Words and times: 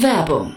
Werbung 0.00 0.56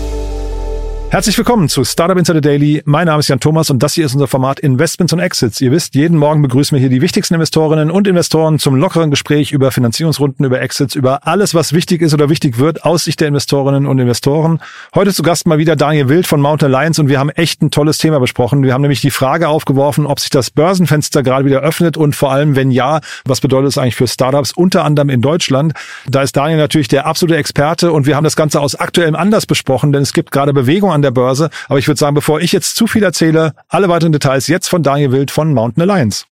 Herzlich 1.11 1.37
willkommen 1.37 1.67
zu 1.67 1.83
Startup 1.83 2.17
Insider 2.17 2.39
Daily. 2.39 2.83
Mein 2.85 3.07
Name 3.07 3.19
ist 3.19 3.27
Jan 3.27 3.41
Thomas 3.41 3.69
und 3.69 3.83
das 3.83 3.95
hier 3.95 4.05
ist 4.05 4.13
unser 4.13 4.29
Format 4.29 4.61
Investments 4.61 5.11
und 5.11 5.19
Exits. 5.19 5.59
Ihr 5.59 5.69
wisst, 5.73 5.93
jeden 5.93 6.17
Morgen 6.17 6.41
begrüßen 6.41 6.73
wir 6.73 6.79
hier 6.79 6.87
die 6.87 7.01
wichtigsten 7.01 7.33
Investorinnen 7.33 7.91
und 7.91 8.07
Investoren 8.07 8.59
zum 8.59 8.75
lockeren 8.75 9.11
Gespräch 9.11 9.51
über 9.51 9.73
Finanzierungsrunden, 9.73 10.45
über 10.45 10.61
Exits, 10.61 10.95
über 10.95 11.27
alles, 11.27 11.53
was 11.53 11.73
wichtig 11.73 12.01
ist 12.01 12.13
oder 12.13 12.29
wichtig 12.29 12.59
wird 12.59 12.85
aus 12.85 13.03
Sicht 13.03 13.19
der 13.19 13.27
Investorinnen 13.27 13.87
und 13.87 13.99
Investoren. 13.99 14.61
Heute 14.95 15.11
zu 15.11 15.21
Gast 15.21 15.47
mal 15.47 15.57
wieder 15.57 15.75
Daniel 15.75 16.07
Wild 16.07 16.27
von 16.27 16.39
Mountain 16.39 16.73
Alliance 16.73 17.01
und 17.01 17.09
wir 17.09 17.19
haben 17.19 17.29
echt 17.29 17.61
ein 17.61 17.71
tolles 17.71 17.97
Thema 17.97 18.21
besprochen. 18.21 18.63
Wir 18.63 18.73
haben 18.73 18.81
nämlich 18.81 19.01
die 19.01 19.11
Frage 19.11 19.49
aufgeworfen, 19.49 20.05
ob 20.05 20.21
sich 20.21 20.29
das 20.29 20.49
Börsenfenster 20.49 21.23
gerade 21.23 21.43
wieder 21.43 21.59
öffnet 21.59 21.97
und 21.97 22.15
vor 22.15 22.31
allem, 22.31 22.55
wenn 22.55 22.71
ja, 22.71 23.01
was 23.25 23.41
bedeutet 23.41 23.67
es 23.71 23.77
eigentlich 23.77 23.97
für 23.97 24.07
Startups, 24.07 24.53
unter 24.53 24.85
anderem 24.85 25.09
in 25.09 25.19
Deutschland. 25.19 25.73
Da 26.07 26.21
ist 26.21 26.37
Daniel 26.37 26.57
natürlich 26.57 26.87
der 26.87 27.05
absolute 27.05 27.37
Experte 27.37 27.91
und 27.91 28.05
wir 28.05 28.15
haben 28.15 28.23
das 28.23 28.37
Ganze 28.37 28.61
aus 28.61 28.75
aktuellem 28.75 29.15
Anlass 29.15 29.45
besprochen, 29.45 29.91
denn 29.91 30.03
es 30.03 30.13
gibt 30.13 30.31
gerade 30.31 30.53
Bewegung 30.53 30.89
an 30.89 31.00
an 31.01 31.03
der 31.03 31.11
Börse. 31.11 31.49
Aber 31.67 31.79
ich 31.79 31.87
würde 31.87 31.99
sagen, 31.99 32.15
bevor 32.15 32.39
ich 32.41 32.51
jetzt 32.51 32.75
zu 32.75 32.87
viel 32.87 33.03
erzähle, 33.03 33.53
alle 33.67 33.89
weiteren 33.89 34.11
Details 34.11 34.47
jetzt 34.47 34.69
von 34.69 34.83
Daniel 34.83 35.11
Wild 35.11 35.31
von 35.31 35.53
Mountain 35.53 35.89
Alliance. 35.89 36.25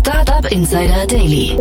Startup 0.00 0.50
Insider 0.50 1.06
Daily. 1.06 1.56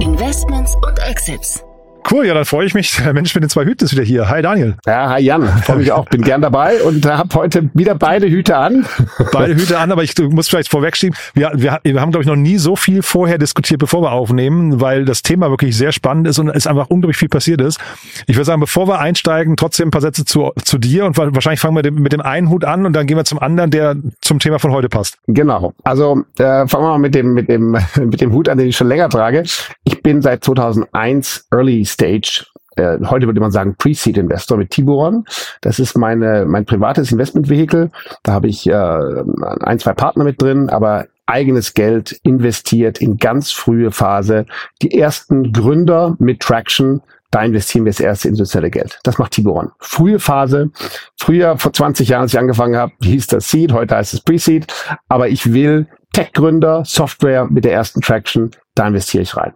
Investments 0.00 0.74
und 0.76 0.98
Exits. 1.08 1.65
Cool, 2.08 2.24
ja, 2.24 2.34
dann 2.34 2.44
freue 2.44 2.66
ich 2.66 2.74
mich. 2.74 2.96
Der 3.02 3.12
Mensch 3.12 3.34
mit 3.34 3.42
den 3.42 3.50
zwei 3.50 3.64
Hüten 3.64 3.84
ist 3.84 3.92
wieder 3.92 4.04
hier. 4.04 4.28
Hi 4.28 4.40
Daniel. 4.40 4.76
Ja, 4.86 5.10
hi 5.10 5.22
Jan, 5.22 5.44
freue 5.64 5.78
mich 5.78 5.90
auch. 5.90 6.06
Bin 6.06 6.22
gern 6.22 6.40
dabei 6.40 6.80
und 6.82 7.04
habe 7.04 7.34
heute 7.34 7.68
wieder 7.74 7.96
beide 7.96 8.28
Hüte 8.28 8.56
an. 8.56 8.86
Beide 9.32 9.56
Hüte 9.56 9.76
an, 9.78 9.90
aber 9.90 10.04
ich 10.04 10.14
muss 10.30 10.48
vielleicht 10.48 10.70
vorwegschieben, 10.70 11.16
wir, 11.34 11.50
wir, 11.54 11.80
wir 11.82 12.00
haben, 12.00 12.12
glaube 12.12 12.22
ich, 12.22 12.28
noch 12.28 12.36
nie 12.36 12.58
so 12.58 12.76
viel 12.76 13.02
vorher 13.02 13.38
diskutiert, 13.38 13.80
bevor 13.80 14.02
wir 14.02 14.12
aufnehmen, 14.12 14.80
weil 14.80 15.04
das 15.04 15.22
Thema 15.22 15.50
wirklich 15.50 15.76
sehr 15.76 15.90
spannend 15.90 16.28
ist 16.28 16.38
und 16.38 16.48
es 16.48 16.68
einfach 16.68 16.90
unglaublich 16.90 17.16
viel 17.16 17.28
passiert 17.28 17.60
ist. 17.60 17.80
Ich 18.28 18.36
würde 18.36 18.44
sagen, 18.44 18.60
bevor 18.60 18.86
wir 18.86 19.00
einsteigen, 19.00 19.56
trotzdem 19.56 19.88
ein 19.88 19.90
paar 19.90 20.00
Sätze 20.00 20.24
zu, 20.24 20.52
zu 20.64 20.78
dir 20.78 21.06
und 21.06 21.16
wahrscheinlich 21.16 21.60
fangen 21.60 21.74
wir 21.74 21.90
mit 21.90 22.12
dem 22.12 22.20
einen 22.20 22.50
Hut 22.50 22.64
an 22.64 22.86
und 22.86 22.92
dann 22.92 23.08
gehen 23.08 23.16
wir 23.16 23.24
zum 23.24 23.40
anderen, 23.40 23.72
der 23.72 23.96
zum 24.20 24.38
Thema 24.38 24.60
von 24.60 24.70
heute 24.70 24.88
passt. 24.88 25.18
Genau. 25.26 25.72
Also 25.82 26.22
äh, 26.38 26.68
fangen 26.68 26.84
wir 26.84 26.90
mal 26.90 26.98
mit 26.98 27.16
dem, 27.16 27.34
mit, 27.34 27.48
dem, 27.48 27.72
mit 27.96 28.20
dem 28.20 28.32
Hut 28.32 28.48
an, 28.48 28.58
den 28.58 28.68
ich 28.68 28.76
schon 28.76 28.86
länger 28.86 29.08
trage. 29.08 29.42
Ich 29.82 30.02
bin 30.04 30.22
seit 30.22 30.44
2001 30.44 31.48
Early 31.50 31.84
Stage 31.96 32.46
äh, 32.76 32.98
heute 33.06 33.26
würde 33.26 33.40
man 33.40 33.50
sagen 33.50 33.74
Pre-Seed 33.76 34.18
Investor 34.18 34.58
mit 34.58 34.70
Tiburon. 34.70 35.24
Das 35.62 35.78
ist 35.78 35.96
meine 35.96 36.44
mein 36.46 36.66
privates 36.66 37.10
Investmentvehikel. 37.10 37.90
Da 38.22 38.32
habe 38.32 38.48
ich 38.48 38.66
äh, 38.66 38.72
ein, 38.72 39.78
zwei 39.78 39.94
Partner 39.94 40.24
mit 40.24 40.40
drin, 40.40 40.68
aber 40.68 41.06
eigenes 41.24 41.74
Geld 41.74 42.12
investiert 42.22 43.00
in 43.00 43.16
ganz 43.16 43.50
frühe 43.50 43.90
Phase. 43.90 44.46
Die 44.82 44.96
ersten 44.96 45.52
Gründer 45.52 46.16
mit 46.18 46.40
Traction, 46.40 47.02
da 47.30 47.42
investieren 47.42 47.84
wir 47.84 47.90
das 47.90 48.00
erste 48.00 48.28
institutionelle 48.28 48.70
Geld. 48.70 49.00
Das 49.02 49.18
macht 49.18 49.32
Tiburon. 49.32 49.72
Frühe 49.80 50.20
Phase. 50.20 50.70
Früher, 51.18 51.58
vor 51.58 51.72
20 51.72 52.08
Jahren, 52.08 52.22
als 52.22 52.34
ich 52.34 52.38
angefangen 52.38 52.76
habe, 52.76 52.92
hieß 53.02 53.26
das 53.26 53.50
Seed, 53.50 53.72
heute 53.72 53.96
heißt 53.96 54.14
es 54.14 54.20
Pre-Seed. 54.20 54.72
Aber 55.08 55.28
ich 55.28 55.52
will 55.52 55.88
Tech-Gründer, 56.12 56.84
Software 56.86 57.46
mit 57.46 57.64
der 57.64 57.72
ersten 57.72 58.00
Traction, 58.00 58.52
da 58.74 58.86
investiere 58.86 59.22
ich 59.22 59.36
rein. 59.36 59.54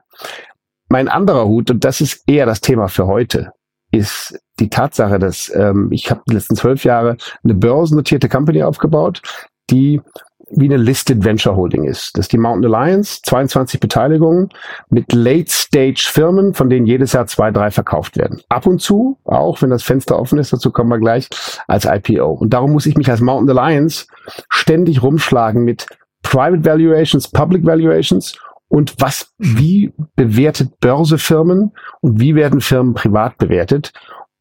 Mein 0.92 1.08
anderer 1.08 1.46
Hut, 1.46 1.70
und 1.70 1.84
das 1.84 2.00
ist 2.00 2.24
eher 2.26 2.46
das 2.46 2.60
Thema 2.60 2.88
für 2.88 3.06
heute, 3.06 3.52
ist 3.92 4.36
die 4.58 4.68
Tatsache, 4.68 5.20
dass 5.20 5.50
ähm, 5.54 5.88
ich 5.92 6.10
habe 6.10 6.22
die 6.28 6.34
letzten 6.34 6.56
zwölf 6.56 6.84
Jahre 6.84 7.16
eine 7.44 7.54
börsennotierte 7.54 8.28
Company 8.28 8.64
aufgebaut, 8.64 9.22
die 9.70 10.00
wie 10.52 10.64
eine 10.64 10.78
Listed 10.78 11.24
Venture 11.24 11.54
Holding 11.54 11.84
ist. 11.84 12.16
Das 12.16 12.24
ist 12.24 12.32
die 12.32 12.38
Mountain 12.38 12.74
Alliance, 12.74 13.20
22 13.22 13.78
Beteiligungen 13.78 14.48
mit 14.88 15.12
Late-Stage-Firmen, 15.12 16.54
von 16.54 16.68
denen 16.68 16.86
jedes 16.86 17.12
Jahr 17.12 17.28
zwei, 17.28 17.52
drei 17.52 17.70
verkauft 17.70 18.16
werden. 18.16 18.42
Ab 18.48 18.66
und 18.66 18.80
zu, 18.80 19.16
auch 19.24 19.62
wenn 19.62 19.70
das 19.70 19.84
Fenster 19.84 20.18
offen 20.18 20.40
ist, 20.40 20.52
dazu 20.52 20.72
kommen 20.72 20.90
wir 20.90 20.98
gleich, 20.98 21.28
als 21.68 21.84
IPO. 21.84 22.32
Und 22.32 22.52
darum 22.52 22.72
muss 22.72 22.86
ich 22.86 22.96
mich 22.96 23.08
als 23.08 23.20
Mountain 23.20 23.56
Alliance 23.56 24.06
ständig 24.48 25.04
rumschlagen 25.04 25.62
mit 25.62 25.86
Private 26.22 26.64
Valuations, 26.64 27.28
Public 27.28 27.64
Valuations 27.64 28.36
und 28.70 28.94
was, 28.98 29.34
wie 29.36 29.92
bewertet 30.14 30.78
Börse 30.81 31.19
Firmen 31.19 31.72
und 32.00 32.20
wie 32.20 32.36
werden 32.36 32.60
Firmen 32.60 32.94
privat 32.94 33.36
bewertet 33.36 33.92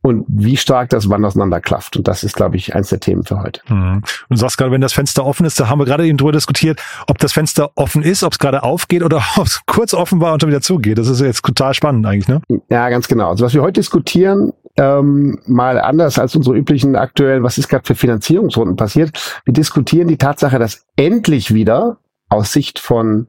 und 0.01 0.23
wie 0.29 0.55
stark 0.55 0.89
das 0.89 1.09
wann 1.09 1.25
auseinanderklafft. 1.25 1.97
Und 1.97 2.07
das 2.07 2.23
ist, 2.23 2.35
glaube 2.35 2.55
ich, 2.55 2.75
eins 2.75 2.89
der 2.89 2.99
Themen 2.99 3.23
für 3.23 3.41
heute. 3.41 3.61
Mhm. 3.67 4.03
Du 4.29 4.35
sagst 4.37 4.57
gerade, 4.57 4.71
wenn 4.71 4.81
das 4.81 4.93
Fenster 4.93 5.25
offen 5.25 5.47
ist, 5.47 5.59
da 5.59 5.67
haben 5.67 5.79
wir 5.79 5.85
gerade 5.85 6.05
eben 6.05 6.17
drüber 6.17 6.31
diskutiert, 6.31 6.79
ob 7.07 7.17
das 7.17 7.33
Fenster 7.33 7.71
offen 7.75 8.03
ist, 8.03 8.23
ob 8.23 8.33
es 8.33 8.39
gerade 8.39 8.61
aufgeht 8.61 9.01
oder 9.03 9.17
ob 9.37 9.47
es 9.47 9.61
kurz 9.65 9.95
offen 9.95 10.21
war 10.21 10.33
und 10.33 10.43
dann 10.43 10.49
wieder 10.49 10.61
zugeht. 10.61 10.99
Das 10.99 11.07
ist 11.07 11.21
jetzt 11.21 11.43
total 11.43 11.73
spannend 11.73 12.05
eigentlich, 12.05 12.27
ne? 12.27 12.41
Ja, 12.69 12.87
ganz 12.89 13.07
genau. 13.07 13.29
Also 13.29 13.43
was 13.43 13.53
wir 13.55 13.63
heute 13.63 13.81
diskutieren, 13.81 14.53
ähm, 14.77 15.39
mal 15.47 15.81
anders 15.81 16.19
als 16.19 16.35
unsere 16.35 16.55
üblichen 16.55 16.95
aktuellen, 16.95 17.41
was 17.41 17.57
ist 17.57 17.67
gerade 17.67 17.85
für 17.85 17.95
Finanzierungsrunden 17.95 18.75
passiert. 18.75 19.41
Wir 19.43 19.55
diskutieren 19.55 20.07
die 20.07 20.17
Tatsache, 20.17 20.59
dass 20.59 20.85
endlich 20.97 21.51
wieder 21.51 21.97
aus 22.29 22.53
Sicht 22.53 22.77
von 22.77 23.27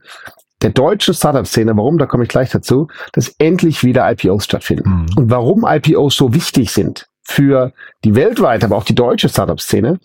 der 0.62 0.70
deutschen 0.70 1.14
Startup-Szene, 1.14 1.76
warum, 1.76 1.98
da 1.98 2.06
komme 2.06 2.24
ich 2.24 2.28
gleich 2.28 2.50
dazu, 2.50 2.88
dass 3.12 3.34
endlich 3.38 3.82
wieder 3.84 4.10
IPOs 4.10 4.44
stattfinden. 4.44 4.90
Mhm. 4.90 5.06
Und 5.16 5.30
warum 5.30 5.64
IPOs 5.66 6.16
so 6.16 6.34
wichtig 6.34 6.70
sind 6.70 7.08
für 7.22 7.72
die 8.04 8.14
weltweite, 8.14 8.66
aber 8.66 8.76
auch 8.76 8.84
die 8.84 8.94
deutsche 8.94 9.28
Startup-Szene 9.28 9.98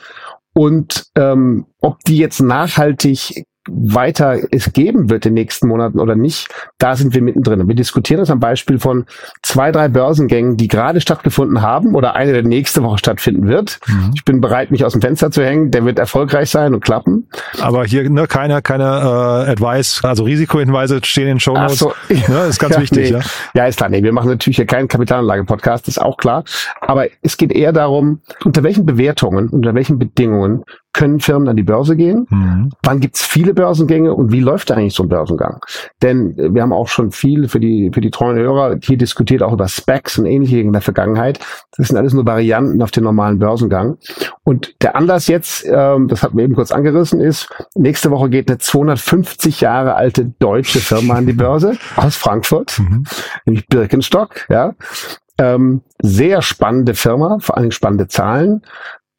und 0.54 1.08
ähm, 1.16 1.66
ob 1.82 2.00
die 2.06 2.18
jetzt 2.18 2.42
nachhaltig 2.42 3.46
weiter 3.70 4.40
es 4.52 4.74
geben 4.74 5.10
wird 5.10 5.26
in 5.26 5.36
den 5.36 5.42
nächsten 5.42 5.68
Monaten 5.68 6.00
oder 6.00 6.16
nicht, 6.16 6.50
da 6.78 6.96
sind 6.96 7.14
wir 7.14 7.22
mittendrin. 7.22 7.68
wir 7.68 7.76
diskutieren 7.76 8.20
das 8.20 8.30
am 8.30 8.40
Beispiel 8.40 8.80
von 8.80 9.06
zwei, 9.42 9.72
drei 9.72 9.88
Börsengängen, 9.88 10.58
die 10.58 10.68
gerade 10.68 11.02
stattgefunden 11.02 11.62
haben 11.62 11.96
oder 11.96 12.16
eine, 12.16 12.34
der 12.34 12.44
nächste 12.44 12.84
Woche 12.84 12.98
stattfinden 12.98 13.48
wird. 13.48 13.80
Mhm. 13.88 14.12
Ich 14.16 14.24
bin 14.24 14.42
bereit, 14.42 14.72
mich 14.72 14.86
aus 14.86 14.92
dem 14.92 15.02
Fenster 15.02 15.32
zu 15.32 15.44
hängen. 15.44 15.72
Der 15.72 15.86
wird 15.86 16.00
erfolgreich 16.00 16.50
sein 16.50 16.74
und 16.74 16.84
klappen. 16.84 17.28
Aber 17.60 17.86
hier 17.86 18.10
ne, 18.10 18.28
keine, 18.28 18.62
keine 18.62 18.84
äh, 18.84 19.52
Advice, 19.52 20.04
also 20.04 20.24
Risikohinweise 20.24 21.00
stehen 21.04 21.24
in 21.24 21.36
den 21.36 21.40
Show 21.40 21.54
Notes. 21.54 21.80
So. 21.80 21.94
Ne, 22.28 22.46
ist 22.48 22.60
ganz 22.60 22.76
ja, 22.76 22.82
wichtig. 22.82 23.12
Nee. 23.12 23.18
Ja. 23.18 23.24
ja, 23.54 23.66
ist 23.68 23.78
klar. 23.78 23.90
Nee, 23.90 24.02
wir 24.02 24.12
machen 24.12 24.30
natürlich 24.30 24.56
hier 24.56 24.66
keinen 24.66 24.88
Kapitalanlage-Podcast, 24.88 25.88
ist 25.88 26.02
auch 26.02 26.18
klar. 26.18 26.44
Aber 26.82 27.08
es 27.22 27.38
geht 27.38 27.52
eher 27.52 27.72
darum, 27.72 28.22
unter 28.44 28.64
welchen 28.64 28.86
Bewertungen, 28.86 29.50
unter 29.50 29.76
welchen 29.76 30.00
Bedingungen 30.00 30.64
können 30.96 31.20
Firmen 31.20 31.50
an 31.50 31.58
die 31.58 31.64
Börse 31.64 31.96
gehen? 31.96 32.26
Mhm. 32.30 32.72
Wann 32.84 33.02
gibt's 33.02 33.22
viele 33.22 33.54
Börsengänge 33.54 34.14
und 34.14 34.32
wie 34.32 34.40
läuft 34.40 34.72
eigentlich 34.72 34.96
so 34.96 35.04
ein 35.04 35.10
Börsengang? 35.10 35.60
Denn 36.02 36.38
äh, 36.40 36.54
wir 36.54 36.62
haben 36.62 36.72
auch 36.72 36.88
schon 36.88 37.12
viel 37.12 37.50
für 37.50 37.60
die, 37.60 37.92
für 37.94 38.02
die 38.02 38.12
treuen 38.12 38.38
Hörer 38.38 38.78
hier 38.82 38.98
diskutiert, 38.98 39.44
auch 39.44 39.52
über 39.52 39.68
Specs 39.68 40.18
und 40.18 40.26
ähnliche 40.26 40.60
in 40.60 40.72
der 40.72 40.82
Vergangenheit. 40.82 41.40
Das 41.78 41.90
sind 41.90 41.98
alles 41.98 42.14
nur 42.14 42.26
Varianten 42.26 42.82
auf 42.82 42.92
den 42.92 43.04
normalen 43.04 43.40
Börsengang. 43.40 43.98
Und 44.44 44.74
der 44.82 44.96
Anlass 44.96 45.28
jetzt, 45.28 45.66
ähm, 45.68 46.08
das 46.08 46.24
hatten 46.24 46.38
wir 46.38 46.46
eben 46.46 46.56
kurz 46.56 46.72
angerissen, 46.72 47.20
ist, 47.20 47.50
nächste 47.76 48.10
Woche 48.10 48.30
geht 48.30 48.50
eine 48.50 48.58
250 48.58 49.62
Jahre 49.62 49.96
alte 49.96 50.26
deutsche 50.40 50.80
Firma 50.80 51.16
an 51.16 51.26
die 51.26 51.34
Börse 51.34 51.74
aus 51.98 52.16
Frankfurt, 52.16 52.80
mhm. 52.80 53.04
nämlich 53.46 53.68
Birkenstock, 53.68 54.46
ja. 54.50 54.74
Ähm, 55.38 55.82
sehr 56.02 56.42
spannende 56.42 56.94
Firma, 56.94 57.40
vor 57.42 57.58
allem 57.58 57.72
spannende 57.72 58.08
Zahlen. 58.08 58.62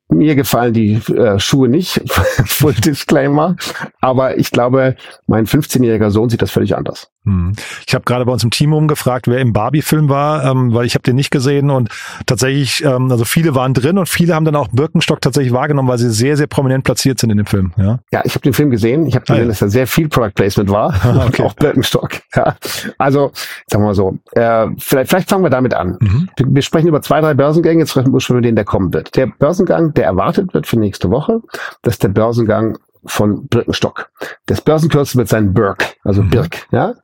Mir 0.09 0.37
gefallen 0.37 0.73
die 0.73 0.95
äh, 1.13 1.39
Schuhe 1.39 1.69
nicht, 1.69 2.01
Full 2.47 2.75
Disclaimer. 2.75 3.57
Aber 4.01 4.39
ich 4.39 4.51
glaube, 4.51 4.97
mein 5.27 5.47
15-jähriger 5.47 6.11
Sohn 6.11 6.29
sieht 6.29 6.43
das 6.43 6.51
völlig 6.51 6.77
anders. 6.77 7.11
Hm. 7.27 7.53
Ich 7.87 7.95
habe 7.95 8.05
gerade 8.05 8.25
bei 8.25 8.33
uns 8.33 8.45
im 8.45 8.51
Team 8.51 8.73
umgefragt, 8.73 9.27
wer 9.27 9.41
im 9.41 9.53
Barbie-Film 9.53 10.09
war, 10.09 10.45
ähm, 10.45 10.73
weil 10.73 10.87
ich 10.87 10.95
habe 10.95 11.03
den 11.03 11.17
nicht 11.17 11.33
gesehen 11.33 11.71
und 11.71 11.91
tatsächlich, 12.25 12.85
ähm, 12.85 13.11
also 13.11 13.25
viele 13.25 13.57
waren 13.57 13.75
drin 13.75 13.99
und 13.99 14.09
viele 14.09 14.35
haben 14.35 14.45
dann 14.45 14.55
auch 14.55 14.69
Birkenstock 14.69 15.21
tatsächlich 15.21 15.53
wahrgenommen, 15.53 15.89
weil 15.89 15.99
sie 15.99 16.11
sehr, 16.11 16.37
sehr 16.37 16.47
prominent 16.47 16.85
platziert 16.85 17.19
sind 17.19 17.31
in 17.31 17.39
dem 17.39 17.47
Film. 17.47 17.73
Ja, 17.77 17.99
ja 18.13 18.23
ich 18.25 18.35
habe 18.35 18.43
den 18.43 18.53
Film 18.53 18.71
gesehen. 18.71 19.07
Ich 19.07 19.17
habe 19.17 19.25
gesehen, 19.27 19.41
ah, 19.41 19.43
ja. 19.43 19.49
dass 19.49 19.59
da 19.59 19.69
sehr 19.69 19.89
viel 19.89 20.09
Product 20.09 20.33
Placement 20.35 20.71
war, 20.71 20.95
okay. 21.27 21.43
auch 21.43 21.55
Birkenstock. 21.55 22.11
Ja. 22.35 22.57
Also 22.99 23.33
sagen 23.67 23.83
wir 23.83 23.89
mal 23.89 23.95
so, 23.95 24.19
äh, 24.33 24.69
vielleicht, 24.79 25.11
vielleicht 25.11 25.29
fangen 25.29 25.43
wir 25.43 25.51
damit 25.51 25.75
an. 25.75 25.99
Mhm. 26.01 26.29
Wir, 26.37 26.47
wir, 26.49 26.63
sprechen 26.63 26.87
über 26.87 27.03
zwei, 27.03 27.21
drei 27.21 27.35
Börsengänge. 27.35 27.81
Jetzt 27.81 27.91
sprechen 27.91 28.13
wir 28.13 28.21
schon 28.21 28.37
über 28.37 28.43
den, 28.43 28.55
der 28.55 28.65
kommen 28.65 28.93
wird. 28.95 29.17
Der 29.17 29.27
Börsengang, 29.27 29.95
der 29.95 30.05
erwartet 30.05 30.55
wird 30.55 30.67
für 30.69 30.79
nächste 30.79 31.11
Woche, 31.11 31.41
das 31.83 31.95
ist 31.95 32.03
der 32.05 32.09
Börsengang 32.09 32.79
von 33.07 33.47
Birkenstock. 33.49 34.11
Das 34.47 34.61
Börsenkürzel 34.61 35.19
wird 35.19 35.29
sein 35.29 35.55
Birk, 35.55 35.97
also 36.05 36.23
mhm. 36.23 36.31
Birk. 36.31 36.67
Ja? 36.71 36.95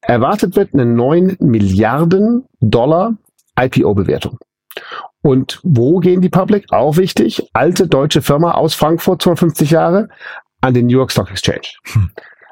Erwartet 0.00 0.56
wird 0.56 0.74
eine 0.74 0.86
9 0.86 1.36
Milliarden 1.40 2.46
Dollar 2.60 3.16
IPO-Bewertung. 3.58 4.38
Und 5.22 5.60
wo 5.62 5.98
gehen 5.98 6.20
die 6.20 6.28
Public? 6.28 6.72
Auch 6.72 6.96
wichtig. 6.96 7.50
Alte 7.52 7.88
deutsche 7.88 8.22
Firma 8.22 8.52
aus 8.52 8.74
Frankfurt, 8.74 9.22
250 9.22 9.70
Jahre, 9.70 10.08
an 10.60 10.74
den 10.74 10.86
New 10.86 10.96
York 10.96 11.10
Stock 11.10 11.30
Exchange. 11.30 11.68
Hm. 11.92 12.10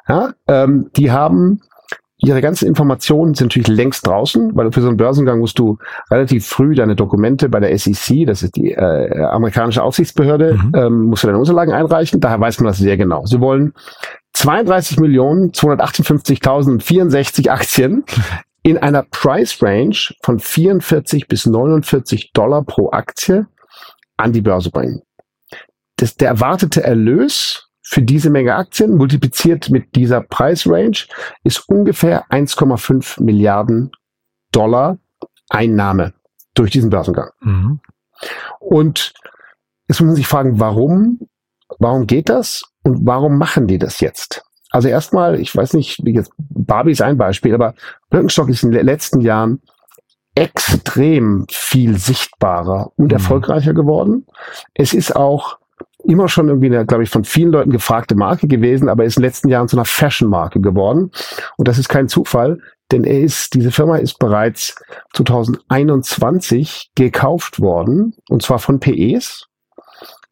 Ja, 0.08 0.34
ähm, 0.46 0.90
die 0.96 1.10
haben 1.10 1.62
Ihre 2.18 2.40
ganzen 2.40 2.66
Informationen 2.66 3.34
sind 3.34 3.48
natürlich 3.48 3.68
längst 3.68 4.06
draußen, 4.06 4.52
weil 4.54 4.72
für 4.72 4.80
so 4.80 4.88
einen 4.88 4.96
Börsengang 4.96 5.38
musst 5.38 5.58
du 5.58 5.76
relativ 6.10 6.46
früh 6.46 6.74
deine 6.74 6.96
Dokumente 6.96 7.50
bei 7.50 7.60
der 7.60 7.76
SEC, 7.76 8.26
das 8.26 8.42
ist 8.42 8.56
die 8.56 8.72
äh, 8.72 9.22
amerikanische 9.24 9.82
Aufsichtsbehörde, 9.82 10.54
mhm. 10.54 10.72
ähm, 10.74 11.02
musst 11.02 11.24
du 11.24 11.26
deine 11.26 11.38
Unterlagen 11.38 11.74
einreichen. 11.74 12.18
Daher 12.20 12.40
weiß 12.40 12.60
man 12.60 12.68
das 12.68 12.78
sehr 12.78 12.96
genau. 12.96 13.26
Sie 13.26 13.38
wollen 13.40 13.74
32 14.32 14.98
Millionen 14.98 15.50
258.064 15.50 17.50
Aktien 17.50 18.04
in 18.62 18.78
einer 18.78 19.02
Price 19.02 19.62
Range 19.62 19.98
von 20.22 20.38
44 20.38 21.28
bis 21.28 21.44
49 21.44 22.32
Dollar 22.32 22.64
pro 22.64 22.92
Aktie 22.92 23.46
an 24.16 24.32
die 24.32 24.40
Börse 24.40 24.70
bringen. 24.70 25.02
Das, 25.96 26.16
der 26.16 26.28
erwartete 26.28 26.82
Erlös 26.82 27.65
für 27.88 28.02
diese 28.02 28.30
Menge 28.30 28.56
Aktien 28.56 28.96
multipliziert 28.96 29.70
mit 29.70 29.94
dieser 29.94 30.20
Preisrange 30.20 31.06
ist 31.44 31.68
ungefähr 31.68 32.26
1,5 32.30 33.22
Milliarden 33.22 33.92
Dollar 34.50 34.98
Einnahme 35.48 36.12
durch 36.54 36.72
diesen 36.72 36.90
Börsengang. 36.90 37.30
Mhm. 37.40 37.80
Und 38.58 39.14
jetzt 39.86 40.00
muss 40.00 40.06
man 40.06 40.16
sich 40.16 40.26
fragen, 40.26 40.58
warum, 40.58 41.20
warum 41.78 42.08
geht 42.08 42.28
das 42.28 42.64
und 42.82 43.06
warum 43.06 43.38
machen 43.38 43.68
die 43.68 43.78
das 43.78 44.00
jetzt? 44.00 44.42
Also 44.70 44.88
erstmal, 44.88 45.38
ich 45.38 45.54
weiß 45.54 45.74
nicht, 45.74 46.04
wie 46.04 46.14
jetzt 46.14 46.32
Barbie 46.38 46.90
ist 46.90 47.02
ein 47.02 47.16
Beispiel, 47.16 47.54
aber 47.54 47.74
Birkenstock 48.10 48.48
ist 48.48 48.64
in 48.64 48.72
den 48.72 48.84
letzten 48.84 49.20
Jahren 49.20 49.62
extrem 50.34 51.46
viel 51.48 51.96
sichtbarer 51.98 52.90
und 52.96 53.06
mhm. 53.06 53.12
erfolgreicher 53.12 53.74
geworden. 53.74 54.26
Es 54.74 54.92
ist 54.92 55.14
auch 55.14 55.58
immer 56.06 56.28
schon 56.28 56.48
irgendwie 56.48 56.66
eine, 56.66 56.86
glaube 56.86 57.02
ich, 57.02 57.10
von 57.10 57.24
vielen 57.24 57.52
Leuten 57.52 57.70
gefragte 57.70 58.14
Marke 58.14 58.46
gewesen, 58.46 58.88
aber 58.88 59.04
ist 59.04 59.16
in 59.16 59.22
den 59.22 59.28
letzten 59.28 59.48
Jahren 59.48 59.68
zu 59.68 59.76
einer 59.76 59.84
Fashion-Marke 59.84 60.60
geworden. 60.60 61.10
Und 61.56 61.68
das 61.68 61.78
ist 61.78 61.88
kein 61.88 62.08
Zufall, 62.08 62.58
denn 62.92 63.04
er 63.04 63.20
ist, 63.20 63.54
diese 63.54 63.72
Firma 63.72 63.96
ist 63.96 64.18
bereits 64.18 64.76
2021 65.14 66.92
gekauft 66.94 67.60
worden, 67.60 68.14
und 68.28 68.42
zwar 68.42 68.58
von 68.58 68.80
PEs. 68.80 69.46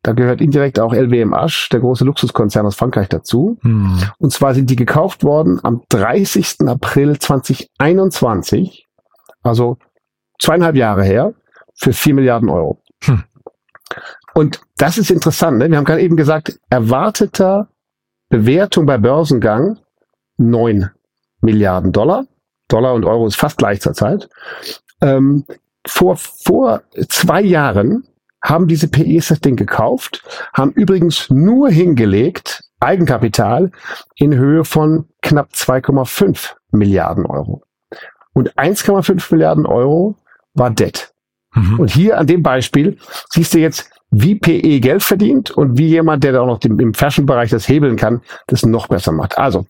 Da 0.03 0.13
gehört 0.13 0.43
indirekt 0.43 0.79
auch 0.79 0.93
LWMH, 0.93 1.69
der 1.73 1.81
große 1.81 2.05
Luxuskonzern 2.05 2.67
aus 2.67 2.77
Frankreich, 2.77 3.09
dazu. 3.09 3.59
Hm. 3.63 3.99
Und 4.19 4.33
zwar 4.33 4.55
sind 4.55 4.69
die 4.69 4.77
gekauft 4.77 5.25
worden 5.25 5.61
am 5.63 5.83
30. 5.89 6.69
April 6.69 7.19
2021, 7.19 8.87
also 9.43 9.79
zweieinhalb 10.39 10.77
Jahre 10.77 11.05
her, 11.05 11.33
für 11.75 11.93
vier 11.93 12.15
Milliarden 12.15 12.51
Euro. 12.51 12.83
Hm. 13.05 13.25
Und 14.35 14.61
das 14.77 14.99
ist 14.99 15.11
interessant. 15.11 15.59
Ne? 15.59 15.71
Wir 15.71 15.79
haben 15.79 15.85
gerade 15.85 16.03
eben 16.03 16.17
gesagt, 16.17 16.59
erwarteter 16.69 17.69
Bewertung 18.29 18.85
bei 18.87 18.99
Börsengang 18.99 19.79
neun 20.37 20.91
Milliarden 21.41 21.93
Dollar. 21.93 22.27
Dollar 22.69 22.95
und 22.95 23.05
Euro 23.05 23.27
ist 23.27 23.37
fast 23.37 23.59
gleich 23.59 23.81
zur 23.81 23.95
Zeit. 23.95 24.29
Ähm, 25.01 25.45
vor, 25.87 26.17
vor 26.17 26.83
zwei 27.09 27.43
Jahren 27.43 28.09
haben 28.43 28.67
diese 28.69 28.89
PEs 28.89 29.29
das 29.29 29.41
Ding 29.41 29.57
gekauft, 29.57 30.23
haben 30.53 30.73
übrigens 30.73 31.31
nur 31.31 31.71
hingelegt 31.71 32.63
Eigenkapital 32.81 33.71
in 34.17 34.35
Höhe 34.35 34.65
von 34.65 35.09
knapp 35.23 35.51
2,5 35.53 36.53
Milliarden 36.71 37.25
Euro. 37.25 37.63
Und 38.35 38.53
1,5 38.59 39.33
Milliarden 39.33 39.65
Euro 39.65 40.17
war 40.53 40.71
Debt. 40.71 41.15
Mhm. 41.55 41.81
Und 41.81 41.91
hier 41.91 42.19
an 42.19 42.27
dem 42.27 42.43
Beispiel 42.43 42.99
siehst 43.31 43.55
du 43.55 43.59
jetzt, 43.59 43.91
wie 44.17 44.37
PE 44.37 44.81
Geld 44.81 45.03
verdient 45.03 45.51
und 45.51 45.77
wie 45.77 45.89
jemand, 45.89 46.23
der 46.23 46.33
da 46.33 46.41
auch 46.43 46.47
noch 46.47 46.61
im 46.63 46.95
Fashion-Bereich 46.95 47.51
das 47.51 47.69
hebeln 47.69 47.97
kann, 47.97 48.23
das 48.47 48.65
noch 48.65 48.87
besser 48.87 49.13
macht. 49.13 49.39
Also, 49.39 49.67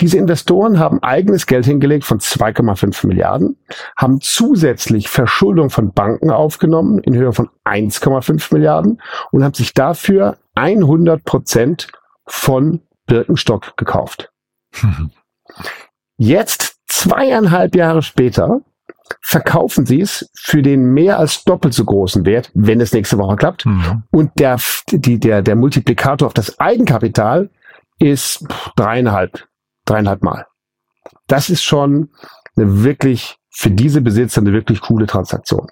diese 0.00 0.18
Investoren 0.18 0.78
haben 0.78 1.02
eigenes 1.02 1.46
Geld 1.46 1.64
hingelegt 1.64 2.04
von 2.04 2.20
2,5 2.20 3.06
Milliarden, 3.06 3.56
haben 3.96 4.20
zusätzlich 4.20 5.08
Verschuldung 5.08 5.70
von 5.70 5.92
Banken 5.92 6.30
aufgenommen 6.30 6.98
in 6.98 7.14
Höhe 7.14 7.32
von 7.32 7.48
1,5 7.64 8.52
Milliarden 8.52 9.00
und 9.30 9.42
haben 9.42 9.54
sich 9.54 9.72
dafür 9.72 10.36
100 10.54 11.24
Prozent 11.24 11.88
von 12.26 12.82
Birkenstock 13.06 13.76
gekauft. 13.76 14.30
Jetzt, 16.18 16.76
zweieinhalb 16.86 17.76
Jahre 17.76 18.02
später, 18.02 18.60
verkaufen 19.20 19.86
sie 19.86 20.00
es 20.00 20.30
für 20.34 20.62
den 20.62 20.92
mehr 20.92 21.18
als 21.18 21.44
doppelt 21.44 21.74
so 21.74 21.84
großen 21.84 22.24
Wert, 22.24 22.50
wenn 22.54 22.80
es 22.80 22.92
nächste 22.92 23.18
Woche 23.18 23.36
klappt. 23.36 23.66
Mhm. 23.66 24.02
Und 24.10 24.32
der, 24.38 24.58
die, 24.90 25.18
der, 25.18 25.42
der 25.42 25.56
Multiplikator 25.56 26.26
auf 26.26 26.34
das 26.34 26.58
Eigenkapital 26.58 27.50
ist 27.98 28.44
dreieinhalb, 28.76 29.46
dreieinhalb 29.84 30.22
Mal. 30.22 30.46
Das 31.26 31.50
ist 31.50 31.62
schon 31.62 32.10
eine 32.56 32.82
wirklich 32.84 33.36
für 33.58 33.70
diese 33.70 34.02
Besitzer 34.02 34.42
eine 34.42 34.52
wirklich 34.52 34.82
coole 34.82 35.06
Transaktion. 35.06 35.66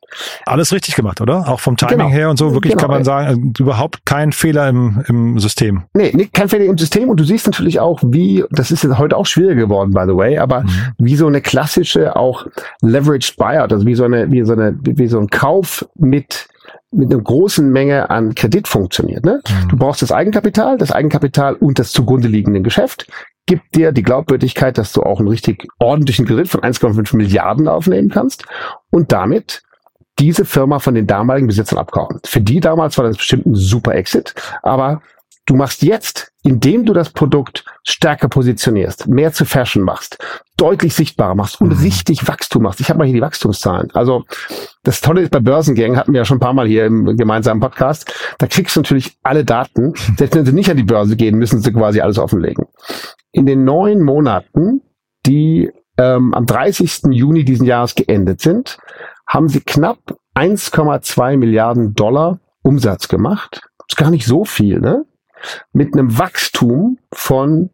Alles 0.47 0.73
richtig 0.73 0.97
gemacht, 0.97 1.21
oder? 1.21 1.47
Auch 1.47 1.61
vom 1.61 1.77
Timing 1.77 1.99
genau. 1.99 2.09
her 2.09 2.31
und 2.31 2.39
so. 2.39 2.55
Wirklich 2.55 2.73
genau. 2.73 2.81
kann 2.81 2.91
man 2.91 3.05
sagen, 3.05 3.53
äh, 3.55 3.63
überhaupt 3.63 4.07
kein 4.07 4.33
Fehler 4.33 4.71
im, 4.71 5.05
im 5.07 5.39
System. 5.39 5.83
Nee, 5.93 6.11
nee, 6.15 6.31
kein 6.33 6.49
Fehler 6.49 6.65
im 6.65 6.79
System. 6.79 7.11
Und 7.11 7.21
du 7.21 7.25
siehst 7.25 7.47
natürlich 7.47 7.81
auch, 7.81 8.01
wie, 8.03 8.43
das 8.51 8.71
ist 8.71 8.85
jetzt 8.85 8.97
heute 8.97 9.19
auch 9.19 9.27
schwieriger 9.27 9.67
geworden, 9.67 9.91
by 9.91 10.05
the 10.07 10.17
way, 10.17 10.39
aber 10.39 10.63
mhm. 10.63 10.71
wie 10.97 11.15
so 11.15 11.27
eine 11.27 11.43
klassische 11.43 12.17
auch 12.17 12.47
Leveraged 12.81 13.37
Buyout, 13.37 13.71
also 13.71 13.85
wie 13.85 13.95
so 13.95 14.05
eine, 14.05 14.31
wie 14.31 14.43
so 14.45 14.55
eine, 14.55 14.75
wie 14.81 15.07
so 15.07 15.19
ein 15.19 15.29
Kauf 15.29 15.87
mit 15.95 16.49
mit 16.91 17.13
einer 17.13 17.21
großen 17.21 17.71
Menge 17.73 18.09
an 18.09 18.37
Kredit 18.37 18.69
funktioniert. 18.69 19.25
Ne? 19.25 19.41
Mhm. 19.49 19.69
Du 19.69 19.77
brauchst 19.77 20.01
das 20.01 20.13
Eigenkapital, 20.13 20.79
das 20.79 20.93
Eigenkapital 20.93 21.55
und 21.55 21.81
das 21.81 21.91
zugrunde 21.91 22.29
liegende 22.29 22.63
Geschäft 22.63 23.09
gibt 23.47 23.75
dir 23.75 23.93
die 23.93 24.03
Glaubwürdigkeit, 24.03 24.79
dass 24.79 24.93
du 24.93 25.03
auch 25.03 25.19
einen 25.19 25.29
richtig 25.29 25.69
ordentlichen 25.79 26.27
Kredit 26.27 26.49
von 26.49 26.61
1,5 26.61 27.17
Milliarden 27.17 27.69
aufnehmen 27.69 28.09
kannst 28.09 28.45
und 28.91 29.13
damit 29.13 29.63
diese 30.19 30.45
Firma 30.45 30.79
von 30.79 30.95
den 30.95 31.07
damaligen 31.07 31.47
Besitzern 31.47 31.79
abkaufen. 31.79 32.21
Für 32.25 32.41
die 32.41 32.61
damals 32.61 32.97
war 32.97 33.05
das 33.05 33.17
bestimmt 33.17 33.47
ein 33.47 33.55
super 33.55 33.95
Exit, 33.95 34.35
aber 34.63 35.03
du 35.47 35.55
machst 35.57 35.83
jetzt, 35.83 36.33
indem 36.43 36.85
du 36.85 36.93
das 36.93 37.11
Produkt 37.11 37.65
stärker 37.83 38.29
positionierst, 38.29 39.09
mehr 39.09 39.33
zu 39.33 39.45
Fashion 39.45 39.83
machst, 39.83 40.19
deutlich 40.57 40.95
sichtbarer 40.95 41.35
machst 41.35 41.61
und 41.61 41.69
mhm. 41.69 41.83
richtig 41.83 42.27
Wachstum 42.27 42.63
machst. 42.63 42.81
Ich 42.81 42.89
habe 42.89 42.99
mal 42.99 43.05
hier 43.05 43.15
die 43.15 43.21
Wachstumszahlen. 43.21 43.91
Also 43.93 44.25
das 44.83 45.01
Tolle 45.01 45.23
ist 45.23 45.31
bei 45.31 45.41
Börsengängen, 45.41 45.97
hatten 45.97 46.13
wir 46.13 46.21
ja 46.21 46.25
schon 46.25 46.39
ein 46.39 46.41
paar 46.41 46.55
Mal 46.55 46.67
hier 46.67 46.87
im 46.87 47.17
gemeinsamen 47.17 47.61
Podcast, 47.61 48.13
da 48.39 48.47
kriegst 48.47 48.77
du 48.77 48.81
natürlich 48.81 49.17
alle 49.23 49.45
Daten. 49.45 49.95
Selbst 50.17 50.35
wenn 50.35 50.47
sie 50.47 50.53
nicht 50.53 50.71
an 50.71 50.77
die 50.77 50.83
Börse 50.83 51.17
gehen, 51.17 51.37
müssen 51.37 51.61
sie 51.61 51.73
quasi 51.73 52.01
alles 52.01 52.19
offenlegen. 52.19 52.67
In 53.33 53.47
den 53.47 53.65
neun 53.65 54.03
Monaten, 54.03 54.83
die 55.27 55.71
ähm, 55.99 56.35
am 56.35 56.47
30. 56.47 57.05
Juni 57.11 57.45
diesen 57.45 57.67
Jahres 57.67 57.95
geendet 57.95 58.41
sind, 58.41 58.79
haben 59.27 59.49
sie 59.49 59.61
knapp 59.61 59.99
1,2 60.35 61.37
Milliarden 61.37 61.95
Dollar 61.95 62.41
Umsatz 62.63 63.09
gemacht. 63.09 63.63
ist 63.89 63.97
gar 63.97 64.11
nicht 64.11 64.27
so 64.27 64.45
viel, 64.45 64.81
ne? 64.81 65.05
Mit 65.73 65.95
einem 65.95 66.19
Wachstum 66.19 66.99
von 67.13 67.71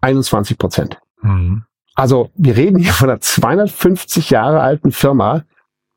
21 0.00 0.58
Prozent. 0.58 0.98
Mhm. 1.22 1.64
Also 1.94 2.30
wir 2.36 2.56
reden 2.56 2.78
hier 2.78 2.92
von 2.92 3.10
einer 3.10 3.20
250 3.20 4.30
Jahre 4.30 4.60
alten 4.60 4.92
Firma, 4.92 5.44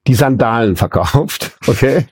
die 0.07 0.15
Sandalen 0.15 0.75
verkauft, 0.75 1.57
okay, 1.67 2.07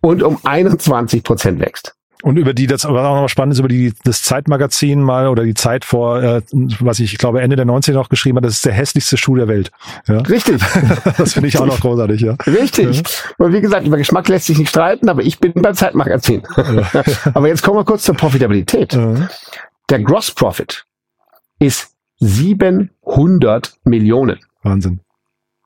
und 0.00 0.22
um 0.22 0.38
21 0.44 1.24
Prozent 1.24 1.60
wächst. 1.60 1.97
Und 2.22 2.36
über 2.36 2.52
die, 2.52 2.66
das 2.66 2.84
was 2.84 2.90
auch 2.90 3.20
noch 3.20 3.28
spannend 3.28 3.52
ist, 3.54 3.60
über 3.60 3.68
die 3.68 3.92
das 4.04 4.22
Zeitmagazin 4.22 5.00
mal 5.00 5.28
oder 5.28 5.44
die 5.44 5.54
Zeit 5.54 5.84
vor, 5.84 6.22
äh, 6.22 6.42
was 6.80 6.98
ich, 6.98 7.12
ich 7.12 7.18
glaube 7.18 7.40
Ende 7.40 7.56
der 7.56 7.66
90er 7.66 7.92
noch 7.92 8.08
geschrieben 8.08 8.38
hat, 8.38 8.44
das 8.44 8.54
ist 8.54 8.66
der 8.66 8.72
hässlichste 8.72 9.16
Schuh 9.16 9.36
der 9.36 9.46
Welt. 9.48 9.70
Ja? 10.06 10.18
Richtig. 10.18 10.60
das 11.16 11.34
finde 11.34 11.48
ich 11.48 11.58
auch 11.58 11.66
noch 11.66 11.80
großartig, 11.80 12.20
ja. 12.20 12.36
Richtig. 12.46 12.96
Ja. 12.96 13.46
Und 13.46 13.52
wie 13.52 13.60
gesagt, 13.60 13.86
über 13.86 13.96
Geschmack 13.96 14.28
lässt 14.28 14.46
sich 14.46 14.58
nicht 14.58 14.70
streiten, 14.70 15.08
aber 15.08 15.22
ich 15.22 15.38
bin 15.38 15.52
beim 15.54 15.74
Zeitmagazin. 15.74 16.42
Ja. 16.56 17.02
aber 17.34 17.48
jetzt 17.48 17.62
kommen 17.62 17.78
wir 17.78 17.84
kurz 17.84 18.02
zur 18.02 18.16
Profitabilität. 18.16 18.98
Der 19.90 20.00
Gross 20.00 20.30
Profit 20.32 20.84
ist 21.60 21.92
700 22.18 22.90
100 23.08 23.78
Millionen. 23.84 24.38
Wahnsinn. 24.62 25.00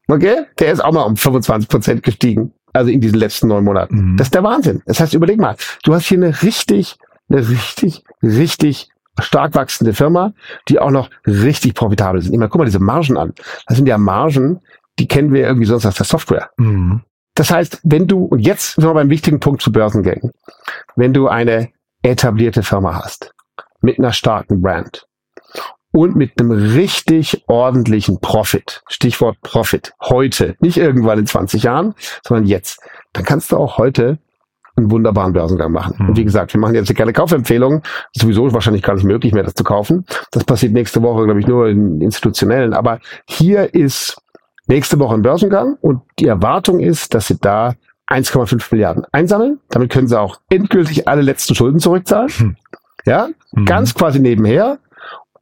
Okay? 0.08 0.44
Der 0.58 0.72
ist 0.72 0.80
auch 0.80 0.92
mal 0.92 1.02
um 1.02 1.16
25 1.16 1.68
Prozent 1.68 2.02
gestiegen. 2.02 2.52
Also 2.72 2.90
in 2.90 3.00
diesen 3.00 3.18
letzten 3.18 3.48
neun 3.48 3.64
Monaten. 3.64 4.12
Mhm. 4.12 4.16
Das 4.16 4.28
ist 4.28 4.34
der 4.34 4.42
Wahnsinn. 4.42 4.82
Das 4.86 5.00
heißt, 5.00 5.14
überleg 5.14 5.38
mal, 5.38 5.56
du 5.84 5.94
hast 5.94 6.06
hier 6.06 6.18
eine 6.18 6.42
richtig, 6.42 6.96
eine 7.28 7.48
richtig, 7.48 8.04
richtig 8.22 8.88
stark 9.20 9.54
wachsende 9.54 9.92
Firma, 9.92 10.32
die 10.68 10.78
auch 10.78 10.90
noch 10.90 11.10
richtig 11.26 11.74
profitabel 11.74 12.22
sind. 12.22 12.32
Ich 12.32 12.38
meine, 12.38 12.48
guck 12.48 12.60
mal 12.60 12.64
diese 12.64 12.80
Margen 12.80 13.16
an. 13.16 13.34
Das 13.66 13.76
sind 13.76 13.86
ja 13.86 13.98
Margen, 13.98 14.60
die 14.98 15.06
kennen 15.06 15.32
wir 15.32 15.46
irgendwie 15.46 15.66
sonst 15.66 15.86
aus 15.86 15.96
der 15.96 16.06
Software. 16.06 16.50
Mhm. 16.56 17.02
Das 17.34 17.50
heißt, 17.50 17.80
wenn 17.84 18.06
du, 18.06 18.24
und 18.24 18.40
jetzt 18.40 18.74
sind 18.74 18.84
wir 18.84 18.94
beim 18.94 19.10
wichtigen 19.10 19.40
Punkt 19.40 19.62
zu 19.62 19.72
Börsengängen, 19.72 20.32
wenn 20.96 21.14
du 21.14 21.28
eine 21.28 21.70
etablierte 22.02 22.62
Firma 22.62 23.02
hast, 23.02 23.32
mit 23.80 23.98
einer 23.98 24.12
starken 24.12 24.60
Brand 24.60 25.06
und 25.92 26.16
mit 26.16 26.40
einem 26.40 26.50
richtig 26.50 27.44
ordentlichen 27.46 28.20
Profit, 28.20 28.82
Stichwort 28.88 29.40
Profit, 29.42 29.92
heute, 30.02 30.56
nicht 30.60 30.78
irgendwann 30.78 31.18
in 31.18 31.26
20 31.26 31.62
Jahren, 31.62 31.94
sondern 32.26 32.46
jetzt, 32.46 32.80
dann 33.12 33.24
kannst 33.24 33.52
du 33.52 33.56
auch 33.56 33.78
heute 33.78 34.18
einen 34.74 34.90
wunderbaren 34.90 35.34
Börsengang 35.34 35.70
machen. 35.70 35.96
Mhm. 35.98 36.08
Und 36.08 36.16
wie 36.16 36.24
gesagt, 36.24 36.54
wir 36.54 36.60
machen 36.60 36.74
jetzt 36.74 36.86
hier 36.86 36.96
keine 36.96 37.12
Kaufempfehlungen, 37.12 37.82
sowieso 38.12 38.46
ist 38.46 38.54
wahrscheinlich 38.54 38.82
gar 38.82 38.94
nicht 38.94 39.04
möglich 39.04 39.34
mehr, 39.34 39.42
das 39.42 39.54
zu 39.54 39.64
kaufen. 39.64 40.06
Das 40.30 40.44
passiert 40.44 40.72
nächste 40.72 41.02
Woche, 41.02 41.24
glaube 41.24 41.40
ich, 41.40 41.46
nur 41.46 41.68
in 41.68 42.00
institutionellen. 42.00 42.72
Aber 42.72 42.98
hier 43.28 43.74
ist 43.74 44.16
nächste 44.66 44.98
Woche 44.98 45.14
ein 45.14 45.22
Börsengang 45.22 45.76
und 45.82 46.00
die 46.18 46.26
Erwartung 46.26 46.80
ist, 46.80 47.12
dass 47.12 47.26
sie 47.26 47.38
da 47.38 47.74
1,5 48.08 48.68
Milliarden 48.70 49.04
einsammeln. 49.12 49.60
Damit 49.68 49.90
können 49.90 50.08
sie 50.08 50.18
auch 50.18 50.40
endgültig 50.48 51.06
alle 51.06 51.20
letzten 51.22 51.54
Schulden 51.54 51.78
zurückzahlen. 51.78 52.28
Hm. 52.30 52.56
Ja, 53.04 53.28
Mhm. 53.52 53.66
ganz 53.66 53.94
quasi 53.94 54.20
nebenher. 54.20 54.78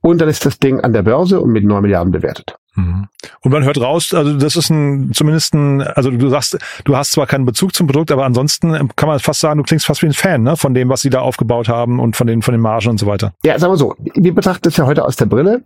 Und 0.03 0.21
dann 0.21 0.29
ist 0.29 0.47
das 0.47 0.59
Ding 0.59 0.81
an 0.81 0.93
der 0.93 1.03
Börse 1.03 1.41
und 1.41 1.51
mit 1.51 1.65
9 1.65 1.83
Milliarden 1.83 2.13
bewertet. 2.13 2.57
Mhm. 2.75 3.09
Und 3.43 3.53
man 3.53 3.65
hört 3.65 3.81
raus, 3.81 4.15
also 4.15 4.39
das 4.39 4.57
ist 4.57 4.71
ein, 4.71 5.13
zumindest 5.13 5.55
ein, 5.55 5.83
also 5.83 6.11
du 6.11 6.29
sagst, 6.29 6.59
du 6.85 6.97
hast 6.97 7.13
zwar 7.13 7.27
keinen 7.27 7.45
Bezug 7.45 7.75
zum 7.75 7.87
Produkt, 7.87 8.11
aber 8.11 8.25
ansonsten 8.25 8.73
kann 8.97 9.09
man 9.09 9.19
fast 9.19 9.41
sagen, 9.41 9.59
du 9.59 9.65
klingst 9.65 9.87
fast 9.87 10.03
wie 10.03 10.07
ein 10.07 10.13
Fan, 10.13 10.43
ne, 10.43 10.57
von 10.57 10.73
dem, 10.73 10.89
was 10.89 11.03
sie 11.03 11.11
da 11.11 11.21
aufgebaut 11.21 11.69
haben 11.69 12.01
und 12.01 12.17
von 12.17 12.27
den, 12.27 12.43
von 12.43 12.53
den 12.53 12.61
Margen 12.61 12.89
und 12.89 12.99
so 12.99 13.07
weiter. 13.07 13.33
Ja, 13.45 13.59
sagen 13.59 13.73
wir 13.73 13.77
so, 13.77 13.95
wir 13.99 14.35
betrachten 14.35 14.63
das 14.63 14.77
ja 14.77 14.87
heute 14.87 15.05
aus 15.05 15.17
der 15.17 15.27
Brille. 15.27 15.65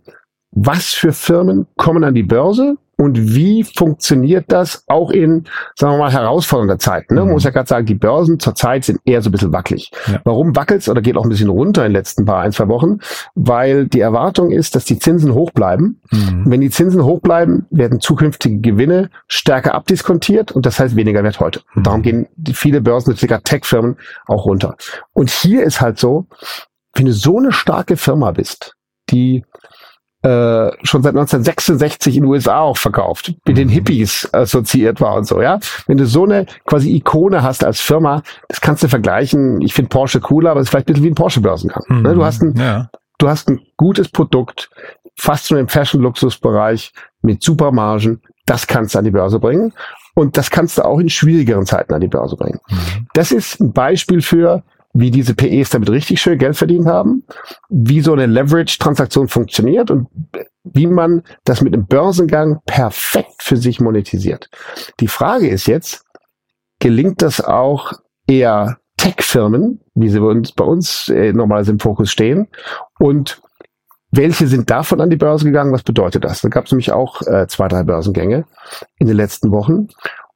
Was 0.51 0.93
für 0.93 1.11
Firmen 1.11 1.67
kommen 1.75 2.03
an 2.03 2.13
die 2.13 2.23
Börse 2.23 2.77
und 2.97 3.35
wie 3.35 3.63
funktioniert 3.63 4.45
das 4.49 4.83
auch 4.87 5.11
in, 5.11 5.45
sagen 5.75 5.93
wir 5.93 5.97
mal, 5.99 6.11
herausfordernder 6.11 6.79
Zeiten? 6.79 7.15
Ne? 7.15 7.21
Man 7.21 7.27
Mhm. 7.29 7.33
muss 7.33 7.43
ja 7.43 7.49
gerade 7.51 7.67
sagen, 7.67 7.85
die 7.85 7.95
Börsen 7.95 8.39
zurzeit 8.39 8.85
sind 8.85 8.99
eher 9.05 9.21
so 9.21 9.29
ein 9.29 9.31
bisschen 9.31 9.51
wackelig. 9.53 9.91
Ja. 10.07 10.21
Warum 10.23 10.55
wackelt's 10.55 10.87
oder 10.89 11.01
geht 11.01 11.17
auch 11.17 11.23
ein 11.23 11.29
bisschen 11.29 11.49
runter 11.49 11.85
in 11.85 11.91
den 11.91 11.97
letzten 11.97 12.25
paar, 12.25 12.41
ein, 12.41 12.51
zwei 12.51 12.67
Wochen? 12.67 12.99
Weil 13.35 13.87
die 13.87 13.99
Erwartung 13.99 14.51
ist, 14.51 14.75
dass 14.75 14.85
die 14.85 14.99
Zinsen 14.99 15.33
hoch 15.33 15.51
bleiben. 15.51 15.99
Mhm. 16.11 16.43
Wenn 16.45 16.61
die 16.61 16.69
Zinsen 16.69 17.03
hoch 17.03 17.19
bleiben, 17.21 17.65
werden 17.69 17.99
zukünftige 17.99 18.59
Gewinne 18.59 19.09
stärker 19.27 19.73
abdiskontiert 19.75 20.51
und 20.51 20.65
das 20.65 20.79
heißt 20.79 20.95
weniger 20.95 21.23
Wert 21.23 21.39
heute. 21.39 21.61
Mhm. 21.73 21.83
darum 21.83 22.01
gehen 22.01 22.27
die 22.35 22.53
viele 22.53 22.81
Börsen, 22.81 23.15
Tech-Firmen 23.15 23.97
auch 24.27 24.45
runter. 24.45 24.75
Und 25.13 25.29
hier 25.29 25.63
ist 25.63 25.81
halt 25.81 25.99
so, 25.99 26.27
wenn 26.93 27.05
du 27.05 27.13
so 27.13 27.37
eine 27.39 27.51
starke 27.51 27.97
Firma 27.97 28.31
bist, 28.31 28.75
die 29.09 29.43
äh, 30.25 30.71
schon 30.83 31.03
seit 31.03 31.13
1966 31.13 32.17
in 32.17 32.23
den 32.23 32.31
USA 32.31 32.61
auch 32.61 32.77
verkauft, 32.77 33.33
mit 33.45 33.57
den 33.57 33.67
Mhm. 33.67 33.73
Hippies 33.73 34.27
assoziiert 34.33 34.99
war 34.99 35.15
und 35.15 35.27
so, 35.27 35.39
ja. 35.39 35.59
Wenn 35.85 35.97
du 35.97 36.07
so 36.07 36.23
eine 36.25 36.47
quasi 36.65 36.95
Ikone 36.95 37.43
hast 37.43 37.63
als 37.63 37.79
Firma, 37.79 38.23
das 38.47 38.59
kannst 38.59 38.81
du 38.81 38.87
vergleichen. 38.87 39.61
Ich 39.61 39.75
finde 39.75 39.89
Porsche 39.89 40.19
cooler, 40.19 40.51
aber 40.51 40.61
es 40.61 40.65
ist 40.65 40.69
vielleicht 40.71 40.87
ein 40.87 40.93
bisschen 40.93 41.05
wie 41.05 41.11
ein 41.11 41.15
Porsche-Börsengang. 41.15 41.83
Mhm. 41.89 42.01
Ne? 42.01 42.13
Du 42.15 42.25
hast 42.25 42.41
ein 42.41 42.55
ja. 42.57 42.89
du 43.19 43.29
hast 43.29 43.49
ein 43.49 43.59
gutes 43.77 44.09
Produkt, 44.09 44.71
fast 45.15 45.47
schon 45.47 45.59
im 45.59 45.67
Fashion-Luxus-Bereich 45.67 46.91
mit 47.21 47.43
super 47.43 47.71
Margen. 47.71 48.21
Das 48.47 48.65
kannst 48.65 48.95
du 48.95 48.99
an 48.99 49.05
die 49.05 49.11
Börse 49.11 49.39
bringen. 49.39 49.73
Und 50.15 50.37
das 50.37 50.49
kannst 50.49 50.77
du 50.77 50.85
auch 50.85 50.99
in 50.99 51.09
schwierigeren 51.09 51.65
Zeiten 51.65 51.93
an 51.93 52.01
die 52.01 52.07
Börse 52.07 52.35
bringen. 52.35 52.59
Mhm. 52.67 53.07
Das 53.13 53.31
ist 53.31 53.59
ein 53.59 53.73
Beispiel 53.73 54.21
für, 54.21 54.63
wie 54.95 55.11
diese 55.11 55.35
PEs 55.35 55.71
damit 55.71 55.89
richtig 55.89 56.21
schön 56.21 56.39
Geld 56.39 56.55
verdient 56.55 56.87
haben, 56.87 57.25
wie 57.69 57.99
so 57.99 58.13
eine 58.13 58.27
Leverage-Transaktion 58.27 59.27
funktioniert 59.27 59.91
und 59.91 60.07
wie 60.63 60.87
man 60.87 61.21
das 61.43 61.61
mit 61.61 61.73
einem 61.73 61.85
Börsengang 61.85 62.61
perfekt 62.65 63.43
für 63.43 63.57
sich 63.57 63.81
monetisiert. 63.81 64.49
Die 65.01 65.09
Frage 65.09 65.49
ist 65.49 65.67
jetzt, 65.67 66.05
gelingt 66.79 67.21
das 67.21 67.41
auch 67.41 67.91
eher 68.25 68.77
Tech-Firmen, 68.95 69.81
wie 69.95 70.07
sie 70.07 70.21
bei 70.21 70.27
uns, 70.27 70.53
bei 70.53 70.63
uns 70.63 71.09
äh, 71.09 71.33
normalerweise 71.33 71.71
im 71.71 71.79
Fokus 71.79 72.09
stehen? 72.09 72.47
Und 72.97 73.41
welche 74.11 74.47
sind 74.47 74.69
davon 74.69 75.01
an 75.01 75.09
die 75.09 75.17
Börse 75.17 75.43
gegangen? 75.43 75.73
Was 75.73 75.83
bedeutet 75.83 76.23
das? 76.23 76.39
Da 76.39 76.47
gab 76.47 76.65
es 76.65 76.71
nämlich 76.71 76.93
auch 76.93 77.21
äh, 77.23 77.47
zwei, 77.47 77.67
drei 77.67 77.83
Börsengänge 77.83 78.45
in 78.97 79.07
den 79.07 79.17
letzten 79.17 79.51
Wochen. 79.51 79.89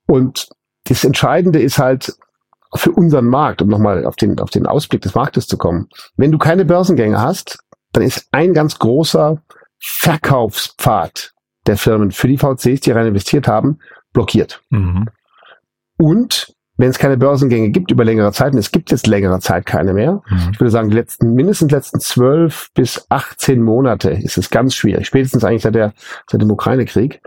Und 0.05 0.49
das 0.83 1.05
Entscheidende 1.05 1.61
ist 1.61 1.79
halt 1.79 2.13
für 2.75 2.91
unseren 2.91 3.25
Markt, 3.25 3.61
um 3.61 3.67
nochmal 3.67 4.05
auf 4.05 4.15
den, 4.15 4.39
auf 4.39 4.49
den 4.49 4.65
Ausblick 4.65 5.01
des 5.01 5.15
Marktes 5.15 5.47
zu 5.47 5.57
kommen. 5.57 5.87
Wenn 6.17 6.31
du 6.31 6.37
keine 6.37 6.65
Börsengänge 6.65 7.19
hast, 7.19 7.59
dann 7.91 8.03
ist 8.03 8.27
ein 8.31 8.53
ganz 8.53 8.77
großer 8.77 9.41
Verkaufspfad 9.79 11.33
der 11.67 11.77
Firmen 11.77 12.11
für 12.11 12.27
die 12.27 12.37
VCs, 12.37 12.81
die 12.81 12.91
rein 12.91 13.07
investiert 13.07 13.47
haben, 13.47 13.79
blockiert. 14.13 14.61
Mhm. 14.69 15.07
Und 15.97 16.53
wenn 16.77 16.89
es 16.89 16.97
keine 16.97 17.17
Börsengänge 17.17 17.71
gibt 17.71 17.91
über 17.91 18.05
längere 18.05 18.31
Zeit, 18.31 18.53
und 18.53 18.59
es 18.59 18.71
gibt 18.71 18.89
jetzt 18.91 19.05
längere 19.05 19.39
Zeit 19.39 19.65
keine 19.65 19.93
mehr, 19.93 20.21
Mhm. 20.29 20.51
ich 20.53 20.59
würde 20.59 20.71
sagen, 20.71 20.89
die 20.89 20.95
letzten, 20.95 21.33
mindestens 21.33 21.71
letzten 21.71 21.99
zwölf 21.99 22.69
bis 22.73 23.05
18 23.09 23.61
Monate 23.61 24.11
ist 24.11 24.37
es 24.37 24.49
ganz 24.49 24.75
schwierig, 24.75 25.07
spätestens 25.07 25.43
eigentlich 25.43 25.63
seit, 25.63 25.75
der, 25.75 25.93
seit 26.29 26.41
dem 26.41 26.51
Ukraine-Krieg, 26.51 27.21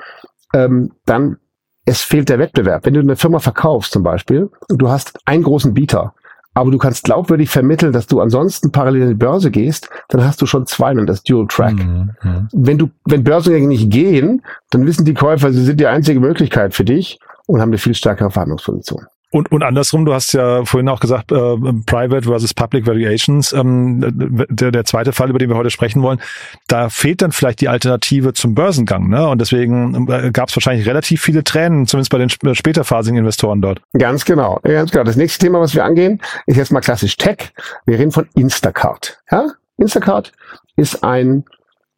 ähm, 0.55 0.93
dann 1.05 1.37
es 1.85 2.01
fehlt 2.01 2.29
der 2.29 2.39
Wettbewerb. 2.39 2.87
Wenn 2.87 2.95
du 2.95 3.01
eine 3.01 3.17
Firma 3.17 3.39
verkaufst 3.39 3.93
zum 3.93 4.03
Beispiel 4.03 4.51
und 4.69 4.79
du 4.79 4.89
hast 4.89 5.19
einen 5.25 5.43
großen 5.43 5.75
Bieter, 5.75 6.15
aber 6.55 6.71
du 6.71 6.79
kannst 6.79 7.05
glaubwürdig 7.05 7.49
vermitteln, 7.49 7.93
dass 7.93 8.07
du 8.07 8.21
ansonsten 8.21 8.73
parallel 8.73 9.03
in 9.03 9.09
die 9.09 9.15
Börse 9.15 9.51
gehst, 9.51 9.89
dann 10.09 10.23
hast 10.23 10.43
du 10.43 10.47
schon 10.47 10.67
zwei 10.67 10.93
und 10.93 11.07
das 11.07 11.23
Dual 11.23 11.47
Track. 11.49 11.75
Mhm. 11.75 12.11
Mhm. 12.23 12.49
Wenn 12.53 12.79
du, 12.79 12.91
wenn 13.07 13.25
Börsengänge 13.25 13.69
nicht 13.69 13.91
gehen, 13.91 14.43
dann 14.71 14.87
wissen 14.87 15.05
die 15.05 15.15
Käufer, 15.15 15.53
sie 15.53 15.65
sind 15.65 15.81
die 15.81 15.87
einzige 15.87 16.21
Möglichkeit 16.21 16.75
für 16.75 16.85
dich 16.85 17.19
und 17.47 17.61
haben 17.61 17.71
eine 17.71 17.79
viel 17.79 17.95
stärkere 17.95 18.31
Verhandlungsposition. 18.31 19.07
Und, 19.33 19.51
und 19.51 19.63
andersrum, 19.63 20.05
du 20.05 20.13
hast 20.13 20.35
ja 20.35 20.63
vorhin 20.67 20.89
auch 20.91 21.01
gesagt, 21.01 21.33
äh, 21.33 21.57
Private 21.87 22.25
versus 22.25 22.53
Public 22.53 22.87
Valuations. 22.87 23.53
Ähm, 23.55 24.47
der, 24.51 24.71
der 24.71 24.85
zweite 24.85 25.13
Fall, 25.15 25.31
über 25.31 25.39
den 25.39 25.49
wir 25.49 25.57
heute 25.57 25.71
sprechen 25.71 26.03
wollen, 26.03 26.21
da 26.69 26.91
fehlt 26.91 27.23
dann 27.23 27.33
vielleicht 27.33 27.63
die 27.63 27.69
Alternative 27.69 28.35
zum 28.35 28.55
Börsengang. 28.55 29.09
Ne? 29.09 29.27
Und 29.27 29.41
deswegen 29.41 30.07
äh, 30.11 30.31
gab 30.33 30.51
es 30.51 30.57
wahrscheinlich 30.57 30.87
relativ 30.87 31.23
viele 31.23 31.43
Tränen, 31.45 31.87
zumindest 31.87 32.13
bei 32.13 32.19
den 32.19 32.29
sp- 32.29 32.53
späterphasigen 32.55 33.19
Investoren 33.19 33.63
dort. 33.63 33.81
Ganz 33.99 34.27
genau, 34.27 34.61
ganz 34.63 34.91
genau. 34.91 35.05
Das 35.05 35.17
nächste 35.17 35.47
Thema, 35.47 35.61
was 35.61 35.75
wir 35.75 35.85
angehen, 35.85 36.21
ist 36.47 36.57
jetzt 36.59 36.71
mal 36.71 36.81
klassisch 36.81 37.17
Tech. 37.17 37.53
Wir 37.87 37.99
reden 37.99 38.11
von 38.13 38.29
Instacart. 38.35 39.19
Ja? 39.31 39.47
Instacart 39.79 40.31
ist 40.77 41.03
ein 41.03 41.45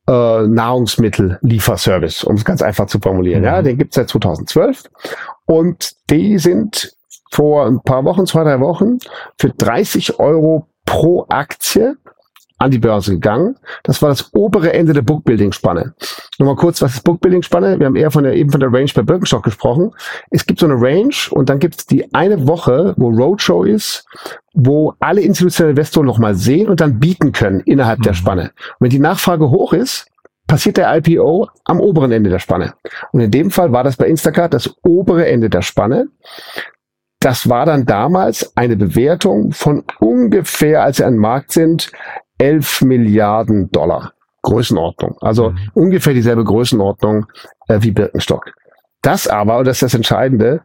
äh, 0.07 0.13
Nahrungsmittellieferservice, 1.13 2.25
um 2.25 2.37
es 2.37 2.45
ganz 2.45 2.63
einfach 2.63 2.87
zu 2.87 2.99
formulieren. 3.01 3.41
Mhm. 3.41 3.47
Ja, 3.47 3.63
den 3.63 3.79
gibt 3.79 3.93
es 3.93 3.97
seit 3.97 4.09
2012 4.09 4.85
und 5.47 5.93
die 6.11 6.39
sind 6.39 6.93
vor 7.35 7.67
ein 7.67 7.81
paar 7.83 8.05
Wochen, 8.05 8.27
zwei, 8.27 8.45
drei 8.45 8.61
Wochen, 8.61 8.99
für 9.39 9.51
30 9.51 10.21
Euro 10.21 10.69
pro 10.87 11.27
Aktie 11.29 11.97
an 12.59 12.71
die 12.71 12.79
Börse 12.79 13.11
gegangen. 13.11 13.57
Das 13.83 14.01
war 14.03 14.09
das 14.11 14.33
obere 14.33 14.73
Ende 14.73 14.93
der 14.93 15.03
Bookbuilding-Spanne. 15.03 15.95
Nochmal 16.39 16.55
kurz, 16.55 16.81
was 16.81 16.95
ist 16.95 17.03
Bookbuilding-Spanne? 17.03 17.81
Wir 17.81 17.87
haben 17.87 17.97
eher 17.97 18.13
von 18.13 18.23
der, 18.23 18.35
eben 18.35 18.51
von 18.51 18.61
der 18.61 18.73
Range 18.73 18.91
bei 18.95 19.03
Birkenstock 19.03 19.43
gesprochen. 19.43 19.91
Es 20.31 20.47
gibt 20.47 20.61
so 20.61 20.67
eine 20.67 20.81
Range 20.81 21.15
und 21.31 21.49
dann 21.49 21.59
gibt 21.59 21.75
es 21.77 21.87
die 21.87 22.15
eine 22.15 22.47
Woche, 22.47 22.95
wo 22.97 23.09
Roadshow 23.09 23.65
ist, 23.65 24.07
wo 24.53 24.95
alle 25.01 25.21
institutionellen 25.21 25.77
Investoren 25.77 26.07
nochmal 26.07 26.37
sehen 26.37 26.69
und 26.69 26.81
dann 26.81 27.01
bieten 27.01 27.33
können 27.33 27.61
innerhalb 27.61 28.01
der 28.03 28.13
Mhm. 28.13 28.17
Spanne. 28.17 28.43
Und 28.43 28.51
wenn 28.79 28.91
die 28.91 29.01
Nachfrage 29.01 29.51
hoch 29.51 29.73
ist, 29.73 30.07
passiert 30.47 30.77
der 30.77 30.95
IPO 30.97 31.49
am 31.65 31.81
oberen 31.81 32.13
Ende 32.13 32.31
der 32.31 32.39
Spanne. 32.39 32.75
Und 33.13 33.21
in 33.21 33.31
dem 33.33 33.51
Fall 33.51 33.73
war 33.73 33.83
das 33.83 33.97
bei 33.97 34.07
Instacart 34.07 34.55
das 34.55 34.73
obere 34.85 35.27
Ende 35.27 35.51
der 35.51 35.63
Spanne. 35.63 36.09
Das 37.25 37.49
war 37.49 37.65
dann 37.65 37.87
damals 37.87 38.55
eine 38.55 38.77
Bewertung 38.77 39.53
von 39.53 39.83
ungefähr, 39.99 40.83
als 40.83 40.99
sie 40.99 41.05
an 41.05 41.15
den 41.15 41.21
Markt 41.21 41.53
sind, 41.53 41.91
11 42.37 42.83
Milliarden 42.83 43.71
Dollar. 43.71 44.13
Größenordnung. 44.43 45.17
Also 45.23 45.51
Mhm. 45.53 45.71
ungefähr 45.73 46.13
dieselbe 46.13 46.45
Größenordnung 46.45 47.25
äh, 47.69 47.79
wie 47.81 47.93
Birkenstock. 47.93 48.53
Das 49.01 49.27
aber, 49.27 49.57
und 49.57 49.65
das 49.67 49.77
ist 49.79 49.83
das 49.85 49.95
Entscheidende, 49.95 50.63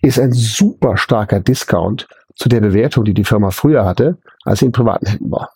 ist 0.00 0.18
ein 0.18 0.32
super 0.32 0.96
starker 0.96 1.38
Discount 1.38 2.08
zu 2.34 2.48
der 2.48 2.60
Bewertung, 2.60 3.04
die 3.04 3.14
die 3.14 3.22
Firma 3.22 3.50
früher 3.52 3.84
hatte, 3.84 4.18
als 4.44 4.58
sie 4.58 4.66
in 4.66 4.72
privaten 4.72 5.06
Händen 5.06 5.30
war. 5.30 5.50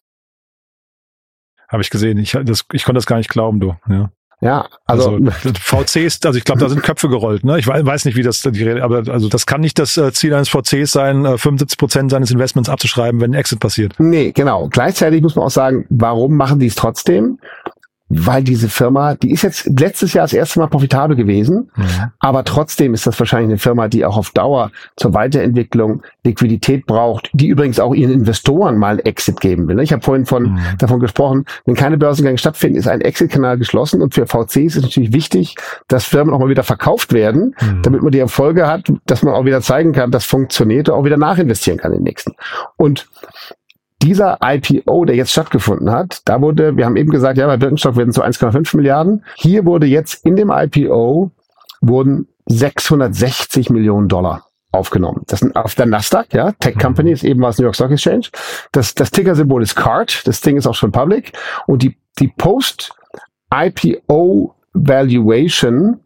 Habe 1.69 1.83
ich 1.83 1.91
gesehen. 1.91 2.19
Ich, 2.19 2.39
das, 2.45 2.65
ich 2.73 2.85
konnte 2.85 2.99
das 2.99 3.07
gar 3.07 3.17
nicht 3.17 3.31
glauben, 3.31 3.59
du. 3.59 3.75
Ja. 3.89 4.11
Ja, 4.43 4.69
also, 4.85 5.13
Also, 5.17 5.51
VCs, 5.59 6.21
also 6.27 6.37
ich 6.37 6.45
glaube, 6.45 6.61
da 6.61 6.69
sind 6.69 6.83
Köpfe 6.83 7.09
gerollt. 7.09 7.43
Ne? 7.43 7.59
Ich 7.59 7.67
wei- 7.67 7.85
weiß 7.85 8.05
nicht, 8.05 8.17
wie 8.17 8.23
das, 8.23 8.43
die, 8.43 8.65
Re- 8.65 8.83
aber 8.83 9.03
also 9.11 9.29
das 9.31 9.47
kann 9.47 9.63
nicht 9.63 9.79
das 9.79 9.97
äh, 9.97 10.13
Ziel 10.13 10.35
eines 10.35 10.51
VCs 10.51 10.93
sein, 10.93 11.25
äh, 11.25 11.39
75 11.39 11.79
Prozent 11.79 12.11
seines 12.11 12.31
Investments 12.31 12.69
abzuschreiben, 12.69 13.21
wenn 13.23 13.31
ein 13.31 13.35
Exit 13.35 13.61
passiert. 13.61 13.95
nee, 13.99 14.33
genau. 14.33 14.69
Gleichzeitig 14.71 15.23
muss 15.23 15.37
man 15.37 15.47
auch 15.47 15.51
sagen, 15.51 15.87
warum 15.89 16.37
machen 16.37 16.59
die 16.59 16.67
es 16.67 16.75
trotzdem? 16.75 17.39
Weil 18.09 18.45
diese 18.45 18.69
Firma, 18.69 19.15
die 19.15 19.33
ist 19.33 19.43
jetzt 19.43 19.69
letztes 19.79 20.13
Jahr 20.13 20.25
das 20.25 20.33
erste 20.33 20.61
Mal 20.61 20.69
profitabel 20.69 21.17
gewesen, 21.17 21.71
mhm. 21.75 21.85
aber 22.21 22.45
trotzdem 22.45 22.95
ist 22.95 23.07
das 23.07 23.19
wahrscheinlich 23.19 23.51
eine 23.51 23.59
Firma, 23.59 23.89
die 23.89 24.05
auch 24.05 24.17
auf 24.17 24.31
Dauer 24.31 24.71
zur 24.97 25.13
Weiterentwicklung 25.15 26.03
Liquidität 26.25 26.87
braucht, 26.87 27.31
die 27.33 27.49
übrigens 27.49 27.81
auch 27.81 27.95
ihren 27.95 28.13
Investoren 28.13 28.79
mal 28.79 28.91
einen 28.91 28.99
Exit 29.01 29.41
geben 29.41 29.67
will. 29.67 29.81
Ich 29.81 29.93
habe 29.93 30.03
vorhin 30.03 30.25
von, 30.25 30.53
mhm. 30.53 30.59
davon 30.79 31.01
gesprochen, 31.01 31.47
wenn 31.65 31.75
keine 31.75 31.99
Börsengänge 31.99 32.39
stattfinden, 32.39 32.79
ist 32.79 32.87
ein 32.89 33.01
Exit-Kanal 33.01 33.59
geschlossen 33.59 34.01
und 34.01 34.15
für 34.15 34.27
VCs 34.27 34.57
ist 34.57 34.77
es 34.77 34.83
natürlich 34.83 35.13
wichtig, 35.13 35.57
dass 35.89 36.05
Firmen 36.05 36.33
auch 36.33 36.39
mal 36.39 36.49
wieder 36.49 36.63
verkauft 36.63 37.13
werden, 37.13 37.57
mhm. 37.61 37.83
damit 37.83 38.03
man 38.03 38.13
die 38.13 38.21
Erfolge 38.21 38.69
hat, 38.69 38.93
dass 39.07 39.23
man 39.23 39.35
auch 39.35 39.45
wieder 39.45 39.63
zeigen 39.63 39.93
kann, 39.93 40.13
das 40.13 40.25
funktioniert 40.25 40.89
und 40.89 40.95
auch 40.95 41.05
wieder 41.05 41.17
nachinvestieren 41.17 41.81
kann 41.81 41.93
in 41.93 41.99
den 41.99 42.05
nächsten. 42.05 42.35
Und 42.77 43.09
dieser 44.07 44.39
IPO, 44.41 45.05
der 45.05 45.17
jetzt 45.17 45.33
stattgefunden 45.33 45.91
hat, 45.91 46.23
da 46.27 46.41
wurde, 46.41 46.77
wir 46.77 46.87
haben 46.87 46.97
eben 46.97 47.11
gesagt, 47.11 47.37
ja, 47.39 47.47
bei 47.49 47.57
Birkenstock 47.57 47.97
werden 47.97 48.13
so 48.13 48.23
1,5 48.23 48.77
Milliarden. 48.77 49.25
Hier 49.35 49.65
wurde 49.65 49.87
jetzt 49.87 50.25
in 50.25 50.37
dem 50.37 50.51
IPO 50.51 51.33
wurden 51.81 52.29
660 52.47 53.69
Millionen 53.71 54.07
Dollar 54.09 54.47
aufgenommen. 54.71 55.23
Das 55.27 55.41
sind 55.41 55.57
auf 55.57 55.75
der 55.75 55.87
Nasdaq, 55.87 56.33
ja, 56.33 56.53
Tech 56.53 56.77
mhm. 56.77 56.81
Company 56.81 57.11
ist 57.11 57.25
eben 57.25 57.43
was 57.43 57.59
New 57.59 57.65
York 57.65 57.75
Stock 57.75 57.91
Exchange. 57.91 58.29
Das, 58.71 58.95
das 58.95 59.11
Ticker-Symbol 59.11 59.61
ist 59.63 59.75
CART, 59.75 60.25
das 60.27 60.41
Ding 60.41 60.57
ist 60.57 60.69
auch 60.69 60.75
schon 60.75 60.93
public. 60.93 61.33
Und 61.67 61.83
die, 61.83 61.99
die 62.21 62.29
Post-IPO 62.29 62.95
Valuation, 64.73 65.99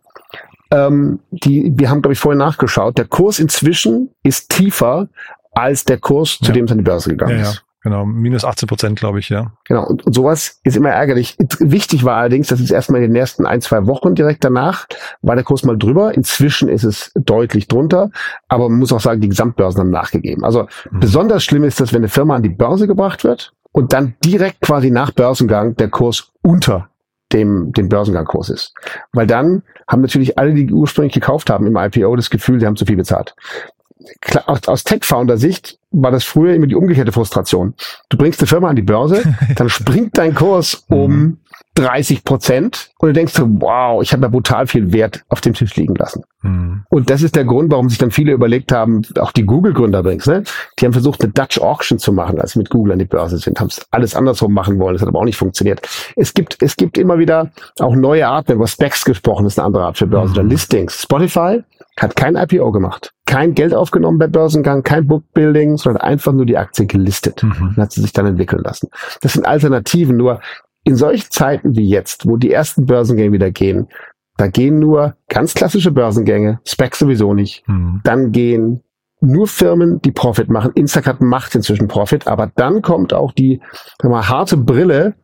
ähm, 0.70 1.20
die, 1.30 1.70
wir 1.74 1.90
haben, 1.90 2.00
glaube 2.00 2.14
ich, 2.14 2.18
vorhin 2.18 2.38
nachgeschaut, 2.38 2.96
der 2.96 3.04
Kurs 3.04 3.38
inzwischen 3.38 4.08
ist 4.22 4.48
tiefer 4.48 5.10
als 5.52 5.84
der 5.84 5.98
Kurs, 5.98 6.38
zu 6.38 6.46
ja. 6.46 6.52
dem 6.52 6.64
es 6.64 6.72
an 6.72 6.78
die 6.78 6.84
Börse 6.84 7.10
gegangen 7.10 7.40
ja, 7.40 7.42
ist. 7.42 7.62
Genau, 7.82 8.04
minus 8.04 8.44
18 8.44 8.66
Prozent, 8.66 8.98
glaube 8.98 9.20
ich, 9.20 9.30
ja. 9.30 9.52
Genau, 9.64 9.86
und, 9.86 10.04
und 10.04 10.14
sowas 10.14 10.60
ist 10.64 10.76
immer 10.76 10.90
ärgerlich. 10.90 11.36
Wichtig 11.60 12.04
war 12.04 12.16
allerdings, 12.16 12.48
dass 12.48 12.60
es 12.60 12.70
erstmal 12.70 13.02
in 13.02 13.12
den 13.12 13.16
ersten 13.16 13.46
ein, 13.46 13.62
zwei 13.62 13.86
Wochen 13.86 14.14
direkt 14.14 14.44
danach 14.44 14.86
war 15.22 15.34
der 15.34 15.44
Kurs 15.44 15.64
mal 15.64 15.78
drüber. 15.78 16.14
Inzwischen 16.14 16.68
ist 16.68 16.84
es 16.84 17.10
deutlich 17.14 17.68
drunter, 17.68 18.10
aber 18.48 18.68
man 18.68 18.78
muss 18.78 18.92
auch 18.92 19.00
sagen, 19.00 19.22
die 19.22 19.30
Gesamtbörsen 19.30 19.80
haben 19.80 19.90
nachgegeben. 19.90 20.44
Also 20.44 20.64
mhm. 20.90 21.00
besonders 21.00 21.42
schlimm 21.42 21.64
ist 21.64 21.80
das, 21.80 21.92
wenn 21.94 22.00
eine 22.00 22.08
Firma 22.08 22.36
an 22.36 22.42
die 22.42 22.50
Börse 22.50 22.86
gebracht 22.86 23.24
wird 23.24 23.54
und 23.72 23.94
dann 23.94 24.14
direkt 24.24 24.60
quasi 24.60 24.90
nach 24.90 25.12
Börsengang 25.12 25.74
der 25.76 25.88
Kurs 25.88 26.32
unter 26.42 26.90
dem, 27.32 27.72
dem 27.72 27.88
Börsengangkurs 27.88 28.50
ist. 28.50 28.74
Weil 29.12 29.26
dann 29.26 29.62
haben 29.88 30.02
natürlich 30.02 30.38
alle, 30.38 30.52
die 30.52 30.70
ursprünglich 30.70 31.14
gekauft 31.14 31.48
haben 31.48 31.66
im 31.66 31.76
IPO, 31.76 32.14
das 32.16 32.28
Gefühl, 32.28 32.60
sie 32.60 32.66
haben 32.66 32.76
zu 32.76 32.84
viel 32.84 32.96
bezahlt 32.96 33.34
klar, 34.20 34.48
aus, 34.48 34.66
aus 34.66 34.84
Tech-Founder-Sicht 34.84 35.78
war 35.90 36.10
das 36.10 36.24
früher 36.24 36.54
immer 36.54 36.66
die 36.66 36.74
umgekehrte 36.74 37.12
Frustration. 37.12 37.74
Du 38.08 38.16
bringst 38.16 38.40
eine 38.40 38.46
Firma 38.46 38.68
an 38.68 38.76
die 38.76 38.82
Börse, 38.82 39.22
dann 39.56 39.68
springt 39.68 40.16
dein 40.16 40.34
Kurs 40.34 40.84
um 40.88 41.38
30 41.74 42.24
Prozent 42.24 42.90
und 42.98 43.08
du 43.08 43.12
denkst 43.12 43.32
so, 43.32 43.46
wow, 43.48 44.02
ich 44.02 44.12
habe 44.12 44.22
ja 44.22 44.28
brutal 44.28 44.66
viel 44.66 44.92
Wert 44.92 45.22
auf 45.28 45.40
dem 45.40 45.54
Tisch 45.54 45.76
liegen 45.76 45.94
lassen. 45.94 46.24
Mhm. 46.42 46.84
Und 46.88 47.10
das 47.10 47.22
ist 47.22 47.36
der 47.36 47.44
Grund, 47.44 47.70
warum 47.70 47.88
sich 47.88 47.98
dann 47.98 48.10
viele 48.10 48.32
überlegt 48.32 48.72
haben, 48.72 49.02
auch 49.18 49.30
die 49.30 49.44
Google-Gründer 49.44 50.00
übrigens, 50.00 50.26
ne? 50.26 50.42
die 50.78 50.84
haben 50.84 50.92
versucht, 50.92 51.22
eine 51.22 51.32
Dutch 51.32 51.60
Auction 51.60 51.98
zu 51.98 52.12
machen, 52.12 52.40
als 52.40 52.52
sie 52.52 52.58
mit 52.58 52.70
Google 52.70 52.94
an 52.94 52.98
die 52.98 53.04
Börse 53.04 53.38
sind, 53.38 53.60
haben 53.60 53.68
es 53.68 53.86
alles 53.90 54.16
andersrum 54.16 54.52
machen 54.52 54.78
wollen, 54.78 54.94
das 54.94 55.02
hat 55.02 55.08
aber 55.08 55.20
auch 55.20 55.24
nicht 55.24 55.36
funktioniert. 55.36 55.80
Es 56.16 56.34
gibt, 56.34 56.56
es 56.60 56.76
gibt 56.76 56.98
immer 56.98 57.18
wieder 57.18 57.50
auch 57.78 57.94
neue 57.94 58.26
Arten, 58.26 58.52
über 58.52 58.66
Specs 58.66 59.04
gesprochen, 59.04 59.46
ist 59.46 59.58
eine 59.58 59.66
andere 59.66 59.84
Art 59.84 59.98
für 59.98 60.06
Börse, 60.06 60.32
mhm. 60.32 60.38
oder 60.38 60.42
Listings. 60.44 61.02
Spotify 61.02 61.62
hat 61.98 62.16
kein 62.16 62.36
IPO 62.36 62.72
gemacht, 62.72 63.12
kein 63.26 63.54
Geld 63.54 63.74
aufgenommen 63.74 64.18
bei 64.18 64.26
Börsengang, 64.26 64.82
kein 64.82 65.06
Bookbuilding, 65.06 65.76
sondern 65.76 66.02
einfach 66.02 66.32
nur 66.32 66.46
die 66.46 66.56
Aktie 66.56 66.86
gelistet 66.86 67.42
mhm. 67.42 67.68
und 67.68 67.76
hat 67.76 67.92
sie 67.92 68.00
sich 68.00 68.12
dann 68.12 68.26
entwickeln 68.26 68.62
lassen. 68.64 68.88
Das 69.20 69.34
sind 69.34 69.46
Alternativen, 69.46 70.16
nur 70.16 70.40
in 70.84 70.96
solchen 70.96 71.30
Zeiten 71.30 71.76
wie 71.76 71.88
jetzt, 71.88 72.26
wo 72.26 72.36
die 72.36 72.52
ersten 72.52 72.86
Börsengänge 72.86 73.32
wieder 73.32 73.50
gehen, 73.50 73.88
da 74.36 74.48
gehen 74.48 74.78
nur 74.78 75.16
ganz 75.28 75.54
klassische 75.54 75.90
Börsengänge, 75.90 76.60
Specs 76.64 76.98
sowieso 76.98 77.34
nicht. 77.34 77.62
Mhm. 77.68 78.00
Dann 78.04 78.32
gehen 78.32 78.82
nur 79.20 79.46
Firmen, 79.46 80.00
die 80.00 80.12
Profit 80.12 80.48
machen. 80.48 80.72
Instacart 80.74 81.20
macht 81.20 81.54
inzwischen 81.54 81.88
Profit, 81.88 82.26
aber 82.26 82.50
dann 82.56 82.80
kommt 82.80 83.12
auch 83.12 83.32
die 83.32 83.60
mal, 84.02 84.28
harte 84.28 84.56
Brille 84.56 85.14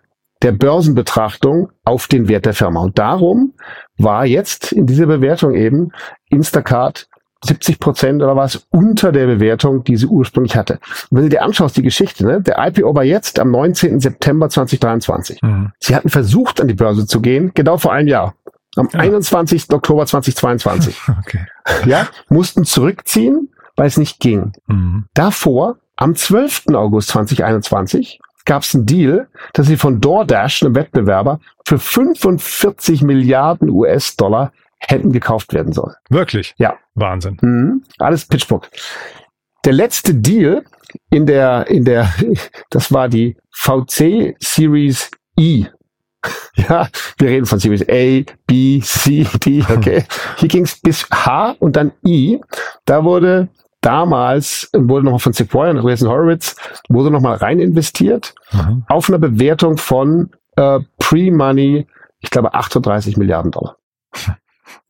der 0.43 0.53
Börsenbetrachtung 0.53 1.71
auf 1.85 2.09
den 2.09 2.29
Wert 2.29 2.45
der 2.45 2.53
Firma. 2.53 2.83
Und 2.83 2.99
darum 2.99 3.55
war 3.97 4.27
jetzt 4.27 4.73
in 4.73 4.87
dieser 4.87 5.07
Bewertung 5.07 5.55
eben 5.55 5.93
Instacart 6.29 7.09
70 7.47 7.79
Prozent 7.79 8.23
oder 8.23 8.37
was 8.37 8.67
unter 8.71 9.13
der 9.13 9.27
Bewertung, 9.27 9.85
die 9.85 9.97
sie 9.97 10.07
ursprünglich 10.07 10.57
hatte. 10.57 10.75
Und 11.11 11.19
wenn 11.19 11.25
du 11.25 11.29
dir 11.31 11.43
anschaust, 11.43 11.77
die 11.77 11.83
Geschichte, 11.83 12.27
ne, 12.27 12.41
der 12.41 12.57
IPO 12.59 12.95
war 12.95 13.05
jetzt 13.05 13.39
am 13.39 13.51
19. 13.51 14.01
September 14.01 14.49
2023. 14.49 15.43
Mhm. 15.43 15.73
Sie 15.81 15.95
hatten 15.95 16.09
versucht, 16.09 16.61
an 16.61 16.69
die 16.69 16.75
Börse 16.75 17.07
zu 17.07 17.21
gehen, 17.21 17.53
genau 17.55 17.79
vor 17.79 17.93
einem 17.93 18.09
Jahr. 18.09 18.35
Am 18.77 18.89
ja. 18.93 19.01
21. 19.01 19.71
Oktober 19.73 20.07
2022. 20.07 21.01
Okay. 21.21 21.47
Ja, 21.87 22.09
mussten 22.29 22.65
zurückziehen, 22.65 23.51
weil 23.75 23.87
es 23.89 23.97
nicht 23.97 24.21
ging. 24.21 24.53
Mhm. 24.67 25.07
Davor, 25.15 25.79
am 25.97 26.15
12. 26.15 26.67
August 26.75 27.09
2021, 27.09 28.21
gab 28.45 28.63
es 28.63 28.75
einen 28.75 28.87
Deal, 28.87 29.29
dass 29.53 29.67
sie 29.67 29.77
von 29.77 30.01
DoorDash, 30.01 30.63
einem 30.63 30.75
Wettbewerber, 30.75 31.41
für 31.65 31.79
45 31.79 33.03
Milliarden 33.03 33.69
US-Dollar 33.69 34.53
hätten 34.79 35.13
gekauft 35.13 35.53
werden 35.53 35.73
sollen. 35.73 35.95
Wirklich? 36.11 36.55
Ja. 36.59 36.77
Wahnsinn. 36.95 37.39
Mhm. 37.41 37.85
Alles 37.99 38.27
Pitchbook. 38.27 38.69
Der 39.65 39.73
letzte 39.73 40.15
Deal 40.15 40.65
in 41.11 41.27
der, 41.27 41.67
in 41.69 41.85
der, 41.85 42.09
das 42.71 42.93
war 42.93 43.09
die 43.09 43.37
VC 43.51 44.37
Series 44.41 45.11
E. 45.39 45.67
Ja, 46.57 46.89
wir 47.19 47.29
reden 47.29 47.47
von 47.47 47.61
Series 47.61 47.83
A, 47.89 48.25
B, 48.47 48.81
C, 48.81 49.27
D, 49.45 49.63
okay. 49.71 50.05
Hier 50.39 50.49
ging 50.49 50.65
es 50.65 50.81
bis 50.81 51.09
H 51.11 51.55
und 51.61 51.77
dann 51.77 51.93
I. 52.05 52.41
Da 52.85 53.05
wurde 53.05 53.49
damals, 53.81 54.69
wurde 54.73 55.05
nochmal 55.05 55.21
von 55.21 55.33
Sequoia 55.33 55.71
und 55.71 55.79
Andreessen 55.79 56.09
Horowitz, 56.09 56.57
wurde 56.89 57.13
nochmal 57.13 57.37
rein 57.37 57.61
investiert 57.61 58.35
mhm. 58.51 58.85
auf 58.89 59.09
eine 59.09 59.21
Bewertung 59.21 59.77
von 59.77 60.31
äh, 60.57 60.81
Pre-Money, 60.99 61.87
ich 62.19 62.31
glaube 62.31 62.55
38 62.55 63.17
Milliarden 63.17 63.53
Dollar. 63.53 63.77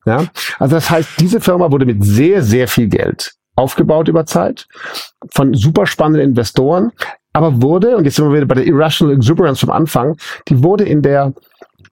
Ja, 0.06 0.24
also 0.58 0.76
das 0.76 0.88
heißt, 0.88 1.20
diese 1.20 1.40
Firma 1.40 1.70
wurde 1.70 1.84
mit 1.84 2.04
sehr, 2.04 2.42
sehr 2.42 2.68
viel 2.68 2.88
Geld 2.88 3.34
aufgebaut 3.56 4.08
über 4.08 4.24
Zeit 4.24 4.68
von 5.32 5.52
super 5.52 5.86
spannenden 5.86 6.30
Investoren, 6.30 6.92
aber 7.32 7.60
wurde, 7.60 7.96
und 7.96 8.04
jetzt 8.04 8.16
sind 8.16 8.26
wir 8.26 8.36
wieder 8.36 8.46
bei 8.46 8.54
der 8.54 8.66
Irrational 8.66 9.16
Exuberance 9.16 9.60
vom 9.60 9.70
Anfang, 9.70 10.16
die 10.48 10.62
wurde 10.62 10.84
in 10.84 11.02
der 11.02 11.34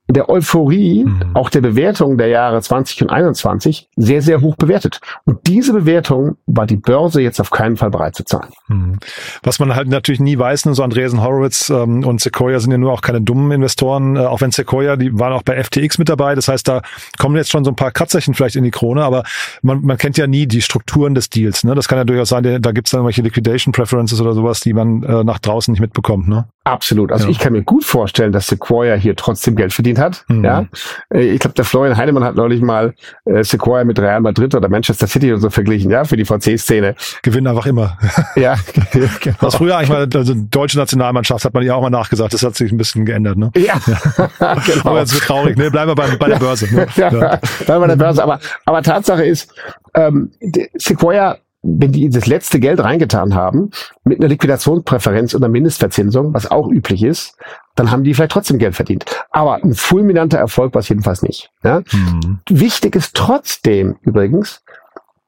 der 0.08 0.28
Euphorie, 0.28 1.04
mhm. 1.04 1.34
auch 1.34 1.48
der 1.48 1.62
Bewertung 1.62 2.18
der 2.18 2.28
Jahre 2.28 2.60
20 2.60 3.02
und 3.02 3.10
21, 3.10 3.88
sehr, 3.96 4.20
sehr 4.20 4.42
hoch 4.42 4.56
bewertet. 4.56 5.00
Und 5.24 5.46
diese 5.46 5.72
Bewertung 5.72 6.36
war 6.46 6.66
die 6.66 6.76
Börse 6.76 7.22
jetzt 7.22 7.40
auf 7.40 7.50
keinen 7.50 7.78
Fall 7.78 7.90
bereit 7.90 8.14
zu 8.14 8.24
zahlen. 8.24 8.50
Mhm. 8.68 8.98
Was 9.42 9.58
man 9.58 9.74
halt 9.74 9.88
natürlich 9.88 10.20
nie 10.20 10.38
weiß, 10.38 10.66
ne, 10.66 10.74
so 10.74 10.82
Andresen 10.82 11.22
Horowitz 11.22 11.70
ähm, 11.70 12.04
und 12.04 12.20
Sequoia 12.20 12.60
sind 12.60 12.70
ja 12.70 12.76
nur 12.76 12.92
auch 12.92 13.00
keine 13.00 13.22
dummen 13.22 13.50
Investoren, 13.50 14.16
äh, 14.16 14.20
auch 14.20 14.42
wenn 14.42 14.50
Sequoia, 14.50 14.96
die 14.96 15.18
waren 15.18 15.32
auch 15.32 15.42
bei 15.42 15.62
FTX 15.62 15.96
mit 15.96 16.10
dabei. 16.10 16.34
Das 16.34 16.48
heißt, 16.48 16.68
da 16.68 16.82
kommen 17.18 17.36
jetzt 17.36 17.50
schon 17.50 17.64
so 17.64 17.70
ein 17.70 17.76
paar 17.76 17.90
Kratzerchen 17.90 18.34
vielleicht 18.34 18.56
in 18.56 18.64
die 18.64 18.70
Krone, 18.70 19.02
aber 19.02 19.22
man, 19.62 19.80
man 19.80 19.96
kennt 19.96 20.18
ja 20.18 20.26
nie 20.26 20.46
die 20.46 20.60
Strukturen 20.60 21.14
des 21.14 21.30
Deals. 21.30 21.64
Ne? 21.64 21.74
Das 21.74 21.88
kann 21.88 21.96
ja 21.96 22.04
durchaus 22.04 22.28
sein, 22.28 22.42
da 22.42 22.72
gibt 22.72 22.88
es 22.88 22.90
dann 22.90 22.98
irgendwelche 22.98 23.22
Liquidation 23.22 23.72
Preferences 23.72 24.20
oder 24.20 24.34
sowas, 24.34 24.60
die 24.60 24.74
man 24.74 25.02
äh, 25.02 25.24
nach 25.24 25.38
draußen 25.38 25.72
nicht 25.72 25.80
mitbekommt. 25.80 26.28
Ne? 26.28 26.46
Absolut. 26.64 27.12
Also 27.12 27.26
ja. 27.26 27.30
ich 27.30 27.38
kann 27.38 27.52
mir 27.52 27.62
gut 27.62 27.84
vorstellen, 27.84 28.32
dass 28.32 28.46
Sequoia 28.46 28.94
hier 28.94 29.16
trotzdem 29.16 29.54
Geld 29.54 29.72
verdient 29.72 29.93
hat. 29.98 30.24
Mhm. 30.28 30.44
Ja, 30.44 30.66
äh, 31.12 31.22
ich 31.22 31.40
glaube, 31.40 31.54
der 31.54 31.64
Florian 31.64 31.96
Heinemann 31.96 32.24
hat 32.24 32.36
neulich 32.36 32.60
mal 32.60 32.94
äh, 33.24 33.42
Sequoia 33.42 33.84
mit 33.84 33.98
Real 33.98 34.20
Madrid 34.20 34.54
oder 34.54 34.68
Manchester 34.68 35.06
City 35.06 35.32
und 35.32 35.40
so 35.40 35.50
verglichen, 35.50 35.90
ja, 35.90 36.04
für 36.04 36.16
die 36.16 36.24
VC-Szene. 36.24 36.94
Gewinnen 37.22 37.46
einfach 37.46 37.66
immer. 37.66 37.98
ja, 38.36 38.56
genau. 39.20 39.36
Was 39.40 39.56
früher 39.56 39.76
eigentlich 39.76 39.90
mal, 39.90 40.08
also 40.14 40.34
deutsche 40.34 40.78
Nationalmannschaft 40.78 41.44
hat 41.44 41.54
man 41.54 41.62
ja 41.62 41.74
auch 41.74 41.82
mal 41.82 41.90
nachgesagt. 41.90 42.34
Das 42.34 42.42
hat 42.42 42.54
sich 42.56 42.72
ein 42.72 42.76
bisschen 42.76 43.04
geändert, 43.04 43.36
ne? 43.36 43.50
Ja, 43.56 43.80
ja. 43.86 44.54
genau. 44.66 44.90
Aber 44.90 45.00
jetzt 45.00 45.14
wird 45.14 45.24
traurig, 45.24 45.56
ne? 45.56 45.70
Bleiben 45.70 45.90
wir 45.90 45.94
bei, 45.94 46.16
bei 46.16 46.28
der 46.28 46.38
Börse. 46.38 46.72
Ne? 46.74 46.86
ja, 46.96 47.10
ja. 47.10 47.10
bleiben 47.10 47.40
wir 47.66 47.80
bei 47.80 47.86
der 47.88 47.96
Börse. 47.96 48.22
Aber, 48.22 48.40
aber 48.64 48.82
Tatsache 48.82 49.24
ist, 49.24 49.52
ähm, 49.94 50.30
Sequoia 50.74 51.38
wenn 51.64 51.92
die 51.92 52.10
das 52.10 52.26
letzte 52.26 52.60
Geld 52.60 52.80
reingetan 52.80 53.34
haben, 53.34 53.70
mit 54.04 54.20
einer 54.20 54.28
Liquidationspräferenz 54.28 55.34
oder 55.34 55.48
Mindestverzinsung, 55.48 56.34
was 56.34 56.50
auch 56.50 56.68
üblich 56.68 57.02
ist, 57.02 57.38
dann 57.74 57.90
haben 57.90 58.04
die 58.04 58.14
vielleicht 58.14 58.32
trotzdem 58.32 58.58
Geld 58.58 58.74
verdient. 58.74 59.04
Aber 59.30 59.56
ein 59.62 59.74
fulminanter 59.74 60.38
Erfolg 60.38 60.74
war 60.74 60.80
es 60.80 60.88
jedenfalls 60.88 61.22
nicht. 61.22 61.50
Ja? 61.62 61.82
Mhm. 61.92 62.40
Wichtig 62.48 62.94
ist 62.96 63.14
trotzdem 63.14 63.96
übrigens, 64.02 64.62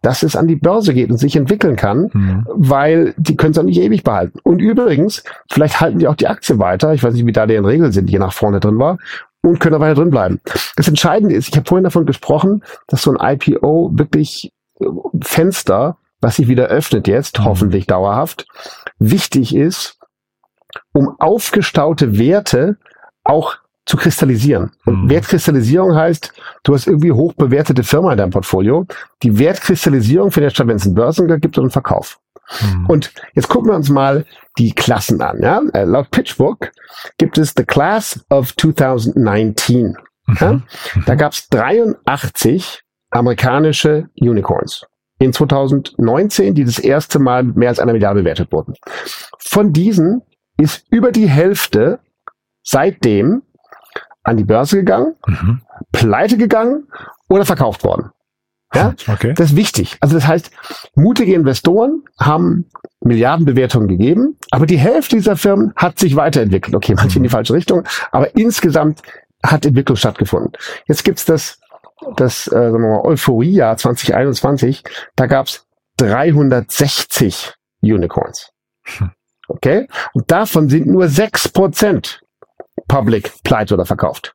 dass 0.02 0.22
es 0.22 0.37
an 0.37 0.46
die 0.46 0.56
Börse 0.56 0.94
geht 0.94 1.11
und 1.11 1.16
sich 1.16 1.35
entwickeln 1.35 1.74
kann, 1.74 2.11
mhm. 2.12 2.46
weil 2.48 3.14
die 3.16 3.37
können 3.37 3.52
es 3.52 3.59
auch 3.59 3.64
nicht 3.64 3.80
ewig 3.80 4.04
behalten. 4.04 4.38
Und 4.44 4.61
übrigens, 4.61 5.24
vielleicht 5.50 5.80
halten 5.80 5.98
die 5.98 6.06
auch 6.06 6.14
die 6.14 6.28
Aktie 6.28 6.59
weiter. 6.59 6.94
Ich 6.94 7.02
weiß 7.02 7.14
nicht, 7.14 7.26
wie 7.26 7.32
da 7.32 7.46
deren 7.46 7.64
Regeln 7.64 7.90
sind, 7.90 8.06
die 8.09 8.18
nach 8.18 8.32
vorne 8.32 8.61
drin 8.61 8.78
war 8.78 8.98
und 9.42 9.59
können 9.59 9.80
weiter 9.80 9.96
drin 9.96 10.11
bleiben. 10.11 10.40
Das 10.76 10.87
Entscheidende 10.87 11.35
ist, 11.35 11.48
ich 11.48 11.56
habe 11.56 11.66
vorhin 11.66 11.85
davon 11.85 12.06
gesprochen, 12.06 12.62
dass 12.87 13.02
so 13.02 13.12
ein 13.12 13.37
IPO 13.37 13.92
wirklich 13.94 14.52
Fenster 15.22 15.96
was 16.20 16.37
sich 16.37 16.48
wieder 16.48 16.66
öffnet 16.66 17.09
jetzt, 17.09 17.38
mhm. 17.38 17.44
hoffentlich 17.44 17.87
dauerhaft, 17.87 18.46
wichtig 18.98 19.54
ist, 19.54 19.95
um 20.92 21.14
aufgestaute 21.18 22.18
Werte 22.18 22.76
auch 23.24 23.56
zu 23.86 23.96
kristallisieren. 23.96 24.72
Und 24.84 25.04
Mhm. 25.04 25.10
Wertkristallisierung 25.10 25.94
heißt, 25.94 26.32
du 26.64 26.74
hast 26.74 26.86
irgendwie 26.88 27.12
hochbewertete 27.12 27.84
Firma 27.84 28.12
in 28.12 28.18
deinem 28.18 28.30
Portfolio. 28.30 28.84
Die 29.22 29.38
Wertkristallisierung 29.38 30.32
findet 30.32 30.52
statt, 30.52 30.66
wenn 30.66 30.76
es 30.76 30.86
einen 30.86 30.96
Börsengang 30.96 31.40
gibt 31.40 31.56
und 31.56 31.64
einen 31.64 31.70
Verkauf. 31.70 32.18
Mhm. 32.60 32.86
Und 32.86 33.12
jetzt 33.34 33.48
gucken 33.48 33.70
wir 33.70 33.76
uns 33.76 33.88
mal 33.88 34.24
die 34.58 34.72
Klassen 34.72 35.20
an. 35.20 35.40
Ja? 35.40 35.62
Äh, 35.72 35.84
Laut 35.84 36.10
PitchBook 36.10 36.72
gibt 37.18 37.38
es 37.38 37.54
the 37.56 37.64
Class 37.64 38.24
of 38.28 38.54
2019. 38.56 39.96
Ja? 40.40 40.52
Mhm. 40.52 40.62
Da 41.06 41.14
gab 41.14 41.32
es 41.32 41.48
83 41.48 42.82
amerikanische 43.10 44.08
Unicorns 44.20 44.84
in 45.18 45.32
2019, 45.32 46.54
die 46.54 46.64
das 46.64 46.78
erste 46.78 47.18
Mal 47.18 47.44
mehr 47.44 47.68
als 47.68 47.78
einer 47.78 47.92
Milliarde 47.92 48.20
bewertet 48.20 48.52
wurden. 48.52 48.74
Von 49.38 49.72
diesen 49.72 50.22
ist 50.58 50.84
über 50.90 51.12
die 51.12 51.28
Hälfte 51.28 52.00
seitdem 52.62 53.42
an 54.22 54.36
die 54.36 54.44
Börse 54.44 54.76
gegangen, 54.76 55.14
Mhm. 55.26 55.62
pleite 55.92 56.36
gegangen 56.36 56.88
oder 57.28 57.44
verkauft 57.44 57.84
worden. 57.84 58.10
Ja? 58.74 58.94
Okay. 59.08 59.34
Das 59.34 59.50
ist 59.50 59.56
wichtig. 59.56 59.96
Also 60.00 60.16
das 60.16 60.26
heißt, 60.26 60.50
mutige 60.96 61.34
Investoren 61.34 62.02
haben 62.18 62.68
Milliardenbewertungen 63.00 63.86
gegeben, 63.88 64.36
aber 64.50 64.66
die 64.66 64.78
Hälfte 64.78 65.16
dieser 65.16 65.36
Firmen 65.36 65.72
hat 65.76 65.98
sich 65.98 66.16
weiterentwickelt. 66.16 66.74
Okay, 66.74 66.94
manche 66.96 67.18
in 67.18 67.22
die 67.22 67.28
falsche 67.28 67.54
Richtung, 67.54 67.84
aber 68.10 68.34
insgesamt 68.36 69.02
hat 69.44 69.64
Entwicklung 69.64 69.96
stattgefunden. 69.96 70.52
Jetzt 70.86 71.04
gibt's 71.04 71.24
das, 71.24 71.60
das 72.16 72.48
äh, 72.48 72.50
sagen 72.50 72.72
wir 72.82 72.96
mal, 72.96 73.00
Euphorie-Jahr 73.04 73.76
2021. 73.76 74.82
Da 75.14 75.26
gab's 75.26 75.66
360 75.98 77.54
Unicorns. 77.82 78.50
Hm. 78.84 79.10
Okay? 79.48 79.88
Und 80.12 80.30
davon 80.30 80.68
sind 80.68 80.87
nur 80.87 81.04
6% 81.04 82.20
public, 82.88 83.32
pleite 83.42 83.74
oder 83.74 83.87
verkauft. 83.87 84.35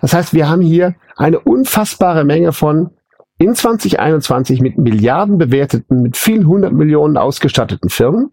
Das 0.00 0.12
heißt, 0.12 0.32
wir 0.34 0.48
haben 0.48 0.62
hier 0.62 0.94
eine 1.16 1.40
unfassbare 1.40 2.24
Menge 2.24 2.52
von 2.52 2.90
in 3.38 3.54
2021 3.54 4.60
mit 4.60 4.78
Milliarden 4.78 5.38
bewerteten, 5.38 6.02
mit 6.02 6.16
vielen 6.16 6.46
hundert 6.46 6.72
Millionen 6.72 7.16
ausgestatteten 7.16 7.88
Firmen, 7.88 8.30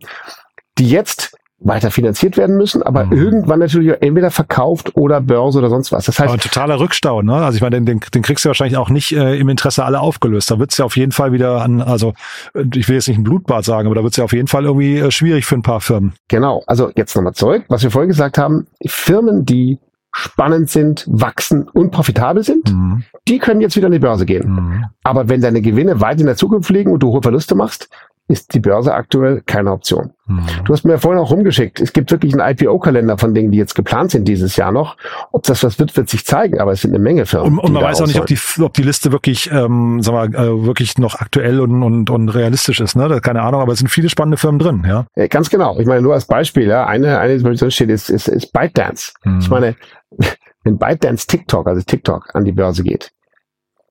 die 0.78 0.89
jetzt 0.89 1.38
weiter 1.65 1.91
finanziert 1.91 2.38
werden 2.38 2.58
müssen, 2.58 2.82
aber 2.84 3.06
Mhm. 3.06 3.12
irgendwann 3.13 3.60
natürlich 3.60 3.91
entweder 4.01 4.32
verkauft 4.32 4.95
oder 4.95 5.19
Börse 5.19 5.58
oder 5.60 5.69
sonst 5.69 5.91
was. 5.91 6.06
Das 6.06 6.19
Aber 6.19 6.30
ein 6.30 6.34
heißt, 6.36 6.43
totaler 6.43 6.80
Rückstau, 6.80 7.21
ne? 7.23 7.34
Also 7.34 7.56
ich 7.58 7.62
meine, 7.62 7.75
den, 7.78 7.86
den, 7.86 7.99
den 8.13 8.21
kriegst 8.21 8.45
du 8.45 8.49
wahrscheinlich 8.49 8.78
auch 8.78 8.89
nicht 8.89 9.12
äh, 9.12 9.36
im 9.38 9.49
Interesse 9.49 9.84
alle 9.84 9.99
aufgelöst. 9.99 10.49
Da 10.51 10.60
wird's 10.60 10.78
ja 10.78 10.86
auf 10.86 10.95
jeden 10.95 11.12
Fall 11.12 11.32
wieder 11.34 11.62
an, 11.63 11.82
also 11.82 12.13
äh, 12.54 12.63
ich 12.75 12.88
will 12.88 12.95
jetzt 12.95 13.08
nicht 13.08 13.17
ein 13.17 13.23
Blutbad 13.23 13.65
sagen, 13.65 13.88
aber 13.88 13.95
da 13.95 14.04
wird's 14.04 14.15
ja 14.17 14.23
auf 14.23 14.34
jeden 14.34 14.47
Fall 14.47 14.63
irgendwie 14.65 14.97
äh, 14.99 15.12
schwierig 15.12 15.45
für 15.45 15.56
ein 15.56 15.63
paar 15.63 15.82
Firmen. 15.82 16.13
genau, 16.28 16.63
also 16.67 16.91
jetzt 16.95 17.15
nochmal 17.15 17.34
zurück, 17.34 17.65
was 17.67 17.84
wir 17.84 17.89
vorhin 17.91 18.10
gesagt 18.10 18.38
haben, 18.38 18.67
Firmen, 18.86 19.43
die 19.45 19.80
spannend 20.17 20.69
sind, 20.69 21.06
wachsen 21.10 21.67
und 21.67 21.91
profitabel 21.91 22.41
sind, 22.43 22.71
Mhm. 22.71 23.04
die 23.28 23.38
können 23.39 23.60
jetzt 23.60 23.75
wieder 23.75 23.88
an 23.88 23.91
die 23.91 23.99
Börse 23.99 24.25
gehen. 24.25 24.49
Mhm. 24.49 24.86
Aber 25.04 25.28
wenn 25.28 25.41
deine 25.41 25.62
Gewinne 25.62 25.99
weit 25.99 26.19
in 26.21 26.25
der 26.25 26.38
Zukunft 26.38 26.69
liegen 26.69 26.91
und 26.93 26.99
du 27.04 27.10
hohe 27.12 27.21
Verluste 27.21 27.54
machst, 27.56 27.89
ist 28.27 28.55
die 28.55 28.59
Börse 28.59 28.93
aktuell 28.93 29.43
keine 29.45 29.71
Option. 29.71 30.13
Mhm. 30.25 30.45
Du 30.65 30.73
hast 30.73 30.83
mir 30.83 30.97
vorhin 30.97 31.21
auch 31.21 31.29
rumgeschickt. 31.29 31.79
Es 31.79 31.93
gibt 31.93 32.09
wirklich 32.09 32.33
einen 32.33 32.55
IPO-Kalender 32.55 33.19
von 33.19 33.35
Dingen, 33.35 33.51
die 33.51 33.59
jetzt 33.59 33.75
geplant 33.75 34.09
sind 34.09 34.27
dieses 34.27 34.55
Jahr 34.55 34.71
noch. 34.71 34.97
Ob 35.31 35.43
das 35.43 35.63
was 35.63 35.77
wird, 35.77 35.95
wird 35.95 36.09
sich 36.09 36.25
zeigen, 36.25 36.59
aber 36.59 36.71
es 36.71 36.81
sind 36.81 36.91
eine 36.91 37.03
Menge 37.03 37.27
Firmen. 37.27 37.59
Und, 37.59 37.65
und 37.65 37.73
man 37.73 37.83
weiß 37.83 38.01
auch 38.01 38.07
nicht, 38.07 38.19
ob 38.19 38.25
die, 38.25 38.39
ob 38.59 38.73
die 38.73 38.81
Liste 38.81 39.11
wirklich, 39.11 39.51
ähm, 39.51 40.01
sag 40.01 40.13
mal, 40.13 40.33
äh, 40.33 40.65
wirklich 40.65 40.97
noch 40.97 41.19
aktuell 41.19 41.59
und, 41.59 41.83
und, 41.83 42.09
und 42.09 42.29
realistisch 42.29 42.79
ist. 42.79 42.95
Ne? 42.95 43.21
Keine 43.21 43.43
Ahnung, 43.43 43.61
aber 43.61 43.73
es 43.73 43.79
sind 43.79 43.89
viele 43.89 44.09
spannende 44.09 44.38
Firmen 44.38 44.57
drin. 44.57 44.83
Ja. 44.88 45.05
Äh, 45.13 45.27
Ganz 45.27 45.51
genau. 45.51 45.77
Ich 45.79 45.85
meine, 45.85 46.01
nur 46.01 46.15
als 46.15 46.25
Beispiel, 46.25 46.67
ja, 46.67 46.88
eine, 46.88 47.19
eine, 47.19 47.38
die 47.38 47.43
drin 47.43 47.71
steht, 47.71 47.89
ist, 47.89 48.09
ist, 48.09 48.27
ist 48.27 48.51
ByteDance. 48.51 49.13
Mhm. 49.23 49.39
Ich 49.39 49.49
meine, 49.49 49.75
wenn 50.63 50.79
ByteDance 50.79 51.27
TikTok, 51.27 51.67
also 51.67 51.83
TikTok, 51.83 52.33
an 52.33 52.43
die 52.43 52.53
Börse 52.53 52.81
geht, 52.81 53.11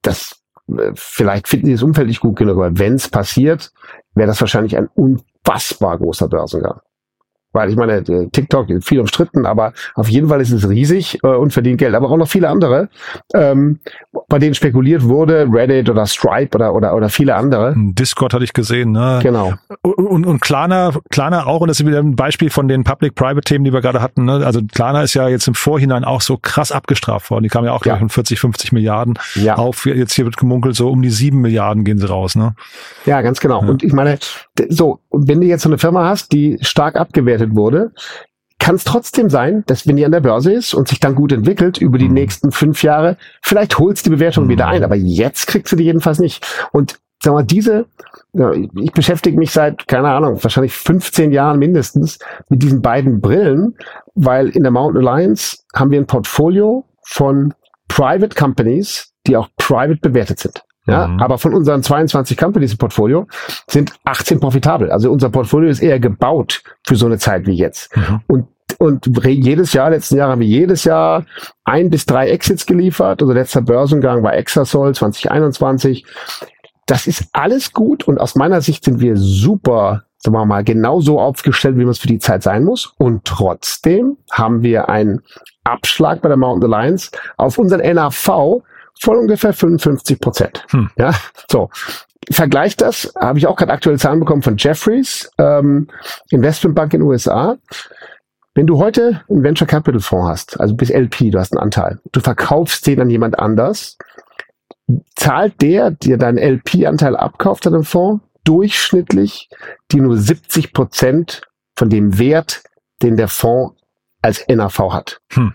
das, 0.03 0.41
äh, 0.77 0.91
vielleicht 0.95 1.47
finden 1.47 1.67
die 1.67 1.73
das 1.73 1.85
Umfeld 1.85 2.09
nicht 2.09 2.21
gut 2.21 2.37
genug, 2.37 2.57
aber 2.57 2.77
wenn 2.77 2.95
es 2.95 3.09
passiert, 3.09 3.71
wäre 4.15 4.29
das 4.29 4.41
wahrscheinlich 4.41 4.77
ein 4.77 4.89
unfassbar 4.95 5.99
großer 5.99 6.29
Börsengang. 6.29 6.81
Weil 7.55 7.71
ich 7.71 7.77
meine, 7.77 7.95
äh, 7.99 8.29
TikTok 8.31 8.69
ist 8.69 8.87
viel 8.87 9.01
umstritten, 9.01 9.47
aber 9.47 9.73
auf 9.95 10.09
jeden 10.09 10.29
Fall 10.29 10.41
ist 10.43 10.51
es 10.53 10.69
riesig 10.69 11.19
äh, 11.23 11.29
und 11.29 11.53
verdient 11.53 11.79
Geld. 11.79 11.95
Aber 11.95 12.11
auch 12.11 12.17
noch 12.19 12.29
viele 12.29 12.49
andere, 12.51 12.89
ähm, 13.35 13.79
bei 14.29 14.39
denen 14.39 14.55
spekuliert 14.55 15.05
wurde, 15.05 15.49
Reddit 15.51 15.89
oder 15.89 16.05
Stripe 16.07 16.55
oder, 16.57 16.75
oder, 16.75 16.95
oder 16.95 17.09
viele 17.09 17.35
andere. 17.35 17.75
Discord 17.77 18.35
hatte 18.35 18.45
ich 18.45 18.53
gesehen. 18.53 18.93
Ne? 18.93 19.21
Genau. 19.23 19.55
Und, 19.83 20.27
und 20.27 20.41
Klarna, 20.41 20.93
Klarna 21.11 21.47
auch, 21.47 21.61
und 21.63 21.69
das 21.69 21.81
ist 21.81 21.87
wieder 21.87 22.01
ein 22.01 22.17
Beispiel 22.17 22.51
von 22.51 22.69
den 22.69 22.85
Public-Private-Themen, 22.85 23.65
die 23.65 23.73
wir 23.73 23.81
gerade 23.81 24.03
hatten. 24.03 24.25
Ne? 24.25 24.45
Also 24.45 24.61
Klarna 24.75 25.03
ist 25.03 25.15
ja 25.15 25.29
jetzt 25.29 25.47
im 25.49 25.55
Vorhinein 25.55 26.05
auch 26.05 26.21
so 26.21 26.37
krass 26.37 26.73
abgestraft 26.73 27.31
worden. 27.31 27.45
Die 27.45 27.49
kamen 27.49 27.67
ja 27.67 27.73
auch 27.73 27.81
gleich 27.81 27.95
Ja. 27.95 27.99
von 28.01 28.09
40, 28.09 28.41
50 28.41 28.73
Milliarden 28.73 29.15
Ja. 29.37 29.55
auf. 29.57 29.87
Jetzt 29.87 30.15
hier 30.15 30.25
wird 30.25 30.37
gemunkelt, 30.37 30.75
so 30.75 30.91
um 30.91 31.03
die 31.03 31.11
sieben 31.11 31.41
Milliarden 31.41 31.85
gehen 31.85 31.99
sie 31.99 32.09
raus. 32.09 32.35
Ne? 32.35 32.55
Ja, 33.07 33.23
ganz 33.23 33.39
genau. 33.41 33.63
Ja. 33.63 33.69
Und 33.69 33.83
ich 33.85 33.93
meine, 33.93 34.19
so, 34.69 34.99
und 35.09 35.29
wenn 35.29 35.41
du 35.41 35.47
jetzt 35.47 35.63
so 35.63 35.69
eine 35.69 35.79
Firma 35.79 36.09
hast, 36.09 36.33
die 36.33 36.59
stark 36.63 36.97
abgewertet 36.97 37.44
wurde, 37.53 37.93
kann 38.59 38.77
es 38.77 38.85
trotzdem 38.85 39.29
sein, 39.29 39.63
dass 39.67 39.87
wenn 39.87 39.97
die 39.97 40.05
an 40.07 40.13
der 40.13 40.21
Börse 40.21 40.53
ist 40.53 40.73
und 40.75 40.89
sich 40.89 41.01
dann 41.01 41.15
gut 41.15 41.33
entwickelt 41.33 41.79
über 41.79 41.99
die 41.99 42.09
Mhm. 42.09 42.15
nächsten 42.15 42.51
fünf 42.53 42.83
Jahre, 42.83 43.17
vielleicht 43.43 43.79
holst 43.79 44.07
die 44.07 44.11
Bewertung 44.11 44.45
Mhm. 44.45 44.49
wieder 44.49 44.69
ein, 44.69 44.85
aber 44.85 44.95
jetzt 44.97 45.47
kriegst 45.49 45.73
du 45.73 45.77
die 45.77 45.85
jedenfalls 45.85 46.19
nicht. 46.19 46.47
Und 46.73 46.99
sag 47.23 47.33
mal, 47.35 47.43
diese, 47.45 47.87
ich 48.81 48.93
beschäftige 48.93 49.37
mich 49.39 49.51
seit, 49.51 49.87
keine 49.89 50.09
Ahnung, 50.09 50.43
wahrscheinlich 50.43 50.73
15 50.75 51.33
Jahren 51.33 51.59
mindestens 51.59 52.19
mit 52.49 52.63
diesen 52.63 52.81
beiden 52.81 53.21
Brillen, 53.21 53.77
weil 54.15 54.49
in 54.49 54.63
der 54.63 54.73
Mountain 54.73 55.07
Alliance 55.07 55.59
haben 55.75 55.91
wir 55.91 55.99
ein 56.01 56.07
Portfolio 56.07 56.85
von 57.07 57.53
Private 57.89 58.35
Companies, 58.35 59.13
die 59.27 59.37
auch 59.37 59.49
private 59.57 59.99
bewertet 60.01 60.39
sind. 60.39 60.63
Ja, 60.87 61.07
Mhm. 61.07 61.21
aber 61.21 61.39
von 61.39 61.55
unseren 61.55 61.83
22 61.83 62.37
Companies 62.37 62.73
im 62.73 62.79
Portfolio 62.79 63.27
sind 63.69 63.95
18 64.05 64.39
profitabel. 64.39 64.91
Also 64.91 65.11
unser 65.11 65.31
Portfolio 65.31 65.71
ist 65.71 65.81
eher 65.81 65.99
gebaut 65.99 66.63
für 66.87 66.97
so 66.97 67.07
eine 67.07 67.17
Zeit 67.19 67.47
wie 67.47 67.55
jetzt. 67.55 67.97
Mhm. 67.97 68.21
Und, 68.27 68.49
und 68.79 69.25
jedes 69.27 69.73
Jahr, 69.73 69.91
letzten 69.91 70.17
Jahr 70.17 70.31
haben 70.31 70.41
wir 70.41 70.47
jedes 70.47 70.85
Jahr 70.85 71.25
ein 71.65 71.89
bis 71.89 72.05
drei 72.05 72.29
Exits 72.29 72.67
geliefert. 72.67 73.23
Also 73.23 73.33
letzter 73.33 73.63
Börsengang 73.63 74.23
war 74.23 74.35
Exasol 74.35 74.95
2021. 74.95 76.05
Das 76.87 77.07
ist 77.07 77.29
alles 77.33 77.73
gut 77.73 78.07
und 78.07 78.19
aus 78.21 78.35
meiner 78.35 78.61
Sicht 78.61 78.85
sind 78.85 79.01
wir 79.01 79.17
super, 79.17 80.05
sagen 80.19 80.37
wir 80.37 80.45
mal, 80.45 80.65
genauso 80.65 81.19
aufgestellt, 81.19 81.77
wie 81.79 81.85
man 81.85 81.93
es 81.93 81.99
für 81.99 82.09
die 82.09 82.19
Zeit 82.19 82.43
sein 82.43 82.63
muss. 82.65 82.93
Und 82.99 83.25
trotzdem 83.25 84.19
haben 84.31 84.63
wir 84.63 84.91
einen 84.91 85.23
Abschlag 85.65 86.21
bei 86.21 86.29
der 86.29 86.37
Mountain 86.37 86.71
Alliance 86.75 87.11
auf 87.39 87.57
unseren 87.57 87.81
NAV 87.81 88.63
von 89.01 89.17
ungefähr 89.17 89.53
55 89.53 90.21
Prozent. 90.21 90.67
Hm. 90.71 90.91
Ja, 90.97 91.15
so. 91.51 91.71
Vergleich 92.31 92.77
das, 92.77 93.13
habe 93.21 93.39
ich 93.39 93.47
auch 93.47 93.57
gerade 93.57 93.73
aktuelle 93.73 93.99
Zahlen 93.99 94.21
bekommen 94.21 94.43
von 94.43 94.57
Jeffries, 94.57 95.31
ähm, 95.39 95.89
Investmentbank 96.31 96.95
in 96.95 97.01
den 97.01 97.09
USA. 97.09 97.59
Wenn 98.55 98.67
du 98.67 98.79
heute 98.79 99.23
einen 99.29 99.43
Venture 99.43 99.67
Capital 99.67 100.01
Fonds 100.01 100.29
hast, 100.29 100.61
also 100.61 100.75
bis 100.75 100.91
LP, 100.91 101.31
du 101.31 101.39
hast 101.39 101.53
einen 101.53 101.63
Anteil, 101.63 102.01
du 102.13 102.21
verkaufst 102.21 102.87
den 102.87 103.01
an 103.01 103.11
jemand 103.11 103.39
anders, 103.39 103.99
zahlt 105.17 105.61
der, 105.61 105.91
der 105.91 106.17
deinen 106.17 106.39
LP-Anteil 106.39 107.17
abkauft 107.17 107.67
an 107.67 107.73
dem 107.73 107.85
Fonds, 107.85 108.25
durchschnittlich 108.45 109.49
die 109.91 110.01
nur 110.01 110.17
70 110.17 110.73
Prozent 110.73 111.43
von 111.77 111.91
dem 111.91 112.19
Wert, 112.19 112.63
den 113.03 113.17
der 113.17 113.29
Fonds 113.29 113.75
als 114.23 114.47
NAV 114.49 114.79
hat. 114.93 115.19
Hm. 115.33 115.55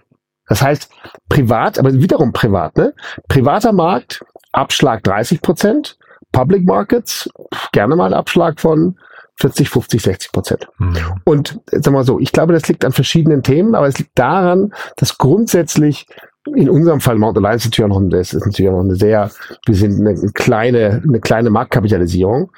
Das 0.49 0.62
heißt, 0.62 0.89
privat, 1.29 1.79
aber 1.79 1.93
wiederum 1.93 2.33
privat, 2.33 2.75
ne? 2.75 2.93
Privater 3.27 3.71
Markt, 3.71 4.25
Abschlag 4.51 5.03
30 5.03 5.41
Prozent, 5.41 5.97
Public 6.31 6.65
Markets, 6.65 7.29
gerne 7.71 7.95
mal 7.95 8.13
Abschlag 8.13 8.59
von 8.59 8.97
40, 9.39 9.69
50, 9.69 10.01
60 10.01 10.31
Prozent. 10.31 10.67
Mhm. 10.79 10.97
Und 11.23 11.59
sag 11.71 11.93
mal 11.93 12.03
so, 12.03 12.19
ich 12.19 12.31
glaube, 12.31 12.53
das 12.53 12.67
liegt 12.67 12.83
an 12.83 12.91
verschiedenen 12.91 13.41
Themen, 13.41 13.73
aber 13.73 13.88
es 13.88 13.97
liegt 13.97 14.17
daran, 14.17 14.73
dass 14.97 15.17
grundsätzlich 15.17 16.07
in 16.55 16.69
unserem 16.69 16.99
Fall 16.99 17.17
Mount 17.17 17.38
Alliance 17.38 17.67
natürlich 17.67 17.91
auch 17.91 17.99
noch, 17.99 18.17
ist 18.17 18.33
natürlich 18.33 18.69
auch 18.69 18.77
noch 18.77 18.83
eine 18.83 18.95
sehr, 18.95 19.29
wir 19.65 19.75
sind 19.75 19.99
eine 19.99 20.15
kleine, 20.33 21.01
eine 21.07 21.19
kleine 21.19 21.49
Marktkapitalisierung. 21.49 22.51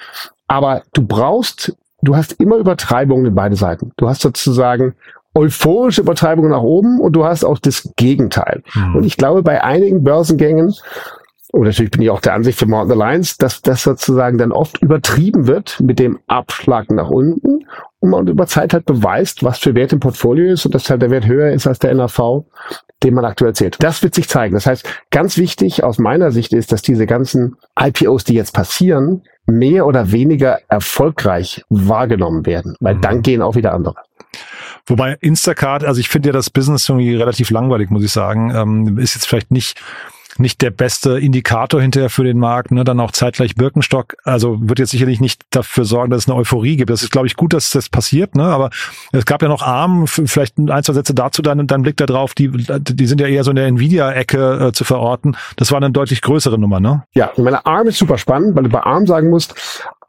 Aber 0.48 0.84
du 0.94 1.06
brauchst, 1.06 1.76
du 2.02 2.16
hast 2.16 2.34
immer 2.34 2.58
Übertreibungen 2.58 3.26
in 3.26 3.36
beide 3.36 3.56
Seiten. 3.56 3.92
Du 3.98 4.08
hast 4.08 4.22
sozusagen 4.22 4.96
euphorische 5.34 6.02
Übertreibungen 6.02 6.52
nach 6.52 6.62
oben 6.62 7.00
und 7.00 7.14
du 7.14 7.24
hast 7.26 7.44
auch 7.44 7.58
das 7.60 7.90
Gegenteil. 7.96 8.64
Mhm. 8.74 8.96
Und 8.96 9.04
ich 9.06 9.18
glaube, 9.18 9.44
bei 9.44 9.64
einigen 9.64 10.04
Börsengängen, 10.04 10.74
und 11.54 11.64
natürlich 11.64 11.92
bin 11.92 12.02
ich 12.02 12.10
auch 12.10 12.22
der 12.22 12.34
Ansicht 12.34 12.58
für 12.58 12.66
Mountain 12.66 13.02
Alliance, 13.02 13.36
dass 13.38 13.62
das 13.62 13.84
sozusagen 13.84 14.38
dann 14.38 14.52
oft 14.52 14.82
übertrieben 14.82 15.48
wird 15.48 15.80
mit 15.82 16.00
dem 16.00 16.20
Abschlag 16.28 16.90
nach 16.92 17.10
unten 17.10 17.66
und 18.00 18.10
man 18.10 18.28
über 18.28 18.48
Zeit 18.48 18.74
halt 18.74 18.86
beweist, 18.86 19.44
was 19.44 19.60
für 19.60 19.76
Wert 19.76 19.92
im 19.94 20.00
Portfolio 20.00 20.54
ist 20.54 20.66
und 20.66 20.74
dass 20.74 20.90
halt 20.90 21.02
der 21.02 21.12
Wert 21.12 21.28
höher 21.28 21.52
ist 21.52 21.68
als 21.68 21.80
der 21.80 21.94
NAV, 21.94 22.46
den 23.04 23.14
man 23.14 23.26
aktuell 23.26 23.54
zählt. 23.54 23.78
Das 23.84 24.02
wird 24.02 24.16
sich 24.16 24.30
zeigen. 24.30 24.54
Das 24.54 24.66
heißt, 24.66 24.86
ganz 25.10 25.38
wichtig 25.38 25.84
aus 25.84 25.98
meiner 25.98 26.32
Sicht 26.32 26.54
ist, 26.54 26.72
dass 26.72 26.82
diese 26.82 27.06
ganzen 27.06 27.58
IPOs, 27.78 28.24
die 28.24 28.34
jetzt 28.34 28.54
passieren, 28.54 29.24
mehr 29.46 29.86
oder 29.86 30.12
weniger 30.12 30.60
erfolgreich 30.70 31.66
wahrgenommen 31.70 32.46
werden, 32.46 32.76
weil 32.80 32.96
Mhm. 32.96 33.02
dann 33.02 33.22
gehen 33.24 33.42
auch 33.42 33.56
wieder 33.56 33.74
andere. 33.74 33.96
Wobei 34.86 35.18
Instacart, 35.22 35.84
also 35.84 36.00
ich 36.00 36.10
finde 36.10 36.30
ja 36.30 36.34
das 36.34 36.50
Business 36.50 36.88
irgendwie 36.88 37.16
relativ 37.16 37.50
langweilig, 37.50 37.90
muss 37.90 38.04
ich 38.04 38.12
sagen. 38.12 38.54
Ähm, 38.56 38.98
ist 38.98 39.16
jetzt 39.16 39.28
vielleicht 39.28 39.52
nicht 39.52 39.82
nicht 40.38 40.62
der 40.62 40.72
beste 40.72 41.20
Indikator 41.20 41.82
hinterher 41.82 42.10
für 42.10 42.24
den 42.24 42.40
Markt. 42.40 42.72
Ne? 42.72 42.84
Dann 42.84 43.00
auch 43.00 43.12
zeitgleich 43.12 43.56
Birkenstock. 43.56 44.16
Also 44.24 44.58
wird 44.62 44.80
jetzt 44.80 44.92
sicherlich 44.92 45.20
nicht 45.20 45.44
dafür 45.50 45.86
sorgen, 45.86 46.12
dass 46.12 46.24
es 46.24 46.30
eine 46.30 46.38
Euphorie 46.38 46.78
gibt. 46.78 46.90
Das 46.90 47.04
ist, 47.04 47.12
glaube 47.12 47.28
ich, 47.28 47.36
gut, 47.36 47.54
dass 47.54 47.72
das 47.72 47.90
passiert. 47.90 48.36
Ne? 48.36 48.44
Aber 48.44 48.70
es 49.12 49.26
gab 49.26 49.42
ja 49.42 49.48
noch 49.48 49.62
ARM, 49.62 50.08
vielleicht 50.08 50.58
ein, 50.58 50.84
zwei 50.84 50.94
Sätze 50.94 51.14
dazu, 51.14 51.42
dein, 51.42 51.68
dein 51.68 51.82
Blick 51.82 51.98
darauf. 51.98 52.34
Die, 52.34 52.50
die 52.50 53.06
sind 53.06 53.22
ja 53.22 53.28
eher 53.28 53.44
so 53.44 53.52
in 53.52 53.58
der 53.58 53.68
Nvidia-Ecke 53.68 54.68
äh, 54.68 54.72
zu 54.72 54.84
verorten. 54.84 55.36
Das 55.58 55.72
war 55.72 55.78
eine 55.78 55.92
deutlich 55.92 56.22
größere 56.22 56.58
Nummer, 56.58 56.80
ne? 56.80 57.04
Ja, 57.14 57.32
meine, 57.38 57.66
ARM 57.66 57.88
ist 57.88 57.98
super 57.98 58.18
spannend, 58.18 58.56
weil 58.56 58.64
du 58.64 58.70
bei 58.70 58.82
ARM 58.82 59.06
sagen 59.08 59.30
musst, 59.30 59.56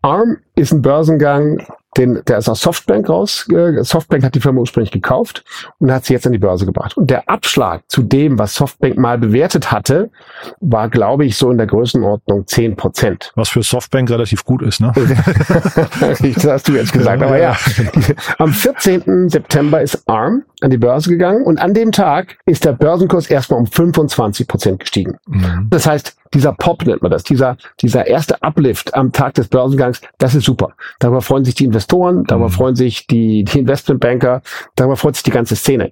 ARM 0.03 0.39
ist 0.55 0.73
ein 0.73 0.83
Börsengang, 0.83 1.65
den, 1.97 2.23
der 2.27 2.39
ist 2.39 2.49
aus 2.49 2.61
Softbank 2.61 3.09
raus. 3.09 3.47
Äh, 3.51 3.83
Softbank 3.85 4.25
hat 4.25 4.35
die 4.35 4.41
Firma 4.41 4.61
ursprünglich 4.61 4.93
gekauft 4.93 5.45
und 5.79 5.93
hat 5.93 6.05
sie 6.05 6.15
jetzt 6.15 6.27
an 6.27 6.33
die 6.33 6.39
Börse 6.39 6.65
gebracht. 6.65 6.97
Und 6.97 7.11
der 7.11 7.29
Abschlag 7.29 7.83
zu 7.89 8.03
dem, 8.03 8.39
was 8.39 8.55
Softbank 8.55 8.97
mal 8.97 9.19
bewertet 9.19 9.71
hatte, 9.71 10.11
war, 10.61 10.89
glaube 10.89 11.27
ich, 11.27 11.37
so 11.37 11.51
in 11.51 11.59
der 11.59 11.67
Größenordnung 11.67 12.47
zehn 12.47 12.77
Prozent. 12.77 13.33
Was 13.35 13.51
für 13.51 13.63
Softbank 13.63 14.11
relativ 14.11 14.45
gut 14.45 14.63
ist, 14.63 14.81
ne? 14.81 14.93
das 16.01 16.47
hast 16.47 16.69
du 16.69 16.73
jetzt 16.73 16.93
gesagt, 16.93 17.23
aber 17.23 17.39
ja. 17.39 17.57
Am 18.39 18.53
14. 18.53 19.29
September 19.29 19.83
ist 19.83 20.03
ARM 20.09 20.45
an 20.63 20.71
die 20.71 20.79
Börse 20.79 21.11
gegangen 21.11 21.45
und 21.45 21.59
an 21.59 21.75
dem 21.75 21.93
Tag 21.93 22.39
ist 22.47 22.65
der 22.65 22.73
Börsenkurs 22.73 23.29
erstmal 23.29 23.61
um 23.61 23.67
25 23.67 24.47
Prozent 24.47 24.81
gestiegen. 24.81 25.19
Mhm. 25.27 25.69
Das 25.71 25.87
heißt, 25.87 26.17
dieser 26.35 26.53
Pop 26.53 26.87
nennt 26.87 27.03
man 27.03 27.11
das, 27.11 27.25
dieser, 27.25 27.57
dieser 27.81 28.07
erste 28.07 28.43
Uplift 28.43 28.95
am 28.95 29.13
Tag 29.13 29.35
des 29.35 29.49
Börsengangs, 29.49 30.01
das 30.19 30.35
ist 30.35 30.45
super. 30.45 30.73
Darüber 30.99 31.21
freuen 31.21 31.45
sich 31.45 31.55
die 31.55 31.65
Investoren, 31.65 32.25
darüber 32.25 32.49
mhm. 32.49 32.53
freuen 32.53 32.77
sich 32.77 33.07
die, 33.07 33.45
die 33.45 33.59
Investmentbanker, 33.61 34.43
darüber 34.77 34.97
freut 34.97 35.17
sich 35.17 35.25
die 35.25 35.31
ganze 35.31 35.57
Szene. 35.57 35.91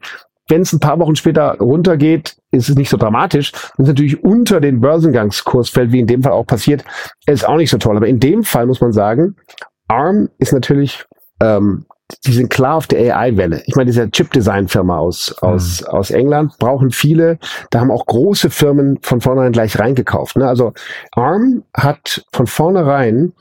Wenn 0.48 0.62
es 0.62 0.72
ein 0.72 0.80
paar 0.80 0.98
Wochen 0.98 1.14
später 1.14 1.58
runtergeht, 1.58 2.36
ist 2.50 2.68
es 2.68 2.74
nicht 2.74 2.90
so 2.90 2.96
dramatisch. 2.96 3.52
Wenn 3.76 3.84
es 3.84 3.88
natürlich 3.88 4.24
unter 4.24 4.60
den 4.60 4.80
Börsengangskurs 4.80 5.70
fällt, 5.70 5.92
wie 5.92 6.00
in 6.00 6.08
dem 6.08 6.24
Fall 6.24 6.32
auch 6.32 6.46
passiert, 6.46 6.84
ist 7.26 7.46
auch 7.46 7.56
nicht 7.56 7.70
so 7.70 7.78
toll. 7.78 7.96
Aber 7.96 8.08
in 8.08 8.18
dem 8.18 8.42
Fall 8.42 8.66
muss 8.66 8.80
man 8.80 8.92
sagen, 8.92 9.36
ARM 9.86 10.28
ist 10.38 10.52
natürlich 10.52 11.04
ähm, 11.40 11.84
die 12.26 12.32
sind 12.32 12.50
klar 12.50 12.76
auf 12.76 12.86
der 12.86 13.16
AI-Welle. 13.16 13.62
Ich 13.66 13.74
meine, 13.76 13.90
diese 13.90 14.10
Chip-Design-Firma 14.10 14.98
aus, 14.98 15.34
aus, 15.40 15.82
mhm. 15.82 15.86
aus 15.88 16.10
England 16.10 16.58
brauchen 16.58 16.90
viele. 16.90 17.38
Da 17.70 17.80
haben 17.80 17.90
auch 17.90 18.06
große 18.06 18.50
Firmen 18.50 18.98
von 19.02 19.20
vornherein 19.20 19.52
gleich 19.52 19.78
reingekauft. 19.78 20.36
Ne? 20.36 20.46
Also 20.46 20.72
ARM 21.12 21.64
hat 21.74 22.24
von 22.32 22.46
vornherein 22.46 23.32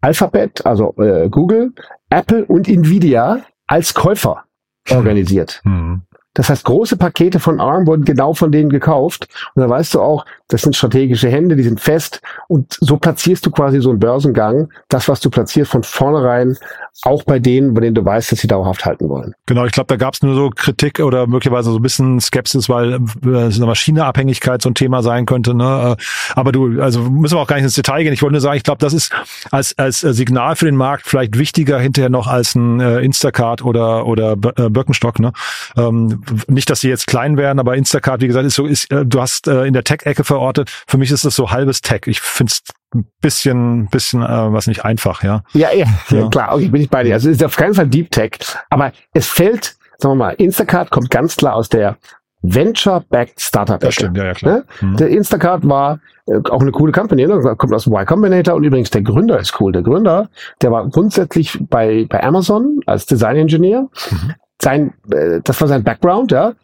Alphabet, 0.00 0.64
also 0.66 0.94
äh, 0.98 1.28
Google, 1.28 1.72
Apple 2.10 2.44
und 2.44 2.68
Nvidia 2.68 3.42
als 3.66 3.94
Käufer 3.94 4.44
organisiert. 4.90 5.60
Mhm. 5.64 6.02
Das 6.34 6.48
heißt, 6.48 6.64
große 6.64 6.96
Pakete 6.96 7.40
von 7.40 7.60
ARM 7.60 7.86
wurden 7.86 8.04
genau 8.04 8.32
von 8.32 8.50
denen 8.52 8.70
gekauft. 8.70 9.28
Und 9.54 9.62
da 9.62 9.68
weißt 9.68 9.94
du 9.94 10.00
auch, 10.00 10.24
das 10.48 10.62
sind 10.62 10.76
strategische 10.76 11.28
Hände, 11.28 11.56
die 11.56 11.62
sind 11.62 11.80
fest. 11.80 12.20
Und 12.48 12.76
so 12.80 12.96
platzierst 12.96 13.44
du 13.44 13.50
quasi 13.50 13.80
so 13.80 13.90
einen 13.90 13.98
Börsengang, 13.98 14.70
das, 14.88 15.08
was 15.08 15.20
du 15.20 15.30
platzierst, 15.30 15.70
von 15.70 15.82
vornherein 15.82 16.56
auch 17.04 17.24
bei 17.24 17.38
denen, 17.38 17.74
bei 17.74 17.80
denen 17.80 17.94
du 17.94 18.04
weißt, 18.04 18.32
dass 18.32 18.40
sie 18.40 18.46
dauerhaft 18.46 18.84
halten 18.84 19.08
wollen. 19.08 19.34
Genau, 19.46 19.64
ich 19.64 19.72
glaube, 19.72 19.86
da 19.88 19.96
gab 19.96 20.14
es 20.14 20.22
nur 20.22 20.34
so 20.34 20.50
Kritik 20.50 21.00
oder 21.00 21.26
möglicherweise 21.26 21.70
so 21.70 21.78
ein 21.78 21.82
bisschen 21.82 22.20
Skepsis, 22.20 22.68
weil 22.68 22.94
äh, 23.24 23.54
eine 23.54 23.66
Maschineabhängigkeit 23.66 24.60
so 24.60 24.68
ein 24.68 24.74
Thema 24.74 25.02
sein 25.02 25.24
könnte. 25.24 25.54
Ne? 25.54 25.96
Äh, 25.98 26.02
aber 26.34 26.52
du, 26.52 26.80
also 26.82 27.00
müssen 27.00 27.36
wir 27.36 27.40
auch 27.40 27.46
gar 27.46 27.56
nicht 27.56 27.64
ins 27.64 27.74
Detail 27.74 28.02
gehen. 28.02 28.12
Ich 28.12 28.22
wollte 28.22 28.32
nur 28.32 28.40
sagen, 28.40 28.56
ich 28.56 28.62
glaube, 28.62 28.78
das 28.78 28.92
ist 28.92 29.12
als, 29.50 29.76
als 29.78 30.00
Signal 30.00 30.54
für 30.54 30.66
den 30.66 30.76
Markt 30.76 31.06
vielleicht 31.06 31.38
wichtiger 31.38 31.80
hinterher 31.80 32.10
noch 32.10 32.26
als 32.26 32.54
ein 32.54 32.78
äh, 32.80 33.00
Instacart 33.00 33.64
oder, 33.64 34.06
oder 34.06 34.36
Birkenstock. 34.36 35.18
Ne? 35.18 35.32
Ähm, 35.76 36.21
nicht, 36.48 36.70
dass 36.70 36.80
sie 36.80 36.88
jetzt 36.88 37.06
klein 37.06 37.36
werden, 37.36 37.58
aber 37.58 37.76
Instacart, 37.76 38.20
wie 38.20 38.26
gesagt, 38.26 38.46
ist 38.46 38.54
so, 38.54 38.66
ist, 38.66 38.90
äh, 38.90 39.04
du 39.04 39.20
hast 39.20 39.48
äh, 39.48 39.64
in 39.64 39.72
der 39.72 39.84
Tech-Ecke 39.84 40.24
verortet. 40.24 40.70
Für 40.86 40.98
mich 40.98 41.10
ist 41.10 41.24
das 41.24 41.34
so 41.34 41.50
halbes 41.50 41.80
Tech. 41.80 42.02
Ich 42.06 42.20
finde 42.20 42.52
es 42.52 42.62
ein 42.94 43.06
bisschen, 43.20 43.86
bisschen, 43.88 44.22
äh, 44.22 44.52
was 44.52 44.66
nicht 44.66 44.84
einfach, 44.84 45.22
ja. 45.22 45.42
Ja, 45.52 45.72
ja, 45.72 45.86
ja, 46.10 46.18
ja. 46.18 46.28
klar, 46.28 46.54
okay, 46.54 46.68
bin 46.68 46.82
ich 46.82 46.90
bei 46.90 47.02
dir. 47.02 47.14
Also 47.14 47.30
es 47.30 47.36
ist 47.36 47.44
auf 47.44 47.56
keinen 47.56 47.74
Fall 47.74 47.88
Deep 47.88 48.10
Tech, 48.10 48.38
aber 48.70 48.92
es 49.12 49.26
fällt, 49.26 49.76
sagen 49.98 50.12
wir 50.12 50.26
mal, 50.26 50.30
Instacart 50.30 50.90
kommt 50.90 51.10
ganz 51.10 51.36
klar 51.36 51.54
aus 51.54 51.68
der 51.68 51.96
Venture-backed 52.42 53.40
Startup. 53.40 53.78
Das 53.78 53.94
stimmt, 53.94 54.16
ja, 54.16 54.24
ja, 54.24 54.34
klar. 54.34 54.56
Ne? 54.56 54.64
Mhm. 54.80 54.96
Der 54.96 55.08
Instacart 55.08 55.66
war 55.66 56.00
äh, 56.26 56.38
auch 56.50 56.60
eine 56.60 56.72
coole 56.72 56.92
Company, 56.92 57.26
ne? 57.26 57.40
kommt 57.56 57.72
aus 57.72 57.86
Y 57.86 58.04
Combinator 58.04 58.54
und 58.54 58.64
übrigens 58.64 58.90
der 58.90 59.02
Gründer 59.02 59.38
ist 59.38 59.60
cool. 59.60 59.72
Der 59.72 59.82
Gründer, 59.82 60.28
der 60.60 60.72
war 60.72 60.88
grundsätzlich 60.88 61.58
bei, 61.70 62.06
bei 62.08 62.22
Amazon 62.22 62.80
als 62.86 63.06
Design 63.06 63.36
Engineer, 63.36 63.88
mhm 64.10 64.34
sein, 64.62 64.94
äh, 65.12 65.40
das 65.42 65.60
war 65.60 65.68
sein 65.68 65.84
Background, 65.84 66.32
ja. 66.32 66.54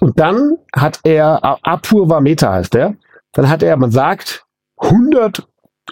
Und 0.00 0.18
dann 0.18 0.56
hat 0.74 1.00
er, 1.04 1.58
Apurva 1.62 2.20
Meta 2.20 2.52
heißt 2.52 2.74
er, 2.74 2.94
dann 3.32 3.48
hat 3.48 3.62
er, 3.62 3.76
man 3.76 3.90
sagt, 3.90 4.44
100 4.78 5.46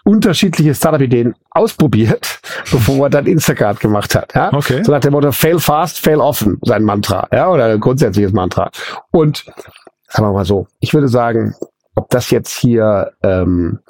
unterschiedliche 0.04 0.74
Startup-Ideen 0.74 1.34
ausprobiert, 1.50 2.40
bevor 2.70 3.06
er 3.06 3.10
dann 3.10 3.26
Instacart 3.26 3.80
gemacht 3.80 4.14
hat. 4.14 4.34
Ja? 4.34 4.52
Okay. 4.52 4.82
So 4.82 4.92
nach 4.92 5.00
dem 5.00 5.12
Motto 5.12 5.32
Fail 5.32 5.58
fast, 5.58 6.00
fail 6.00 6.20
often, 6.20 6.58
sein 6.62 6.82
Mantra, 6.82 7.28
ja, 7.32 7.50
oder 7.50 7.66
ein 7.66 7.80
grundsätzliches 7.80 8.32
Mantra. 8.32 8.70
Und 9.10 9.44
sagen 10.08 10.28
wir 10.28 10.32
mal 10.32 10.44
so, 10.44 10.66
ich 10.80 10.94
würde 10.94 11.08
sagen, 11.08 11.54
ob 11.94 12.08
das 12.10 12.30
jetzt 12.30 12.56
hier 12.56 13.12
ähm, 13.22 13.80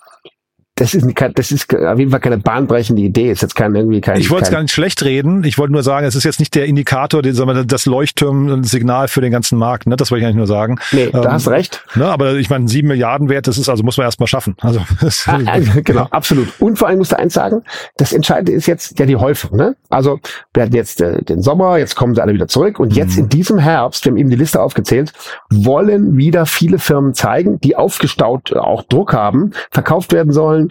das 0.81 0.95
ist, 0.95 1.07
das 1.35 1.53
ist 1.53 1.75
auf 1.75 1.99
jeden 1.99 2.11
Fall 2.11 2.21
keine 2.21 2.39
bahnbrechende 2.39 3.03
Idee. 3.03 3.31
Ist 3.31 3.43
jetzt 3.43 3.55
kein 3.55 3.75
irgendwie 3.75 4.01
kein. 4.01 4.19
Ich 4.19 4.31
wollte 4.31 4.45
es 4.45 4.51
gar 4.51 4.63
nicht 4.63 4.73
schlecht 4.73 5.05
reden. 5.05 5.45
Ich 5.45 5.59
wollte 5.59 5.75
nur 5.75 5.83
sagen, 5.83 6.07
es 6.07 6.15
ist 6.15 6.25
jetzt 6.25 6.41
nicht 6.41 6.55
der 6.55 6.65
Indikator, 6.65 7.21
den, 7.21 7.37
wir, 7.37 7.65
das 7.65 7.85
Leuchtturm-Signal 7.85 9.09
für 9.09 9.21
den 9.21 9.31
ganzen 9.31 9.59
Markt. 9.59 9.87
Ne? 9.87 9.97
Das 9.97 10.11
wollte 10.11 10.21
ich 10.21 10.27
eigentlich 10.27 10.39
nur 10.39 10.47
sagen. 10.47 10.79
Nee, 10.93 11.11
ähm, 11.13 11.21
da 11.21 11.33
hast 11.33 11.49
recht. 11.49 11.85
Ne? 11.97 12.07
Aber 12.07 12.35
ich 12.37 12.49
meine, 12.49 12.67
sieben 12.67 12.89
Milliarden 12.89 13.29
Wert, 13.29 13.47
das 13.47 13.59
ist 13.59 13.69
also 13.69 13.83
muss 13.83 13.99
man 13.99 14.07
erst 14.07 14.21
mal 14.21 14.27
schaffen. 14.27 14.57
Also 14.63 14.81
ah, 15.27 15.39
ah, 15.45 15.59
genau, 15.85 16.07
absolut. 16.11 16.49
Und 16.61 16.79
vor 16.79 16.89
allem 16.89 16.97
musst 16.97 17.13
du 17.13 17.19
eins 17.19 17.35
sagen: 17.35 17.63
Das 17.99 18.15
Entscheidende 18.15 18.53
ist 18.53 18.67
jetzt 18.67 18.99
ja 18.99 19.05
die 19.05 19.17
Häufung. 19.17 19.59
Ne? 19.59 19.77
Also 19.91 20.19
wir 20.55 20.63
hatten 20.63 20.75
jetzt 20.75 21.03
äh, 21.03 21.23
den 21.23 21.43
Sommer, 21.43 21.77
jetzt 21.77 21.95
kommen 21.95 22.15
sie 22.15 22.23
alle 22.23 22.33
wieder 22.33 22.49
zurück 22.49 22.81
und 22.81 22.97
jetzt 22.97 23.19
mhm. 23.19 23.25
in 23.25 23.29
diesem 23.29 23.59
Herbst, 23.59 24.07
wir 24.07 24.13
haben 24.13 24.19
eben 24.19 24.31
die 24.31 24.37
Liste 24.37 24.63
aufgezählt, 24.63 25.13
wollen 25.51 26.17
wieder 26.17 26.47
viele 26.47 26.79
Firmen 26.79 27.13
zeigen, 27.13 27.61
die 27.61 27.77
aufgestaut 27.77 28.53
äh, 28.53 28.59
auch 28.59 28.83
Druck 28.85 29.13
haben, 29.13 29.51
verkauft 29.71 30.15
werden 30.15 30.33
sollen 30.33 30.70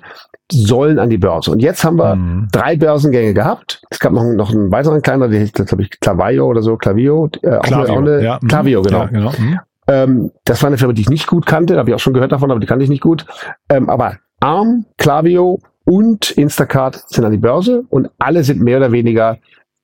sollen 0.51 0.99
an 0.99 1.09
die 1.09 1.17
Börse. 1.17 1.51
Und 1.51 1.59
jetzt 1.59 1.83
haben 1.83 1.97
wir 1.97 2.15
mhm. 2.15 2.47
drei 2.51 2.75
Börsengänge 2.75 3.33
gehabt. 3.33 3.81
Es 3.89 3.99
gab 3.99 4.13
noch, 4.13 4.23
noch 4.23 4.51
einen 4.51 4.71
weiteren 4.71 5.01
kleiner, 5.01 5.27
der 5.27 5.45
glaube 5.45 5.83
ich, 5.83 5.91
Clavio 5.99 6.47
oder 6.47 6.61
so, 6.61 6.75
Clavio. 6.77 7.29
Äh, 7.41 7.59
Clavio, 7.59 7.93
auch 7.93 7.97
eine, 7.97 8.23
ja. 8.23 8.39
Clavio, 8.47 8.81
genau. 8.81 8.99
Ja, 9.01 9.05
genau. 9.05 9.31
Mhm. 9.37 9.59
Ähm, 9.87 10.31
das 10.45 10.61
war 10.61 10.67
eine 10.67 10.77
Firma, 10.77 10.93
die 10.93 11.01
ich 11.01 11.09
nicht 11.09 11.27
gut 11.27 11.45
kannte, 11.45 11.73
da 11.73 11.79
habe 11.79 11.89
ich 11.89 11.95
auch 11.95 11.99
schon 11.99 12.13
gehört 12.13 12.31
davon, 12.31 12.51
aber 12.51 12.59
die 12.59 12.67
kannte 12.67 12.83
ich 12.83 12.89
nicht 12.89 13.01
gut. 13.01 13.25
Ähm, 13.69 13.89
aber 13.89 14.17
ARM, 14.39 14.85
Clavio 14.97 15.59
und 15.85 16.31
Instacart 16.31 17.03
sind 17.09 17.25
an 17.25 17.31
die 17.31 17.37
Börse 17.37 17.83
und 17.89 18.09
alle 18.19 18.43
sind 18.43 18.61
mehr 18.61 18.77
oder 18.77 18.91
weniger 18.91 19.37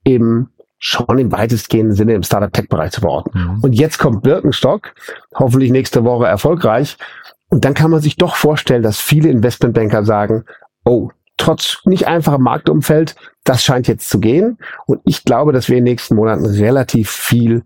im 0.03 0.49
schon 0.77 1.17
im 1.17 1.31
weitestgehenden 1.31 1.95
Sinne 1.95 2.13
im 2.13 2.21
Startup-Tech-Bereich 2.21 2.91
zu 2.91 3.01
verorten. 3.01 3.31
Mhm. 3.33 3.63
Und 3.63 3.73
jetzt 3.73 3.97
kommt 3.97 4.21
Birkenstock, 4.21 4.93
hoffentlich 5.33 5.71
nächste 5.71 6.03
Woche 6.03 6.27
erfolgreich. 6.27 6.97
Und 7.49 7.65
dann 7.65 7.73
kann 7.73 7.91
man 7.91 8.01
sich 8.01 8.17
doch 8.17 8.35
vorstellen, 8.35 8.83
dass 8.83 8.99
viele 8.99 9.29
Investmentbanker 9.29 10.03
sagen, 10.03 10.45
oh, 10.83 11.09
trotz 11.37 11.81
nicht 11.85 12.07
einfachem 12.07 12.43
Marktumfeld, 12.43 13.15
das 13.43 13.63
scheint 13.63 13.87
jetzt 13.87 14.09
zu 14.09 14.19
gehen. 14.19 14.57
Und 14.87 15.01
ich 15.05 15.23
glaube, 15.23 15.51
dass 15.51 15.69
wir 15.69 15.77
in 15.77 15.85
den 15.85 15.91
nächsten 15.91 16.15
Monaten 16.15 16.45
relativ 16.45 17.09
viel, 17.09 17.63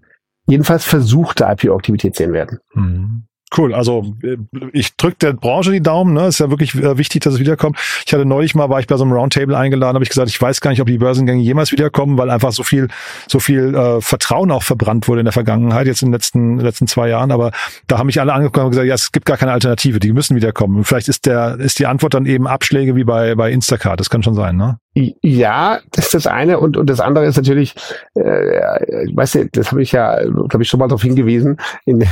jedenfalls 0.47 0.85
versuchte 0.85 1.45
IPO-Aktivität 1.45 2.15
sehen 2.15 2.33
werden. 2.33 2.59
Mhm. 2.73 3.23
Cool, 3.57 3.73
also 3.73 4.13
äh, 4.21 4.38
ich 4.73 4.95
drücke 4.95 5.17
der 5.21 5.33
Branche 5.33 5.71
die 5.71 5.81
Daumen, 5.81 6.13
ne? 6.13 6.27
Ist 6.27 6.39
ja 6.39 6.51
wirklich 6.51 6.75
äh, 6.75 6.99
wichtig, 6.99 7.21
dass 7.23 7.33
es 7.33 7.39
wiederkommt. 7.39 7.79
Ich 8.05 8.13
hatte 8.13 8.23
neulich 8.25 8.53
mal, 8.53 8.69
war 8.69 8.79
ich 8.79 8.85
bei 8.85 8.95
so 8.95 9.03
einem 9.03 9.13
Roundtable 9.13 9.57
eingeladen, 9.57 9.95
habe 9.95 10.03
ich 10.03 10.09
gesagt, 10.09 10.29
ich 10.29 10.39
weiß 10.39 10.62
gar 10.62 10.69
nicht, 10.69 10.81
ob 10.81 10.88
die 10.88 10.99
Börsengänge 10.99 11.41
jemals 11.41 11.71
wiederkommen, 11.71 12.17
weil 12.17 12.29
einfach 12.29 12.51
so 12.51 12.62
viel, 12.62 12.89
so 13.27 13.39
viel 13.39 13.73
äh, 13.73 14.01
Vertrauen 14.01 14.51
auch 14.51 14.62
verbrannt 14.62 15.07
wurde 15.07 15.21
in 15.21 15.25
der 15.25 15.33
Vergangenheit, 15.33 15.88
jetzt 15.88 16.03
in 16.03 16.09
den 16.09 16.13
letzten, 16.13 16.59
letzten 16.59 16.85
zwei 16.85 17.09
Jahren. 17.09 17.31
Aber 17.31 17.51
da 17.88 17.97
haben 17.97 18.05
mich 18.05 18.21
alle 18.21 18.33
angekommen 18.33 18.67
und 18.67 18.71
gesagt, 18.71 18.88
ja, 18.88 18.93
es 18.93 19.12
gibt 19.12 19.25
gar 19.25 19.38
keine 19.38 19.51
Alternative, 19.51 19.99
die 19.99 20.13
müssen 20.13 20.35
wiederkommen. 20.35 20.83
Vielleicht 20.83 21.07
ist 21.07 21.25
der, 21.25 21.59
ist 21.59 21.79
die 21.79 21.88
Antwort 21.88 22.13
dann 22.13 22.27
eben 22.27 22.45
Abschläge 22.45 22.95
wie 22.95 23.03
bei, 23.03 23.33
bei 23.33 23.51
Instacart. 23.51 23.99
Das 23.99 24.12
kann 24.12 24.21
schon 24.21 24.35
sein, 24.35 24.57
ne? 24.57 24.77
Ja, 25.21 25.79
das 25.91 26.05
ist 26.05 26.13
das 26.13 26.27
eine 26.27 26.59
und, 26.59 26.77
und 26.77 26.89
das 26.89 26.99
andere 26.99 27.25
ist 27.25 27.38
natürlich, 27.38 27.75
äh, 28.15 29.07
weißt 29.13 29.35
du, 29.35 29.45
das 29.49 29.71
habe 29.71 29.81
ich 29.81 29.91
ja, 29.91 30.19
glaube 30.23 30.63
ich, 30.63 30.69
schon 30.69 30.79
mal 30.79 30.88
darauf 30.88 31.03
hingewiesen. 31.03 31.57
In, 31.85 32.05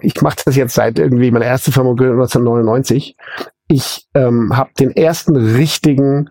ich 0.00 0.20
mache 0.20 0.38
das 0.44 0.56
jetzt 0.56 0.74
seit 0.74 0.98
irgendwie 0.98 1.30
meiner 1.30 1.46
ersten 1.46 1.72
Firma 1.72 1.90
1999. 1.90 3.16
Ich 3.68 4.06
ähm, 4.14 4.56
habe 4.56 4.70
den 4.78 4.90
ersten 4.96 5.36
richtigen 5.36 6.30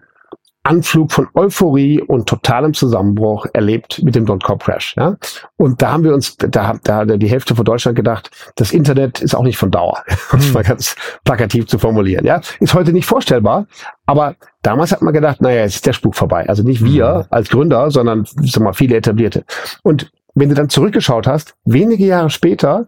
Anflug 0.63 1.12
von 1.12 1.28
Euphorie 1.34 2.02
und 2.02 2.28
totalem 2.28 2.74
Zusammenbruch 2.74 3.45
erlebt 3.54 4.04
mit 4.04 4.15
dem 4.15 4.26
Dotcom-Crash. 4.26 4.95
Ja? 4.98 5.15
Und 5.58 5.82
da 5.82 5.93
haben 5.93 6.04
wir 6.04 6.13
uns, 6.13 6.36
da, 6.38 6.48
da 6.48 6.67
hat 6.67 7.22
die 7.22 7.30
Hälfte 7.30 7.56
von 7.56 7.63
Deutschland 7.63 7.95
gedacht, 7.95 8.30
das 8.56 8.72
Internet 8.72 9.22
ist 9.22 9.36
auch 9.36 9.43
nicht 9.43 9.58
von 9.58 9.72
Dauer, 9.72 10.04
um 10.32 10.39
es 10.39 10.54
mal 10.54 10.63
ganz 10.63 10.95
plakativ 11.24 11.67
zu 11.67 11.80
formulieren. 11.80 12.26
Ja? 12.26 12.41
Ist 12.60 12.74
heute 12.74 12.91
nicht 12.91 13.06
vorstellbar, 13.06 13.67
aber 14.06 14.36
damals 14.62 14.91
hat 14.91 15.02
man 15.02 15.13
gedacht, 15.13 15.41
naja, 15.41 15.62
jetzt 15.62 15.76
ist 15.76 15.86
der 15.86 15.93
Spuk 15.93 16.15
vorbei. 16.15 16.48
Also 16.50 16.63
nicht 16.63 16.84
wir 16.84 17.19
mhm. 17.19 17.26
als 17.30 17.50
Gründer, 17.50 17.89
sondern 17.89 18.26
sag 18.26 18.62
mal, 18.62 18.74
viele 18.74 18.98
etablierte. 18.98 19.45
Und 19.84 20.12
wenn 20.36 20.50
du 20.50 20.56
dann 20.56 20.69
zurückgeschaut 20.69 21.26
hast, 21.26 21.56
wenige 21.65 22.06
Jahre 22.06 22.30
später 22.30 22.88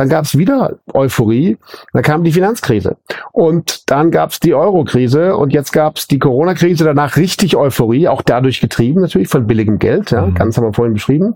dann 0.00 0.08
gab 0.08 0.24
es 0.24 0.38
wieder 0.38 0.78
Euphorie, 0.94 1.58
dann 1.92 2.02
kam 2.02 2.24
die 2.24 2.32
Finanzkrise 2.32 2.96
und 3.32 3.90
dann 3.90 4.10
gab 4.10 4.30
es 4.30 4.40
die 4.40 4.54
Euro-Krise 4.54 5.36
und 5.36 5.52
jetzt 5.52 5.72
gab 5.72 5.98
es 5.98 6.06
die 6.06 6.18
Corona-Krise, 6.18 6.84
danach 6.84 7.16
richtig 7.16 7.54
Euphorie, 7.54 8.08
auch 8.08 8.22
dadurch 8.22 8.62
getrieben 8.62 9.02
natürlich 9.02 9.28
von 9.28 9.46
billigem 9.46 9.78
Geld, 9.78 10.10
ja, 10.10 10.22
mhm. 10.22 10.34
ganz 10.34 10.56
haben 10.56 10.64
wir 10.64 10.72
vorhin 10.72 10.94
beschrieben. 10.94 11.34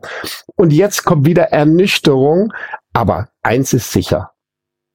Und 0.56 0.72
jetzt 0.72 1.04
kommt 1.04 1.26
wieder 1.26 1.52
Ernüchterung, 1.52 2.54
aber 2.94 3.28
eins 3.42 3.74
ist 3.74 3.92
sicher, 3.92 4.30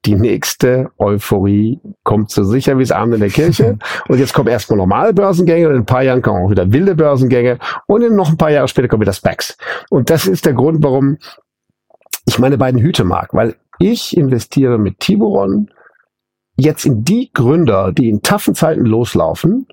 die 0.05 0.15
nächste 0.15 0.89
Euphorie 0.97 1.79
kommt 2.03 2.31
so 2.31 2.43
sicher 2.43 2.79
wie 2.79 2.83
es 2.83 2.91
Abend 2.91 3.13
in 3.13 3.19
der 3.19 3.29
Kirche. 3.29 3.77
Und 4.07 4.17
jetzt 4.17 4.33
kommen 4.33 4.47
erstmal 4.47 4.77
normale 4.77 5.13
Börsengänge 5.13 5.67
und 5.67 5.75
in 5.75 5.81
ein 5.81 5.85
paar 5.85 6.03
Jahren 6.03 6.21
kommen 6.23 6.43
auch 6.43 6.49
wieder 6.49 6.71
wilde 6.71 6.95
Börsengänge 6.95 7.59
und 7.85 8.01
in 8.01 8.15
noch 8.15 8.29
ein 8.29 8.37
paar 8.37 8.49
Jahre 8.49 8.67
später 8.67 8.87
kommen 8.87 9.01
wieder 9.01 9.13
Specs. 9.13 9.57
Und 9.89 10.09
das 10.09 10.25
ist 10.25 10.45
der 10.45 10.53
Grund, 10.53 10.81
warum 10.81 11.17
ich 12.29 12.37
meine 12.37 12.59
beiden 12.59 12.79
Hüte 12.79 13.03
mag, 13.03 13.33
weil 13.33 13.55
ich 13.79 14.15
investiere 14.15 14.77
mit 14.77 14.99
Tiburon 14.99 15.71
jetzt 16.55 16.85
in 16.85 17.03
die 17.03 17.31
Gründer, 17.33 17.91
die 17.91 18.07
in 18.07 18.21
taffen 18.21 18.53
Zeiten 18.53 18.85
loslaufen 18.85 19.65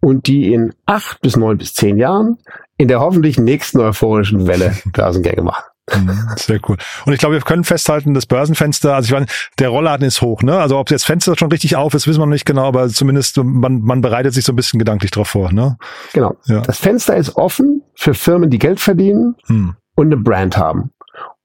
und 0.00 0.28
die 0.28 0.52
in 0.52 0.74
acht 0.86 1.20
bis 1.22 1.36
neun 1.36 1.58
bis 1.58 1.74
zehn 1.74 1.98
Jahren 1.98 2.38
in 2.76 2.86
der 2.86 3.00
hoffentlich 3.00 3.36
nächsten 3.36 3.80
euphorischen 3.80 4.46
Welle 4.46 4.76
Börsengänge 4.92 5.42
machen. 5.42 5.64
Mhm, 5.92 6.28
sehr 6.36 6.60
cool. 6.68 6.76
Und 7.04 7.12
ich 7.12 7.18
glaube, 7.18 7.34
wir 7.34 7.42
können 7.42 7.64
festhalten, 7.64 8.14
das 8.14 8.26
Börsenfenster, 8.26 8.94
also 8.94 9.06
ich 9.06 9.12
meine, 9.12 9.26
der 9.58 9.68
Rollladen 9.70 10.06
ist 10.06 10.22
hoch, 10.22 10.42
ne? 10.42 10.58
Also 10.58 10.78
ob 10.78 10.88
das 10.88 11.04
Fenster 11.04 11.36
schon 11.36 11.50
richtig 11.50 11.74
auf 11.74 11.94
ist, 11.94 12.06
wissen 12.06 12.20
wir 12.20 12.26
noch 12.26 12.32
nicht 12.32 12.46
genau, 12.46 12.68
aber 12.68 12.88
zumindest 12.88 13.38
man, 13.38 13.80
man 13.80 14.00
bereitet 14.00 14.34
sich 14.34 14.44
so 14.44 14.52
ein 14.52 14.56
bisschen 14.56 14.78
gedanklich 14.78 15.10
drauf 15.10 15.28
vor, 15.28 15.52
ne? 15.52 15.76
Genau. 16.12 16.36
Ja. 16.44 16.60
Das 16.60 16.78
Fenster 16.78 17.16
ist 17.16 17.36
offen 17.36 17.82
für 17.96 18.14
Firmen, 18.14 18.50
die 18.50 18.60
Geld 18.60 18.78
verdienen 18.78 19.34
hm. 19.46 19.74
und 19.96 20.06
eine 20.06 20.16
Brand 20.16 20.56
haben. 20.56 20.92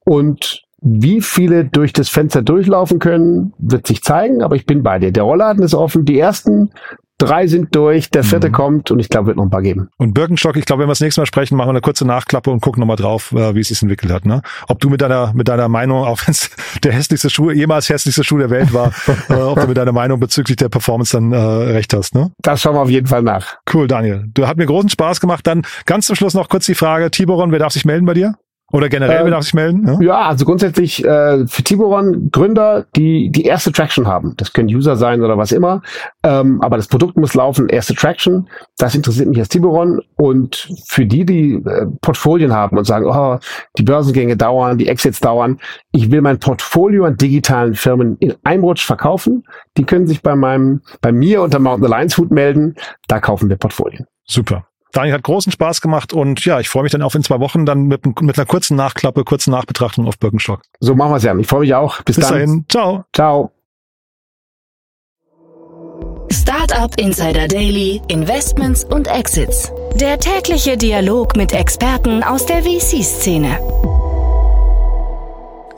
Und 0.09 0.63
wie 0.81 1.21
viele 1.21 1.65
durch 1.65 1.93
das 1.93 2.09
Fenster 2.09 2.41
durchlaufen 2.41 2.97
können, 2.97 3.53
wird 3.59 3.85
sich 3.85 4.01
zeigen, 4.01 4.41
aber 4.41 4.55
ich 4.55 4.65
bin 4.65 4.81
bei 4.81 4.97
dir. 4.97 5.11
Der 5.11 5.21
Rollladen 5.21 5.61
ist 5.61 5.75
offen. 5.75 6.03
Die 6.03 6.17
ersten 6.17 6.71
drei 7.19 7.45
sind 7.45 7.75
durch, 7.75 8.09
der 8.09 8.23
vierte 8.23 8.47
mhm. 8.47 8.53
kommt 8.53 8.89
und 8.89 8.97
ich 8.97 9.09
glaube, 9.09 9.27
wird 9.27 9.37
noch 9.37 9.43
ein 9.43 9.51
paar 9.51 9.61
geben. 9.61 9.89
Und 9.97 10.15
Birkenstock, 10.15 10.57
ich 10.57 10.65
glaube, 10.65 10.81
wenn 10.81 10.87
wir 10.87 10.93
das 10.93 11.01
nächste 11.01 11.21
Mal 11.21 11.27
sprechen, 11.27 11.57
machen 11.57 11.67
wir 11.67 11.73
eine 11.73 11.81
kurze 11.81 12.07
Nachklappe 12.07 12.49
und 12.49 12.59
gucken 12.59 12.79
nochmal 12.79 12.95
drauf, 12.95 13.31
äh, 13.33 13.53
wie 13.53 13.59
es 13.59 13.67
sich 13.67 13.79
entwickelt 13.83 14.11
hat. 14.11 14.25
Ne? 14.25 14.41
Ob 14.67 14.79
du 14.79 14.89
mit 14.89 15.01
deiner, 15.01 15.31
mit 15.35 15.47
deiner 15.47 15.69
Meinung, 15.69 16.05
auch 16.05 16.21
wenn 16.25 16.31
es 16.31 16.49
der 16.83 16.93
hässlichste 16.93 17.29
Schuh, 17.29 17.51
jemals 17.51 17.87
hässlichste 17.87 18.23
Schuh 18.23 18.39
der 18.39 18.49
Welt 18.49 18.73
war, 18.73 18.91
äh, 19.29 19.33
ob 19.33 19.59
du 19.59 19.67
mit 19.67 19.77
deiner 19.77 19.91
Meinung 19.91 20.19
bezüglich 20.19 20.57
der 20.57 20.69
Performance 20.69 21.15
dann 21.15 21.33
äh, 21.33 21.37
recht 21.37 21.93
hast. 21.93 22.15
Ne? 22.15 22.31
Das 22.41 22.61
schauen 22.61 22.73
wir 22.73 22.81
auf 22.81 22.89
jeden 22.89 23.05
Fall 23.05 23.21
nach. 23.21 23.57
Cool, 23.71 23.87
Daniel. 23.87 24.25
Du 24.33 24.47
hat 24.47 24.57
mir 24.57 24.65
großen 24.65 24.89
Spaß 24.89 25.19
gemacht. 25.19 25.45
Dann 25.45 25.61
ganz 25.85 26.07
zum 26.07 26.15
Schluss 26.15 26.33
noch 26.33 26.49
kurz 26.49 26.65
die 26.65 26.75
Frage, 26.75 27.11
Tiboron, 27.11 27.51
wer 27.51 27.59
darf 27.59 27.73
sich 27.73 27.85
melden 27.85 28.07
bei 28.07 28.15
dir? 28.15 28.35
Oder 28.71 28.89
generell, 28.89 29.27
äh, 29.27 29.31
darf 29.31 29.43
sich 29.43 29.53
melden? 29.53 29.87
Ja, 29.87 30.01
ja 30.01 30.27
also 30.27 30.45
grundsätzlich 30.45 31.03
äh, 31.03 31.47
für 31.47 31.63
Tiburon 31.63 32.29
Gründer, 32.31 32.85
die 32.95 33.31
die 33.31 33.43
erste 33.43 33.71
Traction 33.71 34.07
haben. 34.07 34.35
Das 34.37 34.53
können 34.53 34.69
User 34.69 34.95
sein 34.95 35.21
oder 35.21 35.37
was 35.37 35.51
immer. 35.51 35.81
Ähm, 36.23 36.61
aber 36.61 36.77
das 36.77 36.87
Produkt 36.87 37.17
muss 37.17 37.33
laufen, 37.33 37.69
erste 37.69 37.95
Traction. 37.95 38.47
Das 38.77 38.95
interessiert 38.95 39.27
mich 39.27 39.39
als 39.39 39.49
Tiburon. 39.49 40.01
Und 40.15 40.69
für 40.87 41.05
die, 41.05 41.25
die 41.25 41.53
äh, 41.53 41.87
Portfolien 42.01 42.53
haben 42.53 42.77
und 42.77 42.85
sagen, 42.85 43.05
oh, 43.07 43.39
die 43.77 43.83
Börsengänge 43.83 44.37
dauern, 44.37 44.77
die 44.77 44.87
Exits 44.87 45.19
dauern, 45.19 45.59
ich 45.91 46.11
will 46.11 46.21
mein 46.21 46.39
Portfolio 46.39 47.05
an 47.05 47.17
digitalen 47.17 47.73
Firmen 47.73 48.17
in 48.19 48.35
einem 48.43 48.63
Rutsch 48.63 48.85
verkaufen, 48.85 49.43
die 49.77 49.83
können 49.83 50.07
sich 50.07 50.21
bei 50.21 50.35
meinem, 50.35 50.81
bei 51.01 51.11
mir 51.11 51.41
unter 51.41 51.59
Mountain 51.59 51.91
Alliance 51.91 52.17
Hut 52.17 52.31
melden. 52.31 52.75
Da 53.07 53.19
kaufen 53.19 53.49
wir 53.49 53.57
Portfolien. 53.57 54.05
Super. 54.25 54.68
Daniel 54.91 55.15
hat 55.15 55.23
großen 55.23 55.51
Spaß 55.51 55.81
gemacht 55.81 56.13
und 56.13 56.43
ja, 56.45 56.59
ich 56.59 56.69
freue 56.69 56.83
mich 56.83 56.91
dann 56.91 57.01
auf 57.01 57.13
in 57.15 57.23
zwei 57.23 57.39
Wochen 57.39 57.65
dann 57.65 57.83
mit, 57.83 58.05
mit 58.21 58.37
einer 58.37 58.45
kurzen 58.45 58.75
Nachklappe, 58.75 59.23
kurzen 59.23 59.51
Nachbetrachtung 59.51 60.07
auf 60.07 60.17
Birkenstock. 60.17 60.61
So 60.79 60.95
machen 60.95 61.11
wir 61.11 61.17
es 61.17 61.23
ja. 61.23 61.37
Ich 61.37 61.47
freue 61.47 61.61
mich 61.61 61.73
auch. 61.75 62.01
Bis, 62.03 62.15
Bis 62.15 62.25
dann. 62.25 62.33
dahin. 62.33 62.65
Ciao. 62.69 63.05
Ciao. 63.13 63.51
Startup 66.31 66.91
Insider 66.99 67.47
Daily, 67.47 68.01
Investments 68.07 68.83
und 68.83 69.07
Exits. 69.07 69.71
Der 69.95 70.19
tägliche 70.19 70.77
Dialog 70.77 71.35
mit 71.35 71.53
Experten 71.53 72.23
aus 72.23 72.45
der 72.45 72.63
VC-Szene. 72.63 73.59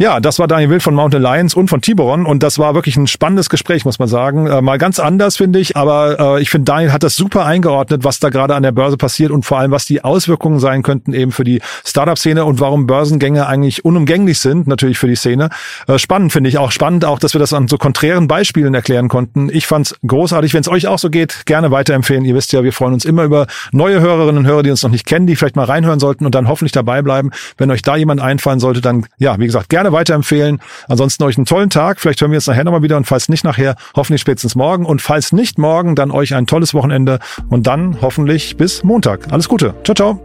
Ja, 0.01 0.19
das 0.19 0.39
war 0.39 0.47
Daniel 0.47 0.71
Wild 0.71 0.81
von 0.81 0.95
Mountain 0.95 1.21
Lions 1.21 1.53
und 1.53 1.67
von 1.67 1.79
Tiburon 1.79 2.25
und 2.25 2.41
das 2.41 2.57
war 2.57 2.73
wirklich 2.73 2.97
ein 2.97 3.05
spannendes 3.05 3.51
Gespräch, 3.51 3.85
muss 3.85 3.99
man 3.99 4.07
sagen. 4.07 4.47
Äh, 4.47 4.59
mal 4.59 4.79
ganz 4.79 4.99
anders, 4.99 5.37
finde 5.37 5.59
ich, 5.59 5.77
aber 5.77 6.37
äh, 6.37 6.41
ich 6.41 6.49
finde, 6.49 6.65
Daniel 6.65 6.91
hat 6.91 7.03
das 7.03 7.15
super 7.15 7.45
eingeordnet, 7.45 8.03
was 8.03 8.19
da 8.19 8.29
gerade 8.29 8.55
an 8.55 8.63
der 8.63 8.71
Börse 8.71 8.97
passiert 8.97 9.29
und 9.29 9.45
vor 9.45 9.59
allem, 9.59 9.69
was 9.69 9.85
die 9.85 10.03
Auswirkungen 10.03 10.57
sein 10.57 10.81
könnten 10.81 11.13
eben 11.13 11.31
für 11.31 11.43
die 11.43 11.61
Startup-Szene 11.85 12.45
und 12.45 12.59
warum 12.59 12.87
Börsengänge 12.87 13.45
eigentlich 13.45 13.85
unumgänglich 13.85 14.39
sind, 14.39 14.65
natürlich 14.65 14.97
für 14.97 15.05
die 15.05 15.13
Szene. 15.13 15.49
Äh, 15.85 15.99
spannend 15.99 16.33
finde 16.33 16.49
ich 16.49 16.57
auch. 16.57 16.71
Spannend 16.71 17.05
auch, 17.05 17.19
dass 17.19 17.35
wir 17.35 17.39
das 17.39 17.53
an 17.53 17.67
so 17.67 17.77
konträren 17.77 18.27
Beispielen 18.27 18.73
erklären 18.73 19.07
konnten. 19.07 19.49
Ich 19.53 19.67
fand's 19.67 19.93
großartig. 20.07 20.55
Wenn 20.55 20.61
es 20.61 20.67
euch 20.67 20.87
auch 20.87 20.97
so 20.97 21.11
geht, 21.11 21.45
gerne 21.45 21.69
weiterempfehlen. 21.69 22.25
Ihr 22.25 22.33
wisst 22.33 22.53
ja, 22.53 22.63
wir 22.63 22.73
freuen 22.73 22.93
uns 22.93 23.05
immer 23.05 23.23
über 23.23 23.45
neue 23.71 23.99
Hörerinnen 23.99 24.39
und 24.39 24.47
Hörer, 24.47 24.63
die 24.63 24.71
uns 24.71 24.81
noch 24.81 24.89
nicht 24.89 25.05
kennen, 25.05 25.27
die 25.27 25.35
vielleicht 25.35 25.55
mal 25.55 25.65
reinhören 25.65 25.99
sollten 25.99 26.25
und 26.25 26.33
dann 26.33 26.47
hoffentlich 26.47 26.71
dabei 26.71 27.03
bleiben. 27.03 27.29
Wenn 27.57 27.69
euch 27.69 27.83
da 27.83 27.97
jemand 27.97 28.19
einfallen 28.19 28.59
sollte, 28.59 28.81
dann, 28.81 29.05
ja, 29.19 29.37
wie 29.37 29.45
gesagt, 29.45 29.69
gerne 29.69 29.90
weiterempfehlen. 29.91 30.61
Ansonsten 30.87 31.23
euch 31.23 31.37
einen 31.37 31.45
tollen 31.45 31.69
Tag. 31.69 31.99
Vielleicht 31.99 32.21
hören 32.21 32.31
wir 32.31 32.37
uns 32.37 32.47
nachher 32.47 32.63
nochmal 32.63 32.83
wieder 32.83 32.97
und 32.97 33.05
falls 33.05 33.29
nicht 33.29 33.43
nachher, 33.43 33.75
hoffentlich 33.95 34.21
spätestens 34.21 34.55
morgen. 34.55 34.85
Und 34.85 35.01
falls 35.01 35.31
nicht 35.31 35.57
morgen, 35.57 35.95
dann 35.95 36.11
euch 36.11 36.33
ein 36.35 36.47
tolles 36.47 36.73
Wochenende 36.73 37.19
und 37.49 37.67
dann 37.67 38.01
hoffentlich 38.01 38.57
bis 38.57 38.83
Montag. 38.83 39.31
Alles 39.31 39.47
Gute. 39.47 39.73
Ciao, 39.83 39.95
ciao. 39.95 40.21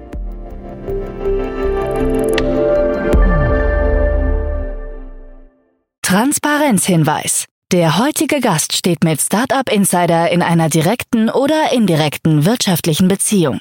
Transparenzhinweis. 6.02 7.46
Der 7.72 7.98
heutige 7.98 8.38
Gast 8.40 8.76
steht 8.76 9.02
mit 9.02 9.20
Startup 9.20 9.68
Insider 9.68 10.30
in 10.30 10.40
einer 10.40 10.68
direkten 10.68 11.28
oder 11.28 11.72
indirekten 11.72 12.46
wirtschaftlichen 12.46 13.08
Beziehung. 13.08 13.60